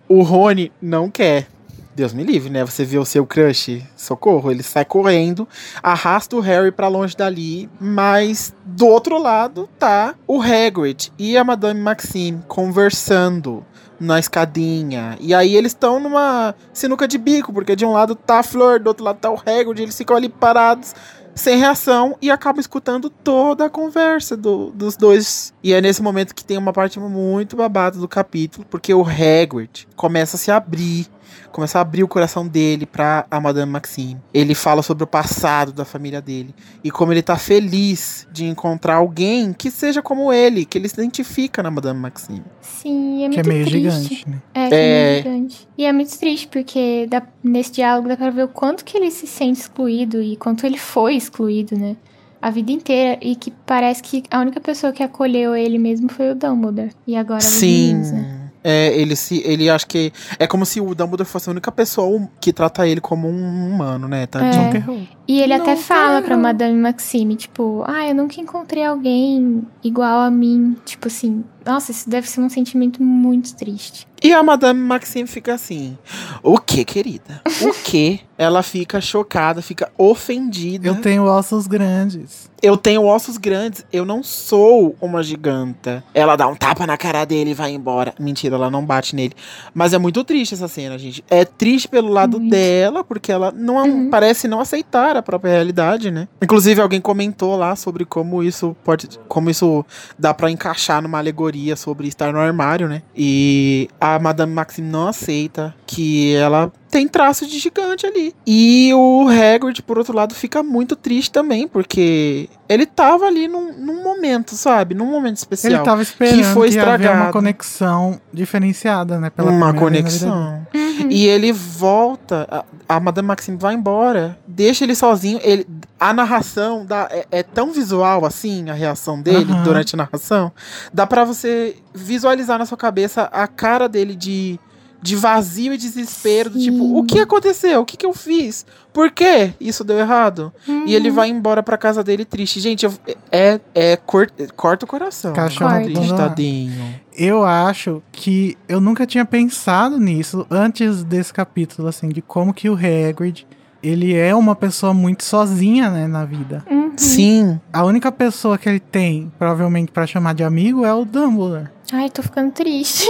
[0.08, 1.48] O Rony não quer.
[1.96, 2.62] Deus me livre, né?
[2.62, 5.48] Você vê o seu crush, socorro, ele sai correndo,
[5.82, 11.42] arrasta o Harry pra longe dali, mas do outro lado tá o Hagrid e a
[11.42, 13.64] Madame Maxime conversando
[13.98, 15.16] na escadinha.
[15.18, 18.78] E aí eles estão numa sinuca de bico, porque de um lado tá a Flor,
[18.78, 20.94] do outro lado tá o Hagrid, eles ficam ali parados
[21.34, 25.52] sem reação e acabam escutando toda a conversa do- dos dois.
[25.62, 29.86] E é nesse momento que tem uma parte muito babada do capítulo, porque o Hagrid
[29.96, 31.06] começa a se abrir,
[31.52, 34.16] começa a abrir o coração dele pra a Madame Maxime.
[34.32, 36.54] Ele fala sobre o passado da família dele
[36.84, 40.94] e como ele tá feliz de encontrar alguém que seja como ele, que ele se
[40.94, 42.42] identifica na Madame Maxime.
[42.60, 44.14] Sim, é que é muito meio triste.
[44.14, 44.42] gigante, né?
[44.54, 45.10] É, que é, É.
[45.12, 45.68] meio gigante.
[45.78, 49.10] E é muito triste, porque dá- nesse diálogo dá pra ver o quanto que ele
[49.10, 51.96] se sente excluído e quanto ele foi excluído, né?
[52.40, 53.18] A vida inteira.
[53.22, 56.92] E que parece que a única pessoa que acolheu ele mesmo foi o Dumbledore.
[57.06, 57.86] E agora os Sim.
[57.94, 58.45] meninos, né?
[58.68, 59.40] É, ele se.
[59.44, 60.12] Ele acha que.
[60.40, 64.08] É como se o Dumbledore fosse a única pessoa que trata ele como um humano,
[64.08, 64.26] né?
[64.26, 65.02] Tadinho.
[65.02, 65.16] É.
[65.28, 66.40] E ele Não até fala pra quero.
[66.40, 70.76] Madame Maxime, tipo, ah, eu nunca encontrei alguém igual a mim.
[70.84, 74.06] Tipo assim, nossa, isso deve ser um sentimento muito triste.
[74.22, 75.96] E a Madame Maxime fica assim:
[76.42, 77.42] O que, querida?
[77.62, 78.20] O que?
[78.38, 80.88] Ela fica chocada, fica ofendida.
[80.88, 82.50] Eu tenho ossos grandes.
[82.62, 86.02] Eu tenho ossos grandes, eu não sou uma giganta.
[86.12, 88.14] Ela dá um tapa na cara dele e vai embora.
[88.18, 89.34] Mentira, ela não bate nele.
[89.74, 91.22] Mas é muito triste essa cena, gente.
[91.30, 92.50] É triste pelo lado Muito.
[92.50, 94.10] dela, porque ela não Uhum.
[94.10, 96.28] parece não aceitar a própria realidade, né?
[96.42, 99.08] Inclusive, alguém comentou lá sobre como isso pode.
[99.28, 99.84] Como isso
[100.18, 103.02] dá pra encaixar numa alegoria sobre estar no armário, né?
[103.16, 108.34] E a Madame Maxime não aceita que ela tem traço de gigante ali.
[108.46, 113.70] E o Hagrid, por outro lado, fica muito triste também, porque ele tava ali num,
[113.74, 114.94] num momento, sabe?
[114.94, 115.74] Num momento especial.
[115.74, 117.32] Ele tava esperando que foi que ia haver uma estragado.
[117.34, 119.28] conexão diferenciada, né?
[119.28, 120.66] Pela uma conexão.
[120.74, 121.10] Uhum.
[121.10, 125.38] E ele volta, a, a Madame Maxime vai embora, deixa ele sozinho.
[125.42, 125.66] Ele,
[126.00, 129.64] a narração dá, é, é tão visual assim, a reação dele Aham.
[129.64, 130.50] durante a narração.
[130.94, 134.58] Dá pra você visualizar na sua cabeça a cara dele de,
[135.06, 136.50] de vazio e desespero.
[136.50, 136.96] Do tipo, Sim.
[136.96, 137.80] o que aconteceu?
[137.80, 138.66] O que, que eu fiz?
[138.92, 140.52] Por que isso deu errado?
[140.86, 142.58] E ele vai embora pra casa dele triste.
[142.60, 142.92] Gente, eu-
[143.30, 145.32] é, é cor- corta o coração.
[145.32, 145.84] Cachorro Corta.
[145.92, 146.94] triste, tadinho.
[147.16, 152.68] Eu acho que eu nunca tinha pensado nisso antes desse capítulo, assim, de como que
[152.68, 153.46] o Hagrid,
[153.82, 156.64] ele é uma pessoa muito sozinha, né, na vida.
[156.70, 156.92] Uhum.
[156.96, 157.60] Sim.
[157.72, 161.68] A única pessoa que ele tem, provavelmente, pra chamar de amigo é o Dumbledore.
[161.92, 163.06] Ai, tô ficando triste.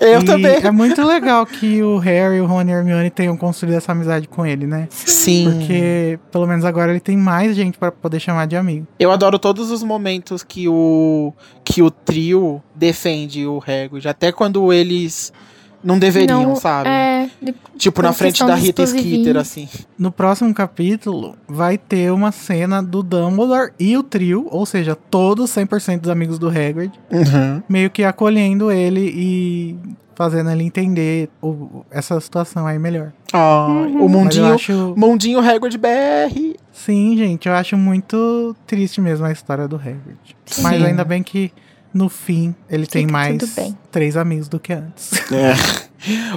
[0.00, 0.56] Eu E também.
[0.56, 4.26] É muito legal que o Harry, o Ron e a Hermione tenham construído essa amizade
[4.26, 4.88] com ele, né?
[4.90, 5.44] Sim.
[5.52, 8.86] Porque, pelo menos agora, ele tem mais gente pra poder chamar de amigo.
[8.98, 11.32] Eu adoro todos os momentos que o
[11.62, 15.32] que o trio defende o Hagrid, até quando eles
[15.82, 16.88] não deveriam, Não, sabe?
[16.88, 18.86] É, de- tipo na frente da Rita.
[18.86, 19.68] Skeeter assim.
[19.98, 25.50] No próximo capítulo, vai ter uma cena do Dumbledore e o trio, ou seja, todos
[25.50, 27.62] 100% dos amigos do Hagrid, Uhum.
[27.68, 29.76] meio que acolhendo ele e
[30.14, 33.10] fazendo ele entender o- essa situação aí melhor.
[33.32, 34.94] Ah, o Mas eu mundinho, acho...
[34.96, 36.56] mundinho Hagrid BR.
[36.72, 40.18] Sim, gente, eu acho muito triste mesmo a história do Hagrid.
[40.44, 40.62] Sim.
[40.62, 41.50] Mas ainda bem que
[41.92, 43.76] no fim ele tem Fica mais tudo bem.
[43.90, 45.10] três amigos do que antes.
[45.32, 45.54] É.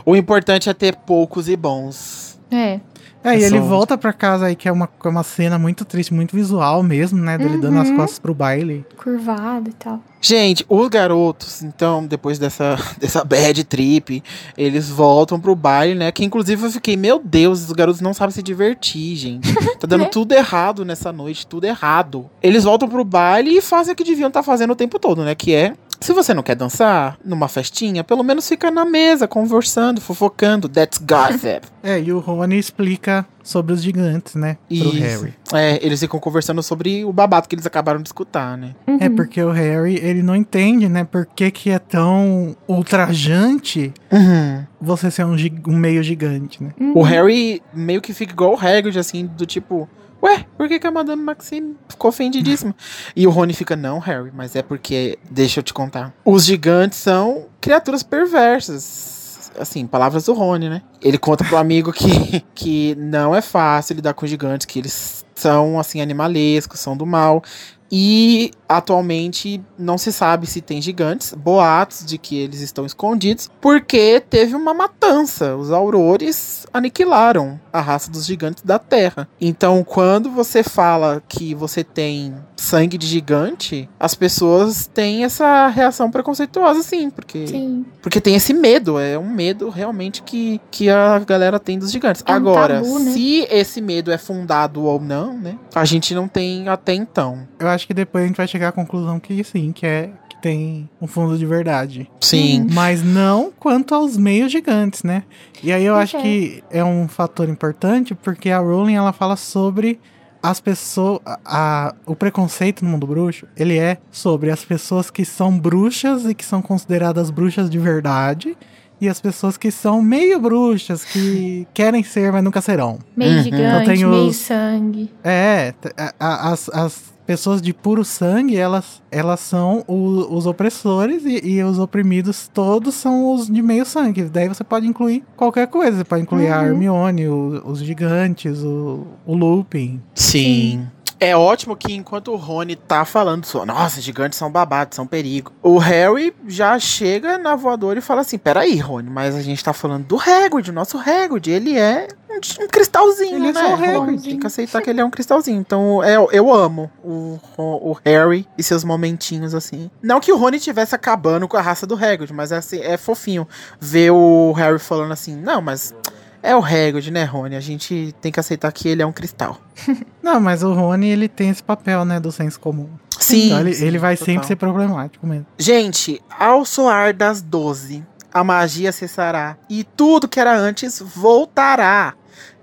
[0.06, 2.38] O importante é ter poucos e bons.
[2.52, 2.82] é.
[3.24, 5.58] É, e É ele só- volta pra casa aí, que é uma, é uma cena
[5.58, 7.38] muito triste, muito visual mesmo, né?
[7.38, 7.96] Dele dando as Uhum.
[7.98, 8.86] costas pro baile.
[8.98, 10.00] Curvado e tal.
[10.22, 14.24] Gente, os garotos, então, depois dessa, dessa bad trip,
[14.58, 16.12] eles voltam pro baile, né?
[16.14, 19.54] Que inclusive eu fiquei, meu Deus, os garotos não sabem se divertir, gente.
[19.84, 20.10] Tá dando Né?
[20.10, 22.30] tudo errado nessa noite, tudo errado.
[22.42, 25.36] Eles voltam pro baile e fazem o que deviam estar fazendo o tempo todo, né?
[25.36, 25.74] Que é.
[26.04, 30.68] Se você não quer dançar numa festinha, pelo menos fica na mesa, conversando, fofocando.
[30.68, 31.68] That's gossip.
[31.86, 34.56] É, e o Rony explica sobre os gigantes, né?
[34.70, 35.00] Pro Isso.
[35.02, 35.34] Harry.
[35.54, 38.74] É, eles ficam conversando sobre o babado que eles acabaram de escutar, né?
[39.02, 39.16] É, Uhum.
[39.18, 41.04] porque o Harry, ele não entende, né?
[41.04, 44.64] Por que, que é tão ultrajante Uhum.
[44.80, 45.36] você ser um,
[45.68, 46.72] um meio gigante, né?
[46.80, 46.94] Uhum.
[46.96, 49.90] O Harry meio que fica igual o Hagrid, assim, do tipo...
[50.24, 52.74] Ué, por que, que a Madame Maxime ficou ofendidíssima?
[53.14, 55.20] e o Rony fica, não, Harry, mas é porque...
[55.30, 56.14] Deixa eu te contar.
[56.24, 59.52] Os gigantes são criaturas perversas.
[59.60, 60.82] Assim, palavras do Rony, né?
[61.02, 65.78] Ele conta pro amigo que, que não é fácil lidar com gigantes, que eles são,
[65.78, 67.44] assim, animalescos, são do mal.
[67.92, 74.22] E atualmente não se sabe se tem gigantes, boatos de que eles estão escondidos, porque
[74.30, 75.56] teve uma matança.
[75.56, 79.28] Os aurores aniquilaram a raça dos gigantes da Terra.
[79.40, 86.10] Então, quando você fala que você tem sangue de gigante, as pessoas têm essa reação
[86.10, 87.86] preconceituosa, sim, porque Sim.
[88.02, 92.24] porque tem esse medo, é um medo realmente que, que a galera tem dos gigantes.
[92.26, 93.12] É um Agora, tabu, né?
[93.12, 95.58] se esse medo é fundado ou não, né?
[95.76, 97.48] A gente não tem até então.
[97.60, 100.42] Eu acho que depois a gente vai chegar à conclusão que sim, que é que
[100.42, 102.10] tem um fundo de verdade.
[102.22, 102.68] Sim.
[102.72, 105.24] Mas não quanto aos meios gigantes, né?
[105.64, 106.30] E aí eu acho Ok.
[106.30, 110.00] que é um fator importante porque a Rowling ela fala sobre
[110.42, 115.24] as pessoas, a, a- o preconceito no mundo bruxo, ele é sobre as pessoas que
[115.24, 118.58] são bruxas e que são consideradas bruxas de verdade
[119.00, 123.00] e as pessoas que são meio bruxas, que querem ser, mas nunca serão.
[123.16, 123.44] Meio Uhum.
[123.44, 125.10] gigante, Eu tenho meio os- sangue.
[125.24, 130.46] É, t- a- a- as, as pessoas de puro sangue, elas, elas são o- os
[130.46, 134.24] opressores e, e os oprimidos todos são os de meio sangue.
[134.24, 135.98] Daí você pode incluir qualquer coisa.
[135.98, 136.66] Você pode incluir a Uhum.
[136.68, 140.02] Hermione, o- os gigantes, o, o Lupin.
[140.14, 140.88] Sim.
[141.20, 145.52] É ótimo que enquanto o Rony tá falando sobre, nossa, gigantes são babados, são perigo.
[145.62, 149.74] O Harry já chega na voadora e fala assim: peraí, Rony, mas a gente tá
[149.74, 151.50] falando do Hagrid, o nosso Hagrid.
[151.50, 153.62] Ele é um, um cristalzinho, Ele é né?
[153.62, 154.24] só o Hagrid.
[154.24, 155.60] Tem que aceitar que ele é um cristalzinho.
[155.60, 159.90] Então é, eu amo o, o, o Harry e seus momentinhos assim.
[160.02, 163.48] Não que o Rony tivesse acabando com a raça do Hagrid, mas assim, é fofinho
[163.80, 165.94] ver o Harry falando assim: não, mas.
[166.44, 167.56] É o Hagrid, né, Rony?
[167.56, 169.62] A gente tem que aceitar que ele é um cristal.
[170.22, 172.90] Não, mas o Rony, ele tem esse papel, né, do senso comum.
[173.18, 173.46] Sim.
[173.46, 174.34] então ele, sim, ele vai total.
[174.34, 175.46] sempre ser problemático mesmo.
[175.58, 178.04] Gente, ao soar das 12,
[178.34, 182.14] a magia cessará e tudo que era antes voltará.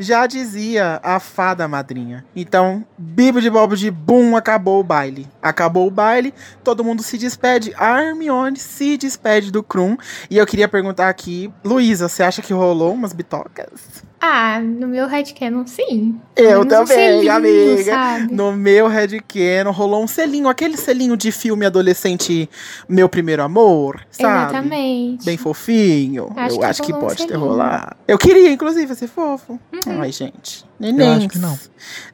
[0.03, 2.25] Já dizia a fada madrinha.
[2.35, 5.29] Então, bibo de bobo de bum, acabou o baile.
[5.43, 6.33] Acabou o baile,
[6.65, 7.75] todo mundo se despede.
[7.77, 9.99] A Hermione se despede do Krum.
[10.31, 14.09] E eu queria perguntar aqui, Luísa, você acha que rolou umas bitocas?
[14.23, 16.21] Ah, no meu headcanon, sim.
[16.37, 17.85] Eu Menos um também, selinho, amiga.
[17.85, 18.35] sabe?
[18.35, 22.49] No meu headcanon rolou um selinho, aquele selinho de filme adolescente
[22.87, 24.51] Meu Primeiro Amor, sabe?
[24.51, 25.25] Exatamente.
[25.25, 26.31] Bem fofinho.
[26.37, 27.97] Acho eu que acho que rolou um pode ter rolado.
[28.07, 29.59] Eu queria, inclusive, ser fofo.
[29.73, 29.90] Uhum.
[29.99, 30.65] Ai, gente.
[30.79, 31.17] Neném.
[31.17, 31.59] acho que não.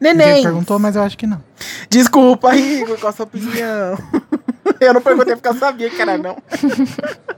[0.00, 0.42] Ninguém Neném.
[0.42, 1.42] perguntou, mas eu acho que não.
[1.90, 3.98] Desculpa, Igor, qual a sua opinião?
[4.80, 6.36] eu não perguntei porque eu sabia que era não.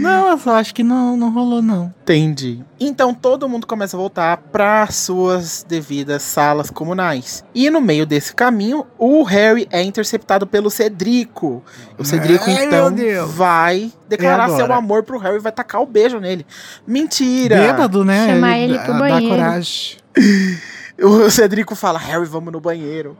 [0.00, 1.92] Não, eu só acho que não, não rolou, não.
[2.02, 2.64] Entendi.
[2.80, 7.44] Então todo mundo começa a voltar para suas devidas salas comunais.
[7.54, 11.62] E no meio desse caminho, o Harry é interceptado pelo Cedrico.
[11.98, 12.94] O Cedrico Ai, então
[13.28, 16.46] vai declarar seu amor pro Harry e vai tacar o beijo nele.
[16.86, 17.56] Mentira.
[17.56, 18.28] Bêbado, né?
[18.28, 19.28] Chamar ele pro dá- banheiro.
[19.28, 19.96] Dá coragem.
[21.00, 23.16] O Cedrico fala, Harry, vamos no banheiro.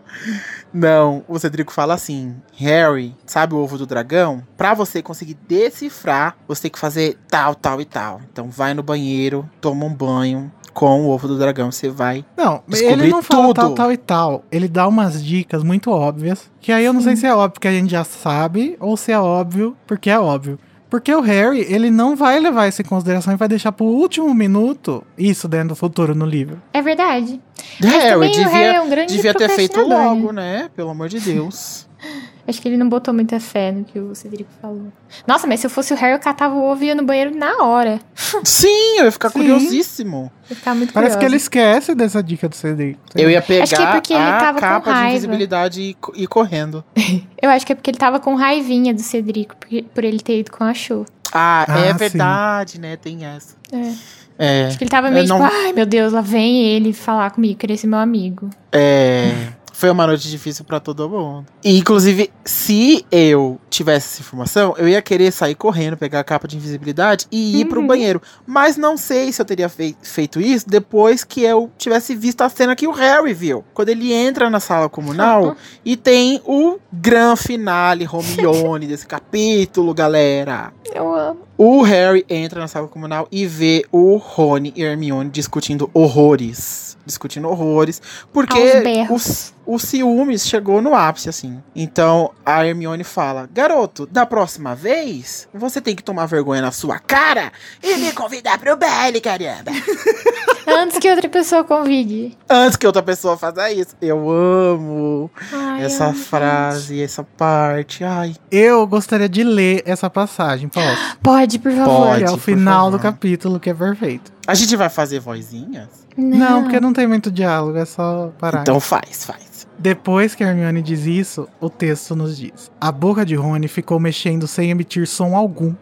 [0.73, 4.43] Não, o Cedrico fala assim: Harry, sabe o ovo do dragão?
[4.57, 8.21] Pra você conseguir decifrar, você tem que fazer tal, tal e tal.
[8.33, 11.71] Então vai no banheiro, toma um banho com o ovo do dragão.
[11.71, 12.25] Você vai.
[12.37, 13.55] Não, ele não fala tudo.
[13.55, 14.45] tal, tal e tal.
[14.51, 16.51] Ele dá umas dicas muito óbvias.
[16.61, 19.13] Que aí eu não sei se é óbvio que a gente já sabe ou se
[19.13, 20.59] é óbvio porque é óbvio.
[20.95, 24.33] Porque o Harry, ele não vai levar isso em consideração e vai deixar pro último
[24.33, 26.63] minuto isso dentro do futuro no livro.
[26.73, 27.41] É verdade.
[27.81, 30.59] Mas Harry, também o devia, Harry é um grande devia ter feito procrastinador, logo, né?
[30.59, 30.71] né?
[30.77, 31.89] Pelo amor de Deus.
[32.47, 34.93] Acho que ele não botou muita fé no que o Cedrico falou.
[35.27, 37.35] Nossa, mas se eu fosse o Harry, eu catava o ovo e ia no banheiro
[37.35, 37.99] na hora.
[38.45, 39.39] Sim, eu ia ficar Sim.
[39.39, 40.31] curiosíssimo.
[40.51, 42.99] Eu ficava muito Parece que ele esquece dessa dica do Cedric.
[43.15, 45.11] Eu ia pegar Acho que é porque ele a tava com capa de raiva.
[45.13, 46.85] invisibilidade e, e correndo.
[47.41, 49.55] Eu acho que é porque ele tava com raivinha do Cedrico,
[49.95, 51.05] por ele ter ido com a Chu.
[51.33, 51.99] Ah, Ah, é sim.
[51.99, 52.97] verdade, né?
[52.97, 53.57] Tem essa.
[53.73, 53.93] É.
[54.37, 54.67] É.
[54.67, 57.31] Acho que ele tava Eu meio não- tipo, ai meu Deus, lá vem ele falar
[57.31, 58.51] comigo, querer ser meu amigo.
[58.73, 59.31] É.
[59.85, 61.45] Foi uma noite difícil pra todo mundo.
[61.63, 66.49] E, inclusive, se eu tivesse essa informação, eu ia querer sair correndo, pegar a capa
[66.49, 67.87] de invisibilidade e ir pro Uhum.
[67.87, 68.23] banheiro.
[68.47, 72.49] Mas não sei se eu teria fei- feito isso depois que eu tivesse visto a
[72.49, 73.63] cena que o Harry viu.
[73.75, 75.55] Quando ele entra na sala comunal
[75.85, 80.73] e tem o gran finale Romione desse capítulo, galera.
[80.95, 81.41] Eu amo.
[81.59, 86.97] O Harry entra na sala comunal e vê o Rony e Hermione discutindo horrores.
[87.07, 88.01] Discutindo horrores.
[88.33, 89.53] Porque berros.
[89.67, 91.63] O, ciúmes chegou no ápice, assim.
[91.75, 96.99] Então a Hermione fala: Garoto, da próxima vez, você tem que tomar vergonha na sua
[96.99, 99.71] cara e me convidar pro baile, caramba.
[100.67, 102.37] Antes que outra pessoa convide.
[102.49, 103.95] Antes que outra pessoa faça isso.
[104.01, 108.03] Eu amo Ai, essa amo, frase, essa parte.
[108.03, 108.35] Ai.
[108.51, 111.17] Eu gostaria de ler essa passagem, posso?
[111.23, 112.07] Pode, por favor.
[112.09, 112.25] Pode.
[112.25, 114.33] É o final do capítulo, que é perfeito.
[114.47, 115.89] A gente vai fazer vozinhas?
[116.17, 118.63] Não, porque não tem muito diálogo, é só parar.
[118.63, 119.54] Então faz, faz.
[119.79, 124.47] Depois que Hermione diz isso, o texto nos diz: A boca de Rony ficou mexendo
[124.47, 125.75] sem emitir som algum,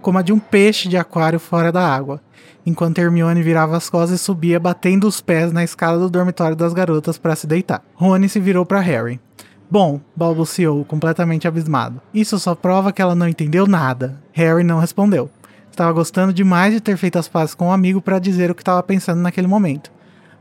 [0.00, 2.20] como a de um peixe de aquário fora da água,
[2.64, 6.72] enquanto Hermione virava as costas e subia batendo os pés na escada do dormitório das
[6.72, 7.82] garotas para se deitar.
[7.94, 9.20] Rony se virou para Harry.
[9.70, 12.00] Bom, balbuciou, completamente abismado.
[12.12, 14.18] Isso só prova que ela não entendeu nada.
[14.32, 15.30] Harry não respondeu.
[15.70, 18.62] Estava gostando demais de ter feito as pazes com um amigo para dizer o que
[18.62, 19.92] estava pensando naquele momento.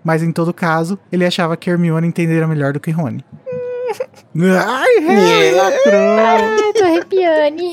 [0.07, 3.25] Mas em todo caso, ele achava que Hermione entendera melhor do que Rony.
[4.65, 6.17] Ai, Harry lacrou.
[6.17, 7.63] Ai, tô arrepiando.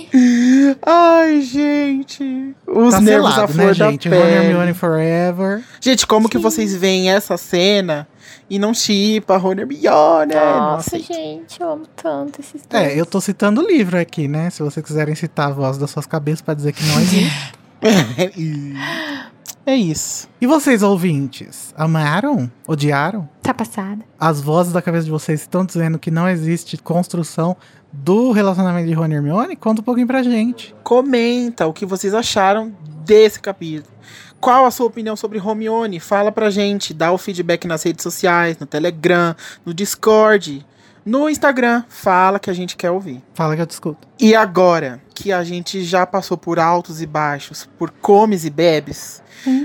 [0.84, 2.56] Ai, gente.
[2.66, 4.08] Os Tá nervos à selado, flor né, da gente?
[4.08, 4.34] Rony pele.
[4.34, 5.62] Hermione forever.
[5.80, 8.08] Gente, como que vocês veem essa cena
[8.50, 10.34] e não chipa Rony Hermione?
[10.34, 12.82] Nossa, Nossa, gente, eu amo tanto esses dois.
[12.82, 14.50] É, eu tô citando o livro aqui, né?
[14.50, 17.52] Se vocês quiserem citar a voz das suas cabeças pra dizer que não existe.
[19.66, 20.28] é isso.
[20.40, 22.50] e vocês, ouvintes, amaram?
[22.66, 23.28] Odiaram?
[23.42, 24.04] Tá passada.
[24.18, 27.56] As vozes da cabeça de vocês estão dizendo que não existe construção
[27.92, 29.56] do relacionamento de Rony e Hermione?
[29.56, 30.74] Conta um pouquinho pra gente.
[30.82, 32.72] Comenta o que vocês acharam
[33.04, 33.94] desse capítulo.
[34.40, 35.98] Qual a sua opinião sobre Romione?
[35.98, 39.34] Fala pra gente, dá o feedback nas redes sociais, no Telegram,
[39.64, 40.66] no Discord,
[41.04, 41.84] no Instagram.
[41.88, 43.22] Fala que a gente quer ouvir.
[43.34, 44.08] Fala que eu te escuto.
[44.18, 49.22] E agora que a gente já passou por altos e baixos, por comes e bebes,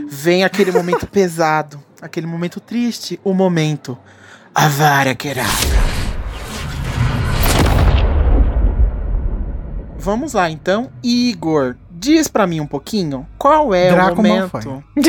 [0.07, 3.97] vem aquele momento pesado, aquele momento triste, o momento
[4.53, 5.49] a vara quebrada.
[9.97, 14.83] Vamos lá então, Igor, diz pra mim um pouquinho qual é Draco o momento.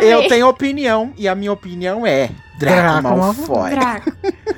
[0.00, 3.70] Eu tenho opinião e a minha opinião é Draco, Draco Malfoy.
[3.70, 4.12] Draco.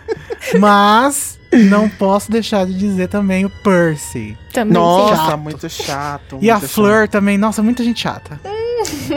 [0.58, 4.36] Mas não posso deixar de dizer também o Percy.
[4.52, 5.38] Também Nossa, Chato.
[5.38, 6.38] muito chato.
[6.40, 6.74] E a muito chato.
[6.74, 7.38] Fleur também.
[7.38, 8.40] Nossa, muita gente chata.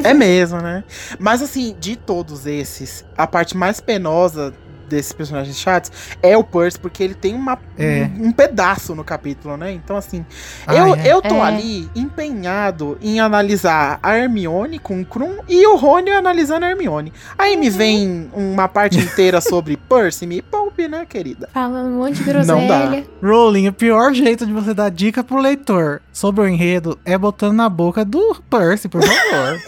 [0.03, 0.83] É mesmo, né?
[1.19, 4.53] Mas assim, de todos esses, a parte mais penosa
[4.91, 5.91] desses personagens chatos
[6.21, 8.09] é o Percy, porque ele tem uma, É.
[8.19, 9.71] um, um pedaço no capítulo, né?
[9.71, 10.25] Então, assim,
[10.67, 11.07] Ah, eu, é.
[11.07, 11.41] eu tô É.
[11.41, 17.11] ali empenhado em analisar a Hermione com o Krum e o Rony analisando a Hermione.
[17.37, 17.59] Aí Uhum.
[17.61, 21.49] me vem uma parte inteira sobre Percy, me poupe, né, querida?
[21.53, 22.79] Falando um monte de Não dá.
[22.85, 23.05] groselha.
[23.23, 27.53] Rowling, o pior jeito de você dar dica pro leitor sobre o enredo é botando
[27.55, 29.59] na boca do Percy, por favor.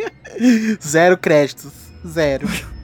[0.82, 1.72] Zero créditos.
[2.06, 2.48] Zero.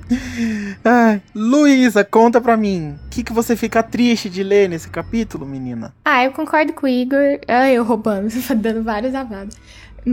[0.84, 2.94] Ai, Luísa, conta pra mim.
[3.06, 5.94] O que, que você fica triste de ler nesse capítulo, menina?
[6.04, 7.38] Ah, eu concordo com o Igor.
[7.48, 9.56] Ah, eu roubando, dando vários avados.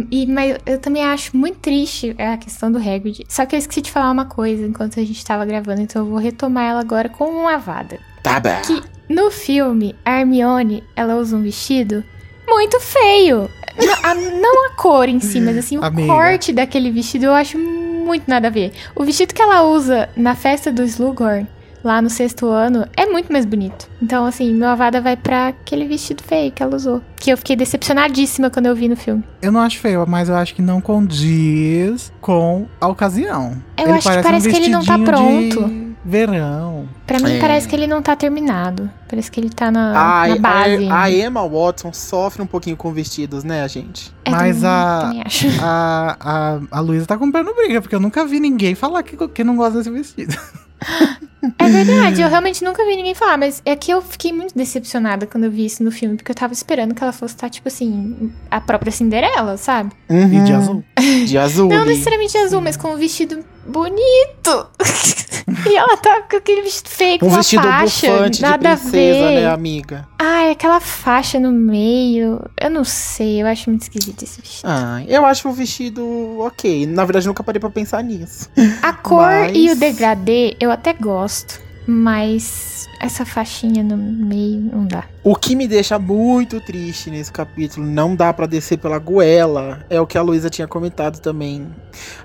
[0.09, 3.25] E, mas eu também acho muito triste a questão do Hagrid.
[3.29, 6.09] Só que eu esqueci de falar uma coisa enquanto a gente tava gravando, então eu
[6.09, 7.99] vou retomar ela agora com uma avada.
[8.23, 8.59] Tá bem.
[8.63, 12.03] Que no filme, a Hermione, ela usa um vestido
[12.47, 13.47] muito feio.
[13.77, 16.11] Não a, não a cor em si, mas assim, o Amiga.
[16.11, 17.92] corte daquele vestido eu acho muito
[18.27, 18.71] nada a ver.
[18.95, 21.47] O vestido que ela usa na festa do Slughorn,
[21.83, 23.89] lá no sexto ano, é muito mais bonito.
[24.01, 27.01] Então, assim, meu avada vai pra aquele vestido feio que ela usou.
[27.17, 29.23] Que eu fiquei decepcionadíssima quando eu vi no filme.
[29.41, 33.61] Eu não acho feio, mas eu acho que não condiz com a ocasião.
[33.77, 35.95] Eu acho que parece que ele não tá vestidinho de pronto.
[36.05, 36.87] Verão.
[37.05, 37.39] Pra mim, É.
[37.39, 38.89] parece que ele não tá terminado.
[39.09, 40.87] Parece que ele tá na, Ai, na base.
[40.89, 41.11] a, a.
[41.11, 44.13] Emma Watson sofre um pouquinho com vestidos, né, gente?
[44.23, 45.23] É, mas também- a- também.
[45.61, 49.43] A, a, a Luísa tá comprando briga, porque eu nunca vi ninguém falar que, que
[49.43, 50.33] não gosta desse vestido.
[51.59, 55.25] É verdade, eu realmente nunca vi ninguém falar, mas é que eu fiquei muito decepcionada
[55.27, 57.67] quando eu vi isso no filme, porque eu tava esperando que ela fosse estar, tipo
[57.67, 59.91] assim, a própria Cinderela, sabe?
[60.09, 60.57] E de Uhum.
[60.57, 60.83] azul.
[61.25, 61.69] De azul.
[61.69, 64.67] Não necessariamente azul, mas com um vestido bonito.
[65.69, 68.77] e ela tá com aquele vestido feio, com Um uma vestido faixa, bufante de nada
[68.77, 69.35] princesa, a ver.
[69.41, 70.07] né, amiga?
[70.19, 74.67] Ai, aquela faixa no meio, eu não sei, eu acho muito esquisito esse vestido.
[74.69, 76.85] Ah, eu acho o vestido ok.
[76.85, 78.49] Na verdade, nunca parei pra pensar nisso.
[78.81, 84.85] A cor Mas- e o degradê eu até gosto, mas essa faixinha no meio não
[84.85, 85.03] dá.
[85.23, 89.99] O que me deixa muito triste nesse capítulo, não dá pra descer pela goela, é
[89.99, 91.67] o que a Luísa tinha comentado também,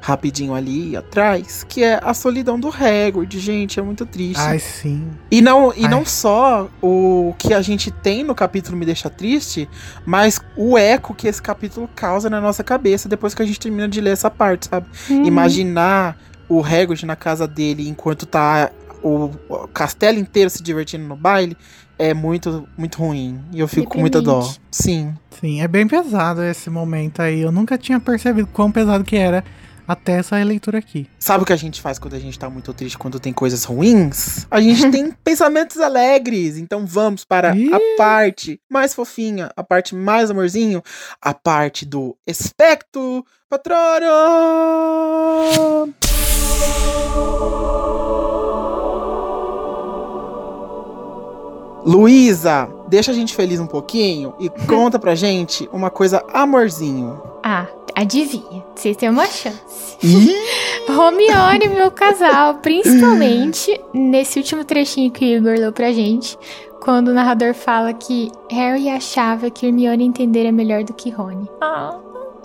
[0.00, 4.40] rapidinho ali atrás, que é a solidão do Hagrid, gente, é muito triste.
[4.40, 5.08] Ai, sim.
[5.30, 5.90] E não, e Ai.
[5.90, 9.68] não só o que a gente tem no capítulo me deixa triste,
[10.06, 13.88] mas o eco que esse capítulo causa na nossa cabeça depois que a gente termina
[13.88, 14.86] de ler essa parte, sabe?
[15.10, 15.24] Uhum.
[15.24, 16.16] Imaginar
[16.48, 18.70] o Hagrid na casa dele enquanto tá
[19.08, 21.56] o, o castelo inteiro se divertindo no baile
[21.98, 23.40] é muito, muito ruim.
[23.52, 24.48] E eu fico com muita dó.
[24.70, 25.14] Sim.
[25.40, 27.40] Sim, é bem pesado esse momento aí.
[27.40, 29.44] Eu nunca tinha percebido quão pesado que era
[29.88, 31.08] até essa releitura aqui.
[31.18, 33.64] Sabe o que a gente faz quando a gente tá muito triste, quando tem coisas
[33.64, 34.46] ruins?
[34.50, 36.58] A gente tem pensamentos alegres.
[36.58, 37.72] Então vamos para Ih.
[37.72, 40.82] a parte mais fofinha, a parte mais amorzinho,
[41.22, 44.04] a parte do Espectro Patrono!
[51.88, 57.18] Luísa, deixa a gente feliz um pouquinho e conta pra gente uma coisa amorzinho.
[57.42, 59.96] Ah, adivinha, vocês têm uma chance.
[60.86, 66.38] Romione, meu casal, principalmente nesse último trechinho que o Igor leu pra gente,
[66.82, 71.48] quando o narrador fala que Harry achava que Hermione entenderia melhor do que Rony.
[71.58, 71.96] Ah,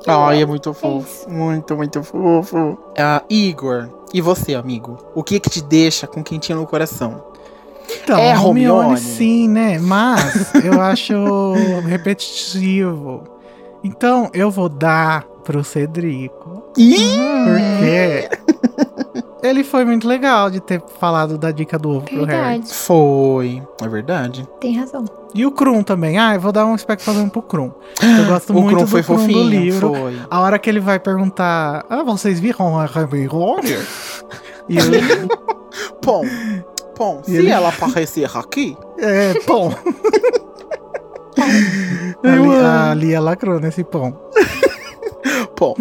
[0.08, 1.00] Ai, é muito É fofo.
[1.06, 1.30] isso.
[1.30, 2.78] Muito, muito fofo.
[2.98, 4.98] Ah, Igor, e você, amigo?
[5.14, 7.33] O que que te deixa com quentinho no coração?
[8.04, 8.60] Então, É Hermione,
[8.94, 8.98] Hermione.
[8.98, 9.80] sim, né?
[9.80, 11.14] Mas eu acho
[11.86, 13.24] repetitivo.
[13.84, 16.64] Então, eu vou dar pro Cedrico.
[16.78, 16.98] Ih!
[17.46, 18.30] Porque
[19.44, 22.60] ele foi muito legal de ter falado da dica do ovo pro Harry.
[22.60, 23.62] verdade, Foi.
[23.82, 24.48] É verdade.
[24.62, 25.04] tem razão.
[25.36, 26.18] E o Krum também.
[26.18, 27.72] Ah, eu vou dar um espectro fazendo pro Krum.
[28.02, 29.50] Eu gosto o muito Krum do foi Krum do fofinho.
[29.50, 29.94] livro.
[29.94, 30.18] Foi.
[30.30, 33.78] A hora que ele vai perguntar: Ah, vocês viram a Hermione?
[34.70, 35.28] e ele,
[36.06, 36.24] Bom,
[36.98, 38.78] bom, se ele- ela aparecer aqui.
[39.00, 39.74] é, pão.
[42.24, 42.54] Ali, amo.
[42.54, 44.18] a Lia lacrou nesse pão.
[45.60, 45.76] Bom,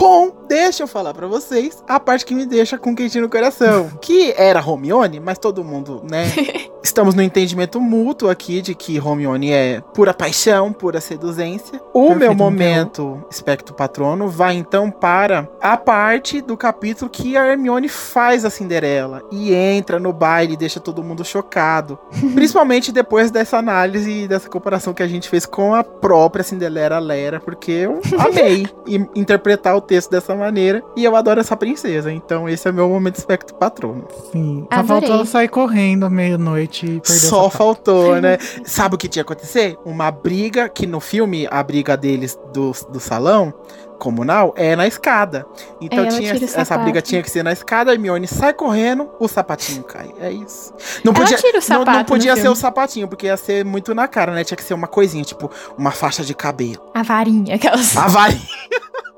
[0.00, 3.90] bom, deixa eu falar pra vocês a parte que me deixa com quentinho no coração.
[4.00, 6.24] Que era Romione, mas todo mundo, né?
[6.82, 11.78] Estamos no entendimento mútuo aqui de que Romione é pura paixão, pura seduzência.
[11.92, 12.34] O Perfeito, meu então.
[12.34, 18.50] momento, espectro patrono, vai então para a parte do capítulo que a Hermione faz a
[18.50, 21.98] Cinderela e entra no baile e deixa todo mundo chocado.
[22.34, 26.98] Principalmente depois dessa análise e dessa comparação que a gente fez com a própria Cinderela
[26.98, 28.66] Lera, porque eu amei
[29.14, 30.82] interpretar o texto dessa maneira.
[30.96, 32.12] E eu adoro essa princesa.
[32.12, 34.06] Então esse é o meu momento espectro patrono.
[34.30, 34.64] Sim.
[34.72, 34.86] Só Adorei.
[35.00, 38.38] faltou ela sair correndo à meia-noite e perder Só faltou, né?
[38.64, 39.76] Sabe o que tinha que acontecer?
[39.84, 43.52] Uma briga que no filme, a briga deles do, do salão
[43.98, 45.44] comunal é na escada.
[45.80, 49.10] Então É, ela tinha, essa briga tinha que ser na escada, a Hermione sai correndo,
[49.18, 50.10] o sapatinho cai.
[50.20, 50.72] É isso.
[51.04, 52.56] Não Ela podia, tira o não, sapato não podia ser filme.
[52.56, 54.42] o sapatinho, porque ia ser muito na cara, né?
[54.44, 56.80] Tinha que ser uma coisinha, tipo uma faixa de cabelo.
[56.94, 57.94] A varinha, aquelas.
[57.96, 58.40] A varinha.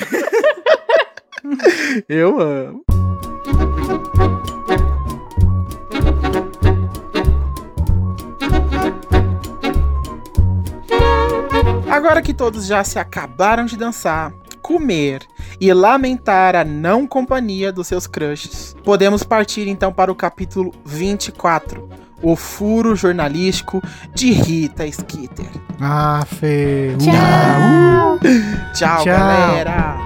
[2.08, 2.84] Eu amo.
[11.90, 14.32] Agora que todos já se acabaram de dançar,
[14.62, 15.26] comer
[15.60, 21.88] e lamentar a não companhia dos seus crushes, podemos partir então para o capítulo 24,
[22.22, 23.82] o furo jornalístico
[24.14, 25.69] de Rita Skeeter.
[25.80, 26.94] Ah, Fê.
[26.98, 28.18] Tchau!
[28.74, 29.04] Tchau, Tchau.
[29.06, 29.96] galera!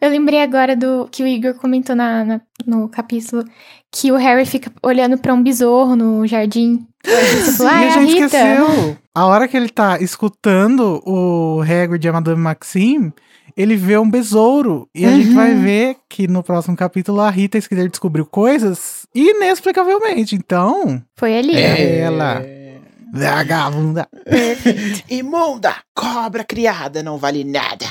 [0.00, 3.44] Eu lembrei agora do que o Igor comentou na, na- no capítulo
[3.90, 6.84] que o Harry fica olhando pra um besouro no jardim.
[7.56, 8.24] Falou, ah, é a a gente Rita.
[8.26, 8.96] esqueceu.
[9.14, 13.12] A hora que ele tá escutando o Hagrid e a Madame Maxime,
[13.56, 14.88] ele vê um besouro.
[14.94, 15.16] E a Uhum.
[15.22, 20.34] gente vai ver que no próximo capítulo a Rita Skeeter descobriu coisas inexplicavelmente.
[20.34, 21.56] Então, Foi ali.
[21.56, 21.98] É.
[22.00, 22.42] Ela.
[23.12, 24.08] vagabunda.
[25.10, 25.74] Imunda!
[25.94, 27.86] Cobra criada não vale nada.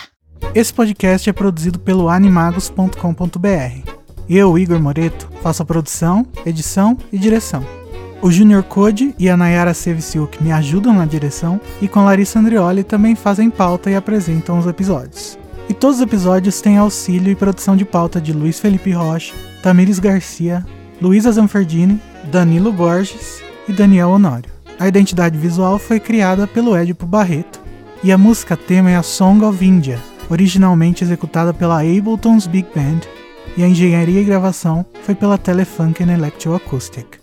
[0.55, 3.91] Esse podcast é produzido pelo animagos.com.br.
[4.29, 7.65] Eu, Igor Moreto, faço a produção, edição e direção.
[8.21, 12.83] O Junior Code e a Nayara Seviciuk me ajudam na direção e com Larissa Andrioli
[12.83, 15.37] também fazem pauta e apresentam os episódios.
[15.71, 19.33] E todos os episódios têm auxílio e produção de pauta de Luiz Felipe Rocha,
[19.63, 20.65] Tamires Garcia,
[21.01, 21.97] Luísa Zanferdini,
[22.29, 24.51] Danilo Borges e Daniel Honório.
[24.77, 27.61] A identidade visual foi criada pelo Edipo Barreto
[28.03, 29.97] e a música tema é a Song of India,
[30.29, 32.99] originalmente executada pela Ableton's Big Band,
[33.55, 37.20] e a engenharia e gravação foi pela Telefunken Electroacoustic.